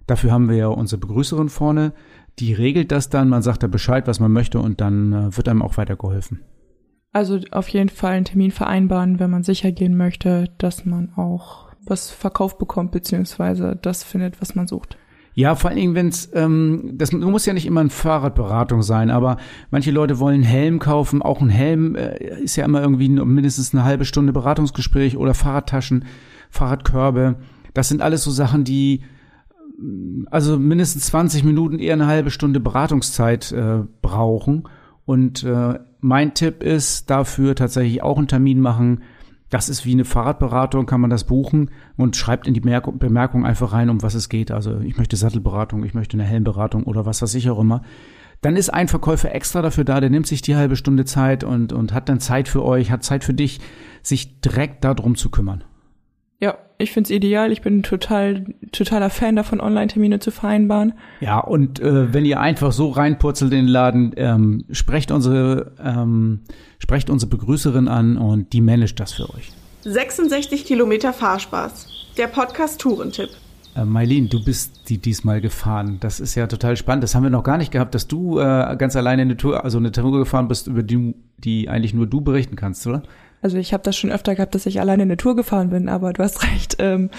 dafür 0.06 0.32
haben 0.32 0.48
wir 0.48 0.56
ja 0.56 0.68
unsere 0.68 1.00
Begrüßerin 1.00 1.48
vorne, 1.48 1.92
die 2.38 2.54
regelt 2.54 2.92
das 2.92 3.08
dann, 3.08 3.28
man 3.28 3.42
sagt 3.42 3.62
da 3.62 3.66
Bescheid, 3.66 4.06
was 4.06 4.20
man 4.20 4.32
möchte, 4.32 4.60
und 4.60 4.80
dann 4.80 5.12
äh, 5.12 5.36
wird 5.36 5.48
einem 5.48 5.62
auch 5.62 5.76
weitergeholfen. 5.76 6.40
Also 7.12 7.40
auf 7.50 7.68
jeden 7.68 7.88
Fall 7.88 8.12
einen 8.12 8.24
Termin 8.24 8.50
vereinbaren, 8.50 9.18
wenn 9.18 9.30
man 9.30 9.42
sicher 9.42 9.72
gehen 9.72 9.96
möchte, 9.96 10.50
dass 10.58 10.84
man 10.84 11.12
auch 11.16 11.68
was 11.84 12.10
verkauft 12.10 12.58
bekommt, 12.58 12.92
beziehungsweise 12.92 13.76
das 13.80 14.04
findet, 14.04 14.40
was 14.40 14.54
man 14.54 14.66
sucht. 14.66 14.98
Ja, 15.38 15.54
vor 15.54 15.70
allen 15.70 15.78
Dingen, 15.78 15.94
wenn 15.94 16.08
es, 16.08 16.28
ähm, 16.34 16.94
das 16.94 17.12
muss 17.12 17.46
ja 17.46 17.52
nicht 17.52 17.64
immer 17.64 17.78
eine 17.78 17.90
Fahrradberatung 17.90 18.82
sein, 18.82 19.08
aber 19.08 19.36
manche 19.70 19.92
Leute 19.92 20.18
wollen 20.18 20.34
einen 20.34 20.42
Helm 20.42 20.80
kaufen. 20.80 21.22
Auch 21.22 21.40
ein 21.40 21.48
Helm 21.48 21.94
äh, 21.94 22.40
ist 22.40 22.56
ja 22.56 22.64
immer 22.64 22.82
irgendwie 22.82 23.08
mindestens 23.08 23.72
eine 23.72 23.84
halbe 23.84 24.04
Stunde 24.04 24.32
Beratungsgespräch 24.32 25.16
oder 25.16 25.34
Fahrradtaschen, 25.34 26.06
Fahrradkörbe. 26.50 27.36
Das 27.72 27.88
sind 27.88 28.02
alles 28.02 28.24
so 28.24 28.32
Sachen, 28.32 28.64
die 28.64 29.02
also 30.28 30.58
mindestens 30.58 31.06
20 31.06 31.44
Minuten, 31.44 31.78
eher 31.78 31.94
eine 31.94 32.08
halbe 32.08 32.32
Stunde 32.32 32.58
Beratungszeit 32.58 33.52
äh, 33.52 33.84
brauchen. 34.02 34.64
Und 35.04 35.44
äh, 35.44 35.78
mein 36.00 36.34
Tipp 36.34 36.64
ist 36.64 37.10
dafür 37.10 37.54
tatsächlich 37.54 38.02
auch 38.02 38.18
einen 38.18 38.26
Termin 38.26 38.58
machen, 38.58 39.02
das 39.50 39.68
ist 39.68 39.86
wie 39.86 39.92
eine 39.92 40.04
Fahrradberatung, 40.04 40.86
kann 40.86 41.00
man 41.00 41.10
das 41.10 41.24
buchen 41.24 41.70
und 41.96 42.16
schreibt 42.16 42.46
in 42.46 42.54
die 42.54 42.60
Bemerkung 42.60 43.46
einfach 43.46 43.72
rein, 43.72 43.88
um 43.88 44.02
was 44.02 44.14
es 44.14 44.28
geht. 44.28 44.50
Also 44.50 44.80
ich 44.80 44.98
möchte 44.98 45.16
Sattelberatung, 45.16 45.84
ich 45.84 45.94
möchte 45.94 46.16
eine 46.16 46.24
Helmberatung 46.24 46.84
oder 46.84 47.06
was 47.06 47.22
weiß 47.22 47.34
ich 47.34 47.48
auch 47.48 47.58
immer. 47.58 47.82
Dann 48.40 48.56
ist 48.56 48.70
ein 48.70 48.88
Verkäufer 48.88 49.34
extra 49.34 49.62
dafür 49.62 49.84
da, 49.84 50.00
der 50.00 50.10
nimmt 50.10 50.26
sich 50.26 50.42
die 50.42 50.54
halbe 50.54 50.76
Stunde 50.76 51.04
Zeit 51.04 51.42
und, 51.44 51.72
und 51.72 51.92
hat 51.92 52.08
dann 52.08 52.20
Zeit 52.20 52.48
für 52.48 52.64
euch, 52.64 52.90
hat 52.90 53.02
Zeit 53.02 53.24
für 53.24 53.34
dich, 53.34 53.60
sich 54.02 54.40
direkt 54.40 54.84
darum 54.84 55.16
zu 55.16 55.30
kümmern. 55.30 55.64
Ich 56.80 56.92
find's 56.92 57.10
ideal. 57.10 57.50
Ich 57.50 57.60
bin 57.60 57.82
total, 57.82 58.44
totaler 58.70 59.10
Fan 59.10 59.34
davon, 59.34 59.60
Online-Termine 59.60 60.20
zu 60.20 60.30
vereinbaren. 60.30 60.92
Ja, 61.20 61.40
und 61.40 61.80
äh, 61.80 62.14
wenn 62.14 62.24
ihr 62.24 62.38
einfach 62.38 62.70
so 62.70 62.90
reinpurzelt 62.90 63.52
in 63.52 63.66
den 63.66 63.68
Laden, 63.68 64.12
ähm, 64.16 64.64
sprecht 64.70 65.10
unsere, 65.10 65.72
ähm, 65.84 66.40
sprecht 66.78 67.10
unsere 67.10 67.30
Begrüßerin 67.30 67.88
an 67.88 68.16
und 68.16 68.52
die 68.52 68.60
managt 68.60 69.00
das 69.00 69.12
für 69.12 69.28
euch. 69.34 69.50
66 69.82 70.64
Kilometer 70.64 71.12
Fahrspaß. 71.12 71.88
Der 72.16 72.28
Podcast 72.28 72.80
Tourentipp. 72.80 73.30
Äh, 73.74 73.84
Mailin, 73.84 74.28
du 74.28 74.44
bist 74.44 74.88
die 74.88 74.98
diesmal 74.98 75.40
gefahren. 75.40 75.98
Das 75.98 76.20
ist 76.20 76.36
ja 76.36 76.46
total 76.46 76.76
spannend. 76.76 77.02
Das 77.02 77.16
haben 77.16 77.24
wir 77.24 77.30
noch 77.30 77.42
gar 77.42 77.58
nicht 77.58 77.72
gehabt, 77.72 77.94
dass 77.96 78.06
du 78.06 78.38
äh, 78.38 78.76
ganz 78.78 78.94
alleine 78.94 79.22
eine 79.22 79.36
Tour, 79.36 79.64
also 79.64 79.78
eine 79.78 79.90
Tour 79.90 80.16
gefahren 80.16 80.46
bist, 80.46 80.68
über 80.68 80.84
die, 80.84 81.16
die 81.38 81.68
eigentlich 81.68 81.92
nur 81.92 82.06
du 82.06 82.20
berichten 82.20 82.54
kannst, 82.54 82.86
oder? 82.86 83.02
Also 83.42 83.56
ich 83.56 83.72
habe 83.72 83.82
das 83.82 83.96
schon 83.96 84.10
öfter 84.10 84.34
gehabt, 84.34 84.54
dass 84.54 84.66
ich 84.66 84.80
alleine 84.80 85.02
eine 85.02 85.16
Tour 85.16 85.36
gefahren 85.36 85.70
bin, 85.70 85.88
aber 85.88 86.12
du 86.12 86.22
hast 86.22 86.42
recht. 86.52 86.76
Ähm, 86.78 87.10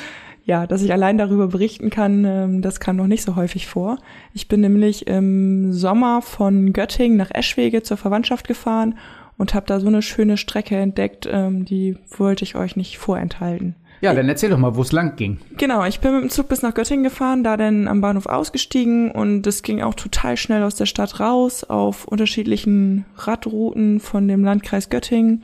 ja, 0.45 0.65
dass 0.65 0.81
ich 0.81 0.91
allein 0.91 1.19
darüber 1.19 1.47
berichten 1.47 1.91
kann, 1.91 2.25
ähm, 2.25 2.61
das 2.63 2.79
kam 2.79 2.95
noch 2.95 3.05
nicht 3.05 3.21
so 3.21 3.35
häufig 3.35 3.67
vor. 3.67 3.99
Ich 4.33 4.47
bin 4.47 4.61
nämlich 4.61 5.05
im 5.05 5.71
Sommer 5.73 6.23
von 6.23 6.73
Göttingen 6.73 7.17
nach 7.17 7.29
Eschwege 7.31 7.83
zur 7.83 7.97
Verwandtschaft 7.97 8.47
gefahren 8.47 8.97
und 9.37 9.53
habe 9.53 9.67
da 9.67 9.79
so 9.79 9.87
eine 9.87 10.01
schöne 10.01 10.37
Strecke 10.37 10.75
entdeckt, 10.75 11.27
ähm, 11.31 11.65
die 11.65 11.97
wollte 12.17 12.43
ich 12.43 12.55
euch 12.55 12.75
nicht 12.75 12.97
vorenthalten. 12.97 13.75
Ja, 14.01 14.13
dann 14.13 14.29
erzähl 14.29 14.49
doch 14.49 14.57
mal, 14.57 14.75
wo 14.75 14.81
es 14.81 14.91
lang 14.91 15.17
ging. 15.17 15.39
Genau, 15.57 15.85
ich 15.85 15.99
bin 15.99 16.13
mit 16.13 16.23
dem 16.23 16.29
Zug 16.29 16.47
bis 16.47 16.61
nach 16.61 16.73
Göttingen 16.73 17.03
gefahren, 17.03 17.43
da 17.43 17.57
dann 17.57 17.87
am 17.87 18.01
Bahnhof 18.01 18.27
ausgestiegen 18.27 19.11
und 19.11 19.45
es 19.45 19.61
ging 19.61 19.81
auch 19.81 19.93
total 19.93 20.37
schnell 20.37 20.63
aus 20.63 20.75
der 20.75 20.85
Stadt 20.85 21.19
raus 21.19 21.63
auf 21.63 22.05
unterschiedlichen 22.05 23.05
Radrouten 23.17 23.99
von 23.99 24.27
dem 24.27 24.43
Landkreis 24.43 24.89
Göttingen. 24.89 25.43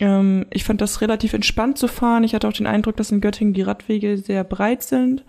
Ähm, 0.00 0.46
ich 0.50 0.64
fand 0.64 0.80
das 0.80 1.00
relativ 1.00 1.32
entspannt 1.32 1.78
zu 1.78 1.88
fahren. 1.88 2.24
Ich 2.24 2.34
hatte 2.34 2.48
auch 2.48 2.52
den 2.52 2.66
Eindruck, 2.66 2.96
dass 2.96 3.12
in 3.12 3.20
Göttingen 3.20 3.54
die 3.54 3.62
Radwege 3.62 4.16
sehr 4.18 4.44
breit 4.44 4.82
sind 4.82 5.24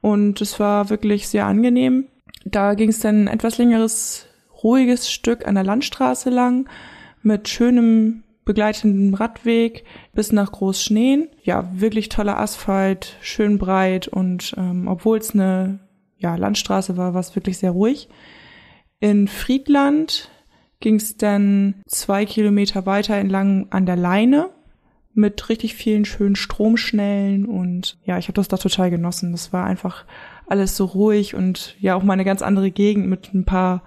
und 0.00 0.40
es 0.40 0.60
war 0.60 0.90
wirklich 0.90 1.28
sehr 1.28 1.46
angenehm. 1.46 2.06
Da 2.44 2.74
ging 2.74 2.90
es 2.90 3.00
dann 3.00 3.26
etwas 3.26 3.58
längeres, 3.58 4.26
ruhiges 4.62 5.10
Stück 5.10 5.46
an 5.46 5.56
der 5.56 5.64
Landstraße 5.64 6.30
lang 6.30 6.68
mit 7.22 7.48
schönem 7.48 8.22
begleitenden 8.44 9.14
Radweg 9.14 9.84
bis 10.14 10.30
nach 10.30 10.52
Großschneen. 10.52 11.28
Ja, 11.42 11.68
wirklich 11.74 12.08
toller 12.08 12.38
Asphalt, 12.38 13.16
schön 13.20 13.58
breit 13.58 14.06
und 14.06 14.54
ähm, 14.56 14.86
obwohl 14.86 15.18
es 15.18 15.34
eine 15.34 15.80
ja, 16.18 16.36
Landstraße 16.36 16.96
war, 16.96 17.12
war 17.12 17.20
es 17.20 17.34
wirklich 17.34 17.58
sehr 17.58 17.72
ruhig. 17.72 18.08
In 19.00 19.28
Friedland 19.28 20.30
ging 20.80 20.96
es 20.96 21.16
dann 21.16 21.76
zwei 21.86 22.24
Kilometer 22.24 22.86
weiter 22.86 23.16
entlang 23.16 23.66
an 23.70 23.86
der 23.86 23.96
Leine 23.96 24.50
mit 25.14 25.48
richtig 25.48 25.74
vielen 25.74 26.04
schönen 26.04 26.36
Stromschnellen 26.36 27.46
und 27.46 27.98
ja, 28.04 28.18
ich 28.18 28.28
habe 28.28 28.34
das 28.34 28.48
da 28.48 28.58
total 28.58 28.90
genossen. 28.90 29.32
Das 29.32 29.52
war 29.52 29.64
einfach 29.64 30.04
alles 30.46 30.76
so 30.76 30.84
ruhig 30.84 31.34
und 31.34 31.74
ja 31.80 31.94
auch 31.94 32.02
mal 32.02 32.12
eine 32.12 32.24
ganz 32.24 32.42
andere 32.42 32.70
Gegend 32.70 33.08
mit 33.08 33.32
ein 33.32 33.44
paar 33.44 33.82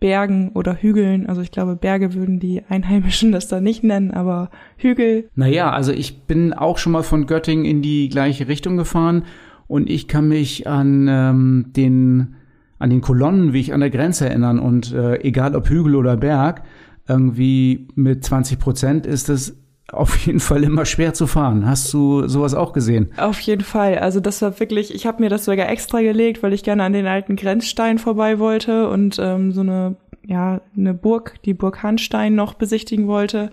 Bergen 0.00 0.50
oder 0.50 0.74
Hügeln. 0.74 1.26
Also 1.26 1.40
ich 1.40 1.50
glaube, 1.50 1.76
Berge 1.76 2.12
würden 2.12 2.38
die 2.38 2.62
Einheimischen 2.68 3.32
das 3.32 3.48
da 3.48 3.60
nicht 3.60 3.82
nennen, 3.82 4.10
aber 4.10 4.50
Hügel. 4.76 5.30
Naja, 5.34 5.70
also 5.70 5.92
ich 5.92 6.22
bin 6.22 6.52
auch 6.52 6.76
schon 6.76 6.92
mal 6.92 7.02
von 7.02 7.26
Göttingen 7.26 7.64
in 7.64 7.80
die 7.80 8.08
gleiche 8.10 8.48
Richtung 8.48 8.76
gefahren 8.76 9.24
und 9.66 9.88
ich 9.88 10.08
kann 10.08 10.28
mich 10.28 10.66
an 10.66 11.06
ähm, 11.08 11.66
den 11.74 12.36
an 12.78 12.90
den 12.90 13.00
Kolonnenweg 13.00 13.72
an 13.72 13.80
der 13.80 13.90
Grenze 13.90 14.28
erinnern 14.28 14.58
und 14.58 14.92
äh, 14.92 15.20
egal 15.22 15.56
ob 15.56 15.68
Hügel 15.68 15.94
oder 15.94 16.16
Berg, 16.16 16.62
irgendwie 17.08 17.88
mit 17.94 18.24
20 18.24 18.58
Prozent 18.58 19.06
ist 19.06 19.28
es 19.28 19.56
auf 19.92 20.16
jeden 20.26 20.40
Fall 20.40 20.64
immer 20.64 20.84
schwer 20.84 21.14
zu 21.14 21.26
fahren. 21.26 21.66
Hast 21.66 21.92
du 21.92 22.26
sowas 22.28 22.54
auch 22.54 22.72
gesehen? 22.72 23.10
Auf 23.16 23.40
jeden 23.40 23.62
Fall. 23.62 23.98
Also 23.98 24.20
das 24.20 24.42
war 24.42 24.58
wirklich, 24.60 24.94
ich 24.94 25.06
habe 25.06 25.22
mir 25.22 25.30
das 25.30 25.44
sogar 25.44 25.68
extra 25.68 26.00
gelegt, 26.00 26.42
weil 26.42 26.52
ich 26.52 26.62
gerne 26.62 26.84
an 26.84 26.92
den 26.92 27.06
alten 27.06 27.36
Grenzstein 27.36 27.98
vorbei 27.98 28.38
wollte 28.38 28.88
und 28.88 29.18
ähm, 29.20 29.52
so 29.52 29.60
eine, 29.60 29.96
ja, 30.24 30.60
eine 30.76 30.94
Burg, 30.94 31.34
die 31.44 31.54
Burg 31.54 31.82
Hanstein 31.82 32.34
noch 32.34 32.54
besichtigen 32.54 33.06
wollte. 33.06 33.50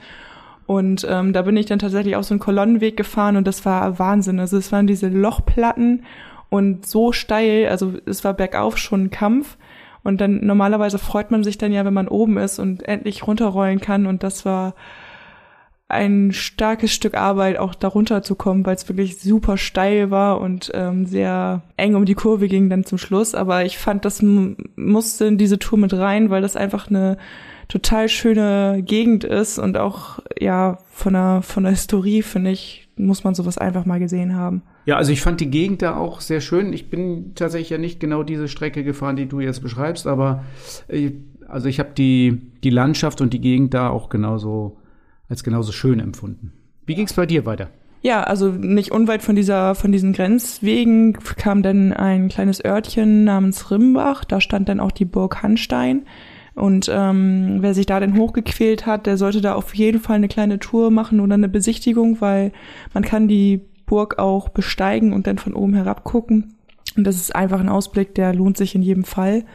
Und 0.66 1.06
ähm, 1.10 1.34
da 1.34 1.42
bin 1.42 1.58
ich 1.58 1.66
dann 1.66 1.80
tatsächlich 1.80 2.16
auch 2.16 2.24
so 2.24 2.34
einen 2.34 2.40
Kolonnenweg 2.40 2.96
gefahren 2.96 3.36
und 3.36 3.46
das 3.46 3.66
war 3.66 4.00
Wahnsinn. 4.00 4.40
Also 4.40 4.58
es 4.58 4.72
waren 4.72 4.88
diese 4.88 5.10
Lochplatten 5.10 6.04
und 6.54 6.86
so 6.86 7.12
steil, 7.12 7.68
also 7.70 7.94
es 8.06 8.24
war 8.24 8.36
bergauf 8.36 8.78
schon 8.78 9.06
ein 9.06 9.10
Kampf. 9.10 9.58
Und 10.04 10.22
dann 10.22 10.46
normalerweise 10.46 11.00
freut 11.00 11.32
man 11.32 11.44
sich 11.44 11.58
dann 11.58 11.74
ja, 11.74 11.84
wenn 11.84 11.96
man 11.96 12.08
oben 12.08 12.38
ist 12.38 12.60
und 12.60 12.84
endlich 12.88 13.26
runterrollen 13.26 13.82
kann. 13.82 14.06
Und 14.06 14.22
das 14.22 14.46
war 14.46 14.76
ein 15.88 16.32
starkes 16.32 16.92
Stück 16.94 17.16
Arbeit, 17.16 17.58
auch 17.58 17.74
darunter 17.74 18.22
zu 18.22 18.36
kommen, 18.36 18.68
weil 18.68 18.76
es 18.76 18.88
wirklich 18.88 19.20
super 19.20 19.58
steil 19.58 20.12
war 20.12 20.42
und 20.42 20.70
ähm, 20.76 21.08
sehr 21.08 21.64
eng 21.76 21.96
um 21.96 22.06
die 22.06 22.14
Kurve 22.14 22.48
ging 22.48 22.70
dann 22.70 22.86
zum 22.86 23.00
Schluss. 23.00 23.34
Aber 23.34 23.66
ich 23.66 23.80
fand, 23.80 24.06
das 24.06 24.22
musste 24.22 25.26
in 25.26 25.40
diese 25.40 25.58
Tour 25.58 25.80
mit 25.80 25.92
rein, 25.96 26.30
weil 26.30 26.44
das 26.44 26.56
einfach 26.56 26.88
eine 26.88 27.18
total 27.68 28.10
schöne 28.10 28.84
Gegend 28.84 29.24
ist 29.24 29.58
und 29.58 29.76
auch 29.76 30.20
ja 30.40 30.78
von 30.92 31.14
der 31.14 31.42
von 31.42 31.64
der 31.64 31.72
Historie 31.72 32.22
finde 32.22 32.52
ich 32.52 32.90
muss 32.96 33.24
man 33.24 33.34
sowas 33.34 33.58
einfach 33.58 33.86
mal 33.86 34.00
gesehen 34.00 34.36
haben. 34.36 34.62
Ja, 34.86 34.98
also 34.98 35.12
ich 35.12 35.22
fand 35.22 35.40
die 35.40 35.50
Gegend 35.50 35.82
da 35.82 35.96
auch 35.96 36.22
sehr 36.22 36.42
schön. 36.42 36.74
Ich 36.74 36.90
bin 36.90 37.34
tatsächlich 37.36 37.70
ja 37.70 37.78
nicht 37.78 38.00
genau 38.00 38.24
diese 38.24 38.48
Strecke 38.48 38.84
gefahren, 38.84 39.16
die 39.16 39.28
du 39.28 39.40
jetzt 39.40 39.62
beschreibst, 39.62 40.08
aber 40.08 40.44
äh, 40.88 41.12
also 41.48 41.68
ich 41.68 41.80
habe 41.80 41.92
die 41.98 42.42
die 42.64 42.70
Landschaft 42.70 43.22
und 43.22 43.34
die 43.34 43.42
Gegend 43.42 43.74
da 43.74 43.90
auch 43.90 44.10
genauso 44.10 44.78
als 45.30 45.44
genauso 45.44 45.72
schön 45.72 46.00
empfunden. 46.00 46.54
Wie 46.86 46.96
ging 46.96 47.06
es 47.06 47.14
bei 47.14 47.26
dir 47.26 47.46
weiter? 47.46 47.70
Ja, 48.02 48.24
also 48.24 48.50
nicht 48.50 48.92
unweit 48.92 49.22
von 49.22 49.36
dieser, 49.36 49.76
von 49.76 49.94
diesen 49.94 50.12
Grenzwegen 50.12 51.14
kam 51.14 51.64
dann 51.64 51.94
ein 51.94 52.28
kleines 52.28 52.64
Örtchen 52.64 53.24
namens 53.24 53.72
Rimbach. 53.72 54.26
Da 54.26 54.42
stand 54.42 54.68
dann 54.68 54.82
auch 54.82 54.92
die 54.92 55.06
Burg 55.06 55.42
Hanstein. 55.42 56.06
Und 56.54 56.92
ähm, 56.94 57.58
wer 57.62 57.74
sich 57.74 57.86
da 57.86 58.02
denn 58.02 58.18
hochgequält 58.18 58.86
hat, 58.86 59.06
der 59.06 59.18
sollte 59.18 59.40
da 59.40 59.56
auf 59.56 59.74
jeden 59.74 60.02
Fall 60.02 60.18
eine 60.18 60.28
kleine 60.28 60.60
Tour 60.60 60.92
machen 60.92 61.22
oder 61.22 61.36
eine 61.36 61.48
Besichtigung, 61.48 62.20
weil 62.20 62.52
man 62.94 63.04
kann 63.04 63.30
die 63.30 63.62
Burg 63.86 64.20
auch 64.20 64.50
besteigen 64.50 65.14
und 65.14 65.28
dann 65.28 65.38
von 65.38 65.54
oben 65.54 65.74
herab 65.74 66.04
gucken. 66.04 66.56
Und 66.96 67.06
das 67.06 67.16
ist 67.16 67.36
einfach 67.36 67.60
ein 67.60 67.70
Ausblick, 67.70 68.16
der 68.16 68.34
lohnt 68.34 68.58
sich 68.58 68.76
in 68.76 68.82
jedem 68.82 69.04
Fall. 69.04 69.46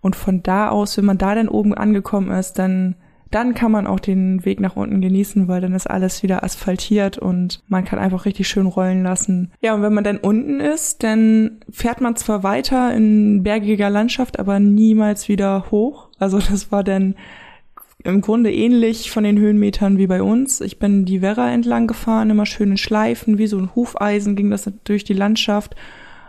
Und 0.00 0.16
von 0.16 0.42
da 0.42 0.68
aus, 0.70 0.96
wenn 0.96 1.04
man 1.04 1.18
da 1.18 1.34
dann 1.34 1.48
oben 1.48 1.74
angekommen 1.74 2.30
ist, 2.30 2.58
dann 2.58 2.94
dann 3.30 3.54
kann 3.54 3.72
man 3.72 3.86
auch 3.86 4.00
den 4.00 4.44
Weg 4.44 4.60
nach 4.60 4.76
unten 4.76 5.00
genießen, 5.00 5.48
weil 5.48 5.60
dann 5.60 5.74
ist 5.74 5.88
alles 5.88 6.22
wieder 6.22 6.44
asphaltiert 6.44 7.18
und 7.18 7.62
man 7.68 7.84
kann 7.84 7.98
einfach 7.98 8.24
richtig 8.24 8.48
schön 8.48 8.66
rollen 8.66 9.02
lassen. 9.02 9.52
Ja, 9.60 9.74
und 9.74 9.82
wenn 9.82 9.92
man 9.92 10.04
dann 10.04 10.18
unten 10.18 10.60
ist, 10.60 11.02
dann 11.02 11.58
fährt 11.70 12.00
man 12.00 12.16
zwar 12.16 12.42
weiter 12.42 12.94
in 12.94 13.42
bergiger 13.42 13.90
Landschaft, 13.90 14.38
aber 14.38 14.60
niemals 14.60 15.28
wieder 15.28 15.70
hoch. 15.70 16.08
Also 16.18 16.38
das 16.38 16.72
war 16.72 16.82
dann 16.82 17.16
im 18.04 18.20
Grunde 18.20 18.52
ähnlich 18.52 19.10
von 19.10 19.24
den 19.24 19.38
Höhenmetern 19.38 19.98
wie 19.98 20.06
bei 20.06 20.22
uns. 20.22 20.60
Ich 20.60 20.78
bin 20.78 21.04
die 21.04 21.20
Werra 21.20 21.50
entlang 21.50 21.86
gefahren, 21.86 22.30
immer 22.30 22.46
schön 22.46 22.72
in 22.72 22.76
Schleifen, 22.76 23.38
wie 23.38 23.46
so 23.46 23.58
ein 23.58 23.74
Hufeisen 23.74 24.36
ging 24.36 24.50
das 24.50 24.70
durch 24.84 25.04
die 25.04 25.14
Landschaft 25.14 25.74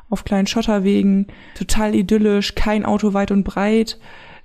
auf 0.10 0.26
kleinen 0.26 0.48
Schotterwegen, 0.48 1.28
total 1.56 1.94
idyllisch, 1.94 2.56
kein 2.56 2.86
Auto 2.86 3.14
weit 3.14 3.32
und 3.32 3.44
breit 3.44 4.00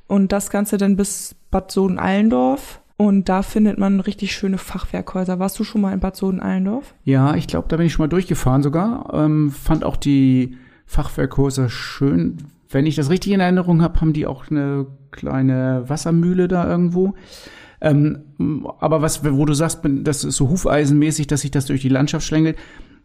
und 0.06 0.32
das 0.32 0.50
Ganze 0.50 0.76
dann 0.76 0.96
bis 0.96 1.34
Bad 1.50 1.70
Soden-Allendorf. 1.70 2.80
Und 2.96 3.28
da 3.28 3.42
findet 3.42 3.78
man 3.78 3.98
richtig 4.00 4.34
schöne 4.34 4.58
Fachwerkhäuser. 4.58 5.38
Warst 5.38 5.58
du 5.58 5.64
schon 5.64 5.80
mal 5.80 5.92
in 5.92 6.00
Bad 6.00 6.16
Soden-Allendorf? 6.16 6.94
Ja, 7.04 7.34
ich 7.34 7.48
glaube, 7.48 7.66
da 7.68 7.76
bin 7.76 7.86
ich 7.86 7.92
schon 7.92 8.04
mal 8.04 8.08
durchgefahren 8.08 8.62
sogar. 8.62 9.12
Ähm, 9.12 9.50
fand 9.50 9.82
auch 9.82 9.96
die 9.96 10.56
Fachwerkhäuser 10.86 11.70
schön. 11.70 12.36
Wenn 12.74 12.86
ich 12.86 12.96
das 12.96 13.08
richtig 13.08 13.32
in 13.32 13.38
Erinnerung 13.40 13.82
habe, 13.82 14.00
haben 14.00 14.12
die 14.12 14.26
auch 14.26 14.50
eine 14.50 14.86
kleine 15.12 15.84
Wassermühle 15.86 16.48
da 16.48 16.68
irgendwo. 16.68 17.14
Ähm, 17.80 18.24
aber 18.80 19.00
was, 19.00 19.24
wo 19.24 19.44
du 19.44 19.54
sagst, 19.54 19.80
das 19.84 20.24
ist 20.24 20.34
so 20.36 20.50
hufeisenmäßig, 20.50 21.28
dass 21.28 21.42
sich 21.42 21.52
das 21.52 21.66
durch 21.66 21.82
die 21.82 21.88
Landschaft 21.88 22.26
schlängelt. 22.26 22.56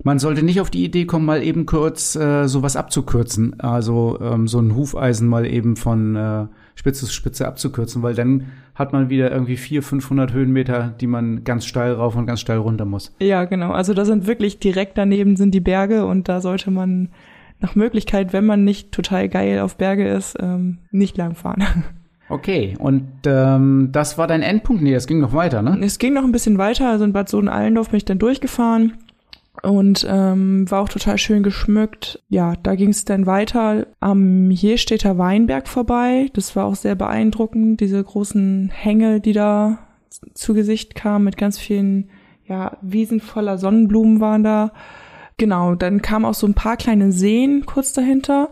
Man 0.01 0.17
sollte 0.17 0.43
nicht 0.43 0.59
auf 0.59 0.71
die 0.71 0.85
Idee 0.85 1.05
kommen, 1.05 1.25
mal 1.25 1.43
eben 1.43 1.67
kurz 1.67 2.15
äh, 2.15 2.47
sowas 2.47 2.77
abzukürzen. 2.77 3.59
Also 3.59 4.17
ähm, 4.21 4.47
so 4.47 4.59
ein 4.59 4.75
Hufeisen 4.75 5.27
mal 5.27 5.45
eben 5.45 5.75
von 5.75 6.15
äh, 6.15 6.47
Spitze 6.73 7.05
zu 7.05 7.13
Spitze 7.13 7.45
abzukürzen, 7.45 8.01
weil 8.01 8.15
dann 8.15 8.45
hat 8.73 8.91
man 8.91 9.09
wieder 9.09 9.29
irgendwie 9.29 9.57
400, 9.57 9.87
500 9.87 10.33
Höhenmeter, 10.33 10.95
die 10.99 11.07
man 11.07 11.43
ganz 11.43 11.65
steil 11.65 11.91
rauf 11.91 12.15
und 12.15 12.25
ganz 12.25 12.39
steil 12.39 12.57
runter 12.57 12.85
muss. 12.85 13.13
Ja, 13.19 13.45
genau. 13.45 13.71
Also 13.71 13.93
da 13.93 14.03
sind 14.03 14.25
wirklich 14.25 14.57
direkt 14.57 14.97
daneben 14.97 15.35
sind 15.35 15.53
die 15.53 15.59
Berge 15.59 16.05
und 16.05 16.27
da 16.27 16.41
sollte 16.41 16.71
man 16.71 17.09
nach 17.59 17.75
Möglichkeit, 17.75 18.33
wenn 18.33 18.45
man 18.45 18.63
nicht 18.63 18.91
total 18.91 19.29
geil 19.29 19.59
auf 19.59 19.77
Berge 19.77 20.07
ist, 20.07 20.37
ähm, 20.39 20.79
nicht 20.91 21.17
langfahren. 21.17 21.63
Okay, 22.31 22.75
und 22.77 23.07
ähm, 23.25 23.89
das 23.91 24.19
war 24.19 24.27
dein 24.27 24.43
Endpunkt? 24.43 24.83
Nee, 24.83 24.93
es 24.93 25.07
ging 25.07 25.19
noch 25.19 25.33
weiter, 25.33 25.63
ne? 25.63 25.79
Es 25.81 25.97
ging 25.97 26.13
noch 26.13 26.23
ein 26.23 26.31
bisschen 26.31 26.59
weiter. 26.59 26.87
Also 26.87 27.03
in 27.03 27.11
Bad 27.11 27.27
Soden-Allendorf 27.27 27.89
bin 27.89 27.97
ich 27.97 28.05
dann 28.05 28.19
durchgefahren 28.19 28.93
und 29.63 30.05
ähm, 30.07 30.69
war 30.69 30.81
auch 30.81 30.89
total 30.89 31.17
schön 31.17 31.43
geschmückt. 31.43 32.21
Ja, 32.29 32.53
da 32.61 32.75
ging 32.75 32.89
es 32.89 33.03
dann 33.03 33.25
weiter 33.25 33.87
am 33.99 34.51
Jerstädter 34.51 35.17
Weinberg 35.17 35.67
vorbei. 35.67 36.29
Das 36.33 36.55
war 36.55 36.65
auch 36.65 36.75
sehr 36.75 36.95
beeindruckend, 36.95 37.81
diese 37.81 38.03
großen 38.03 38.69
Hänge, 38.69 39.21
die 39.21 39.33
da 39.33 39.79
zu 40.33 40.53
Gesicht 40.53 40.95
kamen 40.95 41.25
mit 41.25 41.37
ganz 41.37 41.57
vielen 41.57 42.09
ja, 42.45 42.77
Wiesen 42.81 43.19
voller 43.19 43.57
Sonnenblumen 43.57 44.19
waren 44.19 44.43
da. 44.43 44.71
Genau, 45.39 45.73
dann 45.73 46.01
kamen 46.01 46.25
auch 46.25 46.33
so 46.33 46.45
ein 46.45 46.53
paar 46.53 46.75
kleine 46.75 47.13
Seen 47.13 47.65
kurz 47.65 47.93
dahinter. 47.93 48.49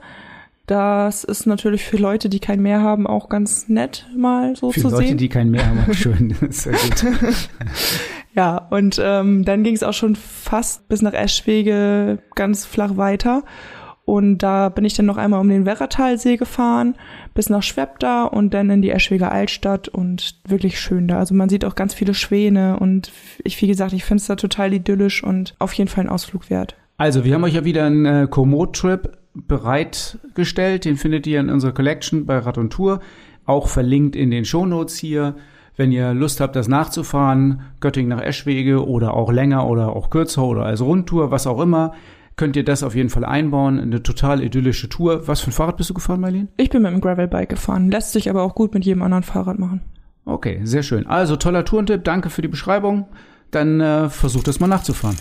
Das 0.67 1.25
ist 1.25 1.45
natürlich 1.45 1.83
für 1.83 1.97
Leute, 1.97 2.29
die 2.29 2.39
kein 2.39 2.61
Meer 2.61 2.81
haben, 2.81 3.05
auch 3.07 3.27
ganz 3.29 3.67
nett 3.67 4.07
mal 4.15 4.55
so 4.55 4.71
für 4.71 4.81
zu 4.81 4.87
Leute, 4.87 4.97
sehen. 4.97 5.05
Für 5.05 5.11
Leute, 5.11 5.17
die 5.17 5.29
kein 5.29 5.51
Meer 5.51 5.67
haben, 5.67 5.93
schön. 5.93 6.35
Sehr 6.49 6.73
gut. 6.73 7.49
ja, 8.33 8.57
und 8.69 9.01
ähm, 9.03 9.43
dann 9.43 9.63
ging 9.63 9.75
es 9.75 9.83
auch 9.83 9.93
schon 9.93 10.15
fast 10.15 10.87
bis 10.87 11.01
nach 11.01 11.13
Eschwege 11.13 12.19
ganz 12.35 12.65
flach 12.65 12.95
weiter. 12.95 13.43
Und 14.07 14.37
da 14.37 14.69
bin 14.69 14.85
ich 14.85 14.93
dann 14.93 15.05
noch 15.05 15.17
einmal 15.17 15.41
um 15.41 15.49
den 15.49 15.65
Werratalsee 15.65 16.37
gefahren, 16.37 16.95
bis 17.33 17.49
nach 17.49 17.61
Schwebda 17.61 18.23
und 18.23 18.53
dann 18.53 18.69
in 18.69 18.81
die 18.81 18.91
Eschweger 18.91 19.33
Altstadt 19.33 19.89
und 19.89 20.39
wirklich 20.47 20.79
schön 20.79 21.09
da. 21.09 21.19
Also 21.19 21.35
man 21.35 21.49
sieht 21.49 21.65
auch 21.65 21.75
ganz 21.75 21.93
viele 21.93 22.13
Schwäne 22.13 22.79
und 22.79 23.11
ich, 23.43 23.61
wie 23.61 23.67
gesagt, 23.67 23.91
ich 23.91 24.05
finde 24.05 24.21
es 24.21 24.27
da 24.27 24.37
total 24.37 24.71
idyllisch 24.71 25.25
und 25.25 25.55
auf 25.59 25.73
jeden 25.73 25.89
Fall 25.89 26.05
ein 26.05 26.09
Ausflug 26.09 26.49
wert. 26.49 26.77
Also, 26.95 27.25
wir 27.25 27.33
haben 27.33 27.43
euch 27.43 27.55
ja 27.55 27.65
wieder 27.65 27.85
einen 27.85 28.05
äh, 28.05 28.27
Komoot-Trip 28.29 29.11
bereitgestellt. 29.33 30.85
Den 30.85 30.95
findet 30.95 31.27
ihr 31.27 31.41
in 31.41 31.49
unserer 31.49 31.73
Collection 31.73 32.25
bei 32.25 32.37
Rad 32.37 32.57
und 32.57 32.71
Tour. 32.71 33.01
Auch 33.45 33.67
verlinkt 33.67 34.15
in 34.15 34.31
den 34.31 34.45
Shownotes 34.45 34.95
hier. 34.95 35.35
Wenn 35.75 35.91
ihr 35.91 36.13
Lust 36.13 36.39
habt, 36.39 36.55
das 36.55 36.69
nachzufahren, 36.69 37.61
Göttingen 37.81 38.09
nach 38.09 38.23
Eschwege 38.23 38.87
oder 38.87 39.15
auch 39.15 39.33
länger 39.33 39.67
oder 39.67 39.89
auch 39.89 40.09
kürzer 40.09 40.43
oder 40.43 40.63
als 40.63 40.81
Rundtour, 40.81 41.29
was 41.29 41.45
auch 41.45 41.59
immer, 41.59 41.93
könnt 42.37 42.55
ihr 42.55 42.63
das 42.63 42.83
auf 42.83 42.95
jeden 42.95 43.09
Fall 43.09 43.25
einbauen. 43.25 43.79
Eine 43.79 44.01
total 44.03 44.41
idyllische 44.41 44.87
Tour. 44.87 45.27
Was 45.27 45.41
für 45.41 45.49
ein 45.49 45.53
Fahrrad 45.53 45.77
bist 45.77 45.89
du 45.89 45.93
gefahren, 45.93 46.21
Marlene? 46.21 46.47
Ich 46.55 46.69
bin 46.69 46.83
mit 46.83 46.93
dem 46.93 47.01
Gravelbike 47.01 47.49
gefahren. 47.49 47.91
Lässt 47.91 48.13
sich 48.13 48.29
aber 48.29 48.43
auch 48.43 48.55
gut 48.55 48.73
mit 48.73 48.85
jedem 48.85 49.01
anderen 49.01 49.23
Fahrrad 49.23 49.59
machen. 49.59 49.81
Okay, 50.23 50.61
sehr 50.63 50.83
schön. 50.83 51.07
Also 51.07 51.35
toller 51.35 51.65
Tourentipp. 51.65 52.03
Danke 52.03 52.29
für 52.29 52.41
die 52.41 52.47
Beschreibung. 52.47 53.07
Dann 53.51 53.81
äh, 53.81 54.09
versucht 54.09 54.47
es 54.47 54.59
mal 54.59 54.67
nachzufahren. 54.67 55.17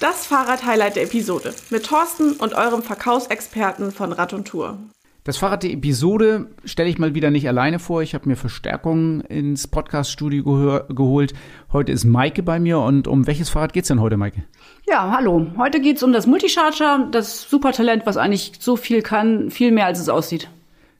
Das 0.00 0.26
Fahrrad-Highlight 0.26 0.96
der 0.96 1.04
Episode 1.04 1.54
mit 1.70 1.86
Thorsten 1.86 2.32
und 2.32 2.54
eurem 2.54 2.82
Verkaufsexperten 2.82 3.90
von 3.90 4.12
Rad 4.12 4.32
und 4.32 4.46
Tour. 4.46 4.78
Das 5.24 5.36
Fahrrad 5.36 5.62
der 5.62 5.72
Episode 5.72 6.46
stelle 6.64 6.88
ich 6.88 6.98
mal 6.98 7.14
wieder 7.14 7.30
nicht 7.30 7.46
alleine 7.48 7.78
vor. 7.78 8.00
Ich 8.02 8.14
habe 8.14 8.28
mir 8.28 8.36
Verstärkung 8.36 9.20
ins 9.22 9.66
Podcast-Studio 9.66 10.84
geholt. 10.88 11.34
Heute 11.70 11.92
ist 11.92 12.04
Maike 12.04 12.42
bei 12.42 12.58
mir. 12.58 12.78
Und 12.78 13.06
um 13.06 13.26
welches 13.26 13.50
Fahrrad 13.50 13.74
geht's 13.74 13.88
denn 13.88 14.00
heute, 14.00 14.16
Maike? 14.16 14.44
Ja, 14.88 15.10
hallo. 15.14 15.48
Heute 15.58 15.80
geht's 15.80 16.02
um 16.02 16.12
das 16.12 16.26
Multicharger, 16.26 17.08
das 17.10 17.42
Supertalent, 17.42 18.06
was 18.06 18.16
eigentlich 18.16 18.52
so 18.58 18.76
viel 18.76 19.02
kann, 19.02 19.50
viel 19.50 19.70
mehr 19.70 19.84
als 19.84 20.00
es 20.00 20.08
aussieht. 20.08 20.48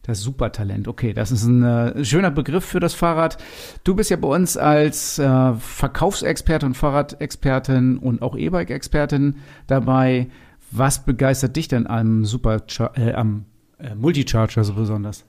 Das 0.02 0.20
Supertalent, 0.20 0.88
okay, 0.88 1.12
das 1.12 1.30
ist 1.30 1.44
ein 1.44 1.62
äh, 1.62 2.04
schöner 2.04 2.30
Begriff 2.30 2.64
für 2.64 2.80
das 2.80 2.94
Fahrrad. 2.94 3.36
Du 3.84 3.94
bist 3.94 4.10
ja 4.10 4.16
bei 4.16 4.28
uns 4.28 4.56
als 4.56 5.18
äh, 5.18 5.52
Verkaufsexperte 5.54 6.66
und 6.66 6.76
Fahrradexpertin 6.76 7.98
und 7.98 8.20
auch 8.20 8.36
E-Bike-Expertin 8.36 9.36
dabei. 9.66 10.28
Was 10.70 11.04
begeistert 11.04 11.56
dich 11.56 11.68
denn 11.68 11.86
am 11.86 12.24
Super 12.24 12.62
äh, 12.94 13.12
am 13.12 13.46
äh, 13.78 13.94
Multicharger 13.94 14.64
so 14.64 14.74
besonders? 14.74 15.24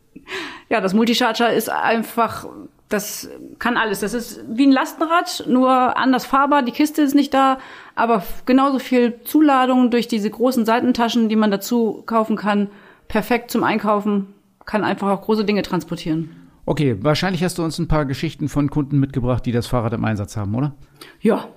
Ja, 0.69 0.81
das 0.81 0.93
Multicharger 0.93 1.53
ist 1.53 1.69
einfach, 1.69 2.47
das 2.89 3.29
kann 3.59 3.77
alles. 3.77 4.01
Das 4.01 4.13
ist 4.13 4.43
wie 4.49 4.67
ein 4.67 4.71
Lastenrad, 4.71 5.45
nur 5.47 5.97
anders 5.97 6.25
fahrbar. 6.25 6.63
Die 6.63 6.71
Kiste 6.71 7.01
ist 7.01 7.15
nicht 7.15 7.33
da, 7.33 7.59
aber 7.95 8.23
genauso 8.45 8.79
viel 8.79 9.21
Zuladung 9.23 9.91
durch 9.91 10.07
diese 10.07 10.29
großen 10.29 10.65
Seitentaschen, 10.65 11.29
die 11.29 11.35
man 11.35 11.51
dazu 11.51 12.03
kaufen 12.05 12.35
kann. 12.35 12.69
Perfekt 13.07 13.51
zum 13.51 13.63
Einkaufen 13.63 14.33
kann 14.65 14.83
einfach 14.83 15.09
auch 15.09 15.21
große 15.21 15.45
Dinge 15.45 15.63
transportieren. 15.63 16.35
Okay, 16.65 16.97
wahrscheinlich 17.01 17.43
hast 17.43 17.57
du 17.57 17.63
uns 17.63 17.79
ein 17.79 17.87
paar 17.87 18.05
Geschichten 18.05 18.47
von 18.47 18.69
Kunden 18.69 18.99
mitgebracht, 18.99 19.43
die 19.45 19.51
das 19.51 19.65
Fahrrad 19.65 19.93
im 19.93 20.05
Einsatz 20.05 20.37
haben, 20.37 20.53
oder? 20.53 20.75
Ja. 21.19 21.47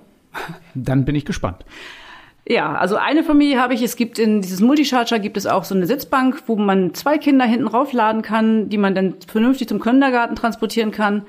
Dann 0.73 1.05
bin 1.05 1.13
ich 1.13 1.25
gespannt. 1.25 1.63
Ja, 2.47 2.73
also 2.75 2.97
eine 2.97 3.23
Familie 3.23 3.59
habe 3.59 3.73
ich. 3.73 3.81
Es 3.81 3.95
gibt 3.95 4.19
in 4.19 4.41
dieses 4.41 4.59
Multicharger 4.59 5.19
gibt 5.19 5.37
es 5.37 5.45
auch 5.45 5.63
so 5.63 5.75
eine 5.75 5.85
Sitzbank, 5.85 6.43
wo 6.47 6.55
man 6.57 6.93
zwei 6.93 7.17
Kinder 7.17 7.45
hinten 7.45 7.67
raufladen 7.67 8.21
kann, 8.21 8.69
die 8.69 8.77
man 8.77 8.95
dann 8.95 9.15
vernünftig 9.27 9.69
zum 9.69 9.79
Kindergarten 9.79 10.35
transportieren 10.35 10.91
kann. 10.91 11.23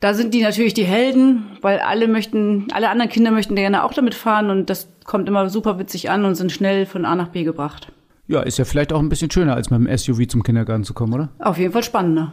Da 0.00 0.14
sind 0.14 0.34
die 0.34 0.42
natürlich 0.42 0.74
die 0.74 0.82
Helden, 0.82 1.44
weil 1.60 1.78
alle 1.78 2.08
möchten, 2.08 2.66
alle 2.72 2.88
anderen 2.88 3.10
Kinder 3.10 3.30
möchten 3.30 3.54
gerne 3.54 3.84
auch 3.84 3.94
damit 3.94 4.14
fahren 4.14 4.50
und 4.50 4.68
das 4.68 4.88
kommt 5.04 5.28
immer 5.28 5.48
super 5.48 5.78
witzig 5.78 6.10
an 6.10 6.24
und 6.24 6.34
sind 6.34 6.50
schnell 6.50 6.86
von 6.86 7.04
A 7.04 7.14
nach 7.14 7.28
B 7.28 7.44
gebracht. 7.44 7.92
Ja, 8.26 8.40
ist 8.40 8.58
ja 8.58 8.64
vielleicht 8.64 8.92
auch 8.92 8.98
ein 8.98 9.08
bisschen 9.08 9.30
schöner, 9.30 9.54
als 9.54 9.70
mit 9.70 9.78
dem 9.78 9.96
SUV 9.96 10.26
zum 10.26 10.42
Kindergarten 10.42 10.82
zu 10.82 10.92
kommen, 10.92 11.12
oder? 11.12 11.28
Auf 11.38 11.56
jeden 11.56 11.72
Fall 11.72 11.84
spannender. 11.84 12.32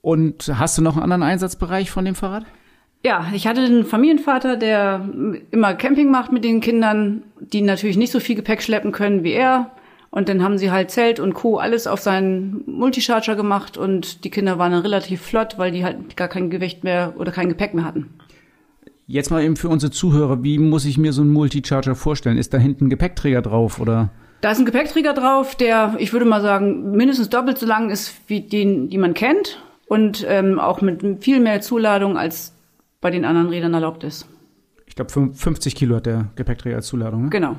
Und 0.00 0.48
hast 0.58 0.78
du 0.78 0.82
noch 0.82 0.94
einen 0.94 1.02
anderen 1.02 1.24
Einsatzbereich 1.24 1.90
von 1.90 2.04
dem 2.04 2.14
Fahrrad? 2.14 2.44
Ja, 3.04 3.30
ich 3.32 3.46
hatte 3.46 3.60
einen 3.60 3.84
Familienvater, 3.84 4.56
der 4.56 5.08
immer 5.50 5.74
Camping 5.74 6.10
macht 6.10 6.32
mit 6.32 6.44
den 6.44 6.60
Kindern, 6.60 7.22
die 7.40 7.62
natürlich 7.62 7.96
nicht 7.96 8.10
so 8.10 8.20
viel 8.20 8.34
Gepäck 8.34 8.62
schleppen 8.62 8.92
können 8.92 9.22
wie 9.22 9.32
er. 9.32 9.70
Und 10.10 10.28
dann 10.28 10.42
haben 10.42 10.58
sie 10.58 10.70
halt 10.70 10.90
Zelt 10.90 11.20
und 11.20 11.34
Co. 11.34 11.58
alles 11.58 11.86
auf 11.86 12.00
seinen 12.00 12.62
Multicharger 12.66 13.36
gemacht 13.36 13.76
und 13.76 14.24
die 14.24 14.30
Kinder 14.30 14.58
waren 14.58 14.72
dann 14.72 14.82
relativ 14.82 15.20
flott, 15.20 15.58
weil 15.58 15.70
die 15.70 15.84
halt 15.84 16.16
gar 16.16 16.28
kein 16.28 16.48
Gewicht 16.48 16.82
mehr 16.82 17.14
oder 17.18 17.30
kein 17.30 17.48
Gepäck 17.50 17.74
mehr 17.74 17.84
hatten. 17.84 18.08
Jetzt 19.06 19.30
mal 19.30 19.42
eben 19.42 19.56
für 19.56 19.68
unsere 19.68 19.92
Zuhörer, 19.92 20.42
wie 20.42 20.58
muss 20.58 20.84
ich 20.86 20.98
mir 20.98 21.12
so 21.12 21.22
einen 21.22 21.32
Multicharger 21.32 21.94
vorstellen? 21.94 22.38
Ist 22.38 22.52
da 22.54 22.58
hinten 22.58 22.86
ein 22.86 22.90
Gepäckträger 22.90 23.42
drauf 23.42 23.80
oder? 23.80 24.10
Da 24.40 24.50
ist 24.50 24.58
ein 24.58 24.66
Gepäckträger 24.66 25.14
drauf, 25.14 25.54
der, 25.54 25.96
ich 25.98 26.12
würde 26.12 26.26
mal 26.26 26.42
sagen, 26.42 26.92
mindestens 26.92 27.28
doppelt 27.28 27.58
so 27.58 27.66
lang 27.66 27.90
ist 27.90 28.14
wie 28.28 28.40
den, 28.40 28.88
die 28.88 28.98
man 28.98 29.14
kennt 29.14 29.62
und 29.88 30.24
ähm, 30.28 30.58
auch 30.58 30.80
mit 30.80 31.22
viel 31.22 31.40
mehr 31.40 31.60
Zuladung 31.60 32.16
als 32.16 32.54
bei 33.00 33.10
den 33.10 33.24
anderen 33.24 33.48
Rädern 33.48 33.74
erlaubt 33.74 34.04
ist. 34.04 34.28
Ich 34.86 34.94
glaube, 34.94 35.10
50 35.10 35.74
Kilo 35.74 35.96
hat 35.96 36.06
der 36.06 36.28
Gepäckträger 36.34 36.76
als 36.76 36.86
Zuladung. 36.86 37.24
Ne? 37.24 37.30
Genau. 37.30 37.56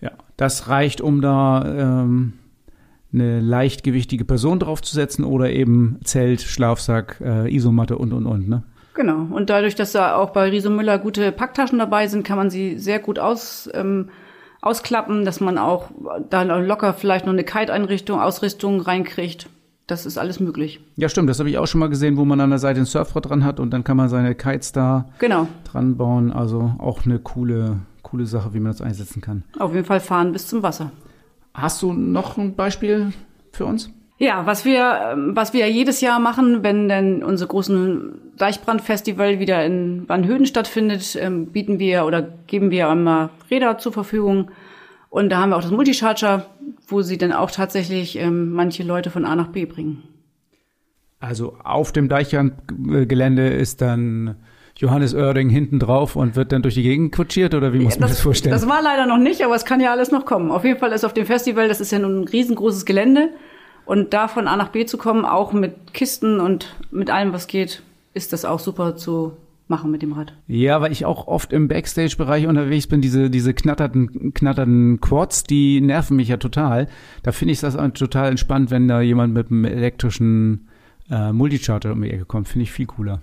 Ja, 0.00 0.12
das 0.36 0.68
reicht, 0.68 1.00
um 1.00 1.20
da 1.20 1.64
ähm, 2.02 2.34
eine 3.12 3.40
leichtgewichtige 3.40 4.24
Person 4.24 4.60
draufzusetzen 4.60 5.24
oder 5.24 5.50
eben 5.50 5.98
Zelt, 6.04 6.42
Schlafsack, 6.42 7.20
äh, 7.20 7.52
Isomatte 7.52 7.98
und 7.98 8.12
und 8.12 8.26
und. 8.26 8.48
Ne? 8.48 8.62
Genau. 8.94 9.26
Und 9.34 9.50
dadurch, 9.50 9.74
dass 9.74 9.92
da 9.92 10.16
auch 10.16 10.30
bei 10.30 10.50
Riese 10.50 10.70
Müller 10.70 10.98
gute 10.98 11.32
Packtaschen 11.32 11.78
dabei 11.78 12.06
sind, 12.06 12.24
kann 12.24 12.36
man 12.36 12.50
sie 12.50 12.78
sehr 12.78 12.98
gut 12.98 13.18
aus 13.18 13.68
ähm, 13.74 14.10
ausklappen, 14.60 15.24
dass 15.24 15.40
man 15.40 15.58
auch 15.58 15.90
da 16.28 16.42
locker 16.42 16.92
vielleicht 16.94 17.24
noch 17.26 17.32
eine 17.32 17.44
Kite-Einrichtung, 17.44 18.20
Ausrüstung 18.20 18.80
reinkriegt. 18.80 19.48
Das 19.88 20.04
ist 20.04 20.18
alles 20.18 20.38
möglich. 20.38 20.80
Ja, 20.96 21.08
stimmt. 21.08 21.30
Das 21.30 21.38
habe 21.38 21.48
ich 21.48 21.56
auch 21.56 21.66
schon 21.66 21.80
mal 21.80 21.88
gesehen, 21.88 22.18
wo 22.18 22.26
man 22.26 22.40
an 22.40 22.50
der 22.50 22.58
Seite 22.58 22.78
ein 22.78 22.84
Surfrad 22.84 23.30
dran 23.30 23.42
hat 23.42 23.58
und 23.58 23.70
dann 23.70 23.84
kann 23.84 23.96
man 23.96 24.10
seine 24.10 24.34
Kites 24.34 24.70
da 24.70 25.06
genau. 25.18 25.48
dran 25.64 25.96
bauen. 25.96 26.30
Also 26.30 26.74
auch 26.78 27.06
eine 27.06 27.18
coole, 27.18 27.78
coole 28.02 28.26
Sache, 28.26 28.52
wie 28.52 28.60
man 28.60 28.70
das 28.70 28.82
einsetzen 28.82 29.22
kann. 29.22 29.44
Auf 29.58 29.72
jeden 29.72 29.86
Fall 29.86 30.00
fahren 30.00 30.32
bis 30.32 30.46
zum 30.46 30.62
Wasser. 30.62 30.92
Hast 31.54 31.80
du 31.82 31.94
noch 31.94 32.36
ein 32.36 32.54
Beispiel 32.54 33.14
für 33.50 33.64
uns? 33.64 33.90
Ja, 34.18 34.44
was 34.44 34.66
wir, 34.66 35.16
was 35.32 35.54
wir 35.54 35.70
jedes 35.70 36.02
Jahr 36.02 36.20
machen, 36.20 36.62
wenn 36.62 36.88
denn 36.88 37.22
unser 37.22 37.46
großen 37.46 38.34
Deichbrandfestival 38.36 39.38
wieder 39.38 39.64
in 39.64 40.06
Wannhöden 40.06 40.44
stattfindet, 40.44 41.16
ähm, 41.18 41.46
bieten 41.46 41.78
wir 41.78 42.04
oder 42.04 42.22
geben 42.46 42.70
wir 42.70 42.90
einmal 42.90 43.30
Räder 43.50 43.78
zur 43.78 43.92
Verfügung. 43.92 44.50
Und 45.08 45.30
da 45.30 45.38
haben 45.38 45.50
wir 45.50 45.56
auch 45.56 45.62
das 45.62 45.70
Multicharger, 45.70 46.46
wo 46.88 47.02
sie 47.02 47.18
dann 47.18 47.32
auch 47.32 47.50
tatsächlich 47.50 48.18
ähm, 48.18 48.52
manche 48.52 48.82
Leute 48.82 49.10
von 49.10 49.24
A 49.24 49.36
nach 49.36 49.48
B 49.48 49.64
bringen. 49.66 50.02
Also 51.20 51.56
auf 51.62 51.92
dem 51.92 52.08
Deichbrandgelände 52.08 53.48
ist 53.48 53.80
dann 53.80 54.36
Johannes 54.76 55.14
Oerding 55.14 55.50
hinten 55.50 55.80
drauf 55.80 56.16
und 56.16 56.36
wird 56.36 56.52
dann 56.52 56.62
durch 56.62 56.74
die 56.74 56.82
Gegend 56.82 57.14
kutschiert 57.14 57.54
oder 57.54 57.72
wie 57.72 57.80
muss 57.80 57.98
man 57.98 58.08
das, 58.08 58.18
das 58.18 58.20
vorstellen? 58.20 58.52
Das 58.52 58.68
war 58.68 58.82
leider 58.82 59.06
noch 59.06 59.18
nicht, 59.18 59.44
aber 59.44 59.54
es 59.54 59.64
kann 59.64 59.80
ja 59.80 59.90
alles 59.90 60.12
noch 60.12 60.24
kommen. 60.24 60.50
Auf 60.50 60.64
jeden 60.64 60.78
Fall 60.78 60.92
ist 60.92 61.04
auf 61.04 61.14
dem 61.14 61.26
Festival, 61.26 61.68
das 61.68 61.80
ist 61.80 61.90
ja 61.90 61.98
nun 61.98 62.22
ein 62.22 62.28
riesengroßes 62.28 62.84
Gelände, 62.84 63.30
und 63.88 64.12
da 64.12 64.28
von 64.28 64.48
A 64.48 64.56
nach 64.56 64.68
B 64.68 64.84
zu 64.84 64.98
kommen, 64.98 65.24
auch 65.24 65.54
mit 65.54 65.94
Kisten 65.94 66.40
und 66.40 66.76
mit 66.90 67.08
allem, 67.08 67.32
was 67.32 67.46
geht, 67.46 67.82
ist 68.12 68.34
das 68.34 68.44
auch 68.44 68.60
super 68.60 68.96
zu 68.96 69.32
machen 69.68 69.90
mit 69.90 70.02
dem 70.02 70.12
Rad. 70.12 70.34
Ja, 70.46 70.80
weil 70.80 70.92
ich 70.92 71.04
auch 71.04 71.26
oft 71.26 71.52
im 71.52 71.68
Backstage-Bereich 71.68 72.46
unterwegs 72.46 72.86
bin, 72.86 73.00
diese, 73.00 73.30
diese 73.30 73.54
knatternden, 73.54 74.34
knatternden 74.34 75.00
Quads, 75.00 75.44
die 75.44 75.80
nerven 75.80 76.16
mich 76.16 76.28
ja 76.28 76.36
total. 76.36 76.88
Da 77.22 77.32
finde 77.32 77.52
ich 77.52 77.60
das 77.60 77.76
total 77.94 78.30
entspannt, 78.30 78.70
wenn 78.70 78.88
da 78.88 79.00
jemand 79.00 79.34
mit 79.34 79.50
einem 79.50 79.64
elektrischen 79.64 80.68
äh, 81.10 81.32
Multicharger 81.32 81.92
um 81.92 82.02
die 82.02 82.10
Ecke 82.10 82.24
kommt. 82.24 82.48
Finde 82.48 82.64
ich 82.64 82.72
viel 82.72 82.86
cooler. 82.86 83.20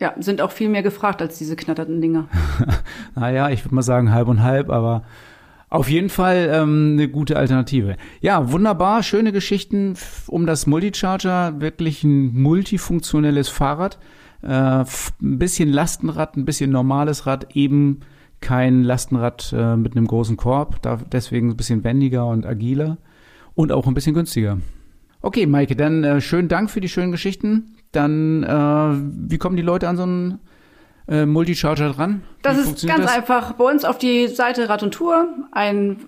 Ja, 0.00 0.14
sind 0.18 0.40
auch 0.40 0.50
viel 0.50 0.68
mehr 0.68 0.82
gefragt 0.82 1.22
als 1.22 1.38
diese 1.38 1.54
knatternden 1.54 2.00
Dinger. 2.00 2.28
naja, 3.14 3.50
ich 3.50 3.64
würde 3.64 3.74
mal 3.74 3.82
sagen 3.82 4.12
halb 4.12 4.28
und 4.28 4.42
halb, 4.42 4.70
aber 4.70 5.04
auf 5.70 5.88
jeden 5.88 6.08
Fall 6.08 6.50
ähm, 6.52 6.92
eine 6.92 7.08
gute 7.08 7.36
Alternative. 7.36 7.96
Ja, 8.20 8.52
wunderbar, 8.52 9.02
schöne 9.02 9.32
Geschichten 9.32 9.94
um 10.26 10.46
das 10.46 10.66
Multicharger, 10.66 11.60
wirklich 11.60 12.04
ein 12.04 12.32
multifunktionelles 12.40 13.48
Fahrrad. 13.48 13.98
Äh, 14.44 14.84
ein 14.84 15.38
bisschen 15.38 15.70
Lastenrad, 15.70 16.36
ein 16.36 16.44
bisschen 16.44 16.70
normales 16.70 17.26
Rad, 17.26 17.56
eben 17.56 18.00
kein 18.40 18.82
Lastenrad 18.82 19.54
äh, 19.56 19.76
mit 19.76 19.96
einem 19.96 20.06
großen 20.06 20.36
Korb, 20.36 20.82
da, 20.82 20.98
deswegen 21.10 21.50
ein 21.50 21.56
bisschen 21.56 21.82
wendiger 21.82 22.26
und 22.26 22.44
agiler 22.44 22.98
und 23.54 23.72
auch 23.72 23.86
ein 23.86 23.94
bisschen 23.94 24.14
günstiger. 24.14 24.58
Okay, 25.22 25.46
Maike, 25.46 25.76
dann 25.76 26.04
äh, 26.04 26.20
schönen 26.20 26.48
Dank 26.48 26.70
für 26.70 26.82
die 26.82 26.90
schönen 26.90 27.10
Geschichten. 27.10 27.76
Dann, 27.92 28.42
äh, 28.42 29.30
wie 29.30 29.38
kommen 29.38 29.56
die 29.56 29.62
Leute 29.62 29.88
an 29.88 29.96
so 29.96 30.04
ein 30.04 30.38
äh, 31.08 31.24
Multicharger 31.24 31.92
dran? 31.92 32.22
Das 32.42 32.58
ist 32.58 32.86
ganz 32.86 33.04
das? 33.04 33.16
einfach. 33.16 33.52
Bei 33.54 33.64
uns 33.64 33.86
auf 33.86 33.96
die 33.96 34.28
Seite 34.28 34.68
Rad 34.68 34.82
und 34.82 34.92
Tour 34.92 35.26
einen 35.52 36.00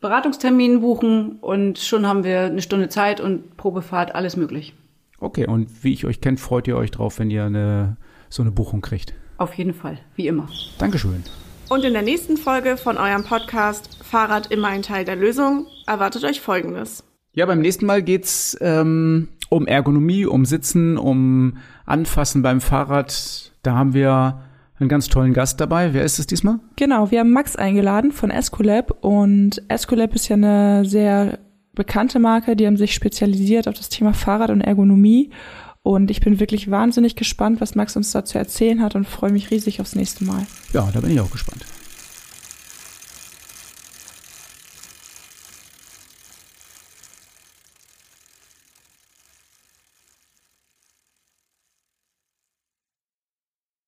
Beratungstermin 0.00 0.80
buchen 0.80 1.38
und 1.42 1.78
schon 1.78 2.06
haben 2.06 2.24
wir 2.24 2.44
eine 2.44 2.62
Stunde 2.62 2.88
Zeit 2.88 3.20
und 3.20 3.58
Probefahrt, 3.58 4.14
alles 4.14 4.36
möglich. 4.36 4.74
Okay, 5.24 5.46
und 5.46 5.82
wie 5.82 5.94
ich 5.94 6.04
euch 6.04 6.20
kenne, 6.20 6.36
freut 6.36 6.68
ihr 6.68 6.76
euch 6.76 6.90
drauf, 6.90 7.18
wenn 7.18 7.30
ihr 7.30 7.44
eine, 7.44 7.96
so 8.28 8.42
eine 8.42 8.50
Buchung 8.50 8.82
kriegt? 8.82 9.14
Auf 9.38 9.54
jeden 9.54 9.72
Fall, 9.72 9.98
wie 10.16 10.26
immer. 10.26 10.48
Dankeschön. 10.76 11.24
Und 11.70 11.82
in 11.82 11.94
der 11.94 12.02
nächsten 12.02 12.36
Folge 12.36 12.76
von 12.76 12.98
eurem 12.98 13.24
Podcast 13.24 14.04
Fahrrad 14.04 14.52
immer 14.52 14.68
ein 14.68 14.82
Teil 14.82 15.06
der 15.06 15.16
Lösung 15.16 15.66
erwartet 15.86 16.24
euch 16.24 16.42
Folgendes. 16.42 17.04
Ja, 17.32 17.46
beim 17.46 17.60
nächsten 17.60 17.86
Mal 17.86 18.02
geht's 18.02 18.54
ähm, 18.60 19.28
um 19.48 19.66
Ergonomie, 19.66 20.26
um 20.26 20.44
Sitzen, 20.44 20.98
um 20.98 21.56
Anfassen 21.86 22.42
beim 22.42 22.60
Fahrrad. 22.60 23.50
Da 23.62 23.74
haben 23.74 23.94
wir 23.94 24.42
einen 24.78 24.90
ganz 24.90 25.08
tollen 25.08 25.32
Gast 25.32 25.58
dabei. 25.58 25.94
Wer 25.94 26.04
ist 26.04 26.18
es 26.18 26.26
diesmal? 26.26 26.60
Genau, 26.76 27.10
wir 27.10 27.20
haben 27.20 27.32
Max 27.32 27.56
eingeladen 27.56 28.12
von 28.12 28.30
Escolab 28.30 29.02
und 29.02 29.62
Escolab 29.68 30.14
ist 30.14 30.28
ja 30.28 30.36
eine 30.36 30.84
sehr 30.84 31.38
bekannte 31.74 32.18
Marke, 32.18 32.56
die 32.56 32.66
haben 32.66 32.76
sich 32.76 32.94
spezialisiert 32.94 33.68
auf 33.68 33.74
das 33.74 33.88
Thema 33.88 34.14
Fahrrad 34.14 34.50
und 34.50 34.60
Ergonomie 34.60 35.30
Und 35.82 36.10
ich 36.10 36.20
bin 36.20 36.40
wirklich 36.40 36.70
wahnsinnig 36.70 37.14
gespannt, 37.14 37.60
was 37.60 37.74
Max 37.74 37.94
uns 37.94 38.10
dazu 38.10 38.38
erzählen 38.38 38.80
hat 38.80 38.94
und 38.94 39.06
freue 39.06 39.32
mich 39.32 39.50
riesig 39.50 39.82
aufs 39.82 39.94
nächste 39.94 40.24
Mal. 40.24 40.46
Ja, 40.72 40.88
da 40.90 41.00
bin 41.00 41.10
ich 41.10 41.20
auch 41.20 41.30
gespannt. 41.30 41.62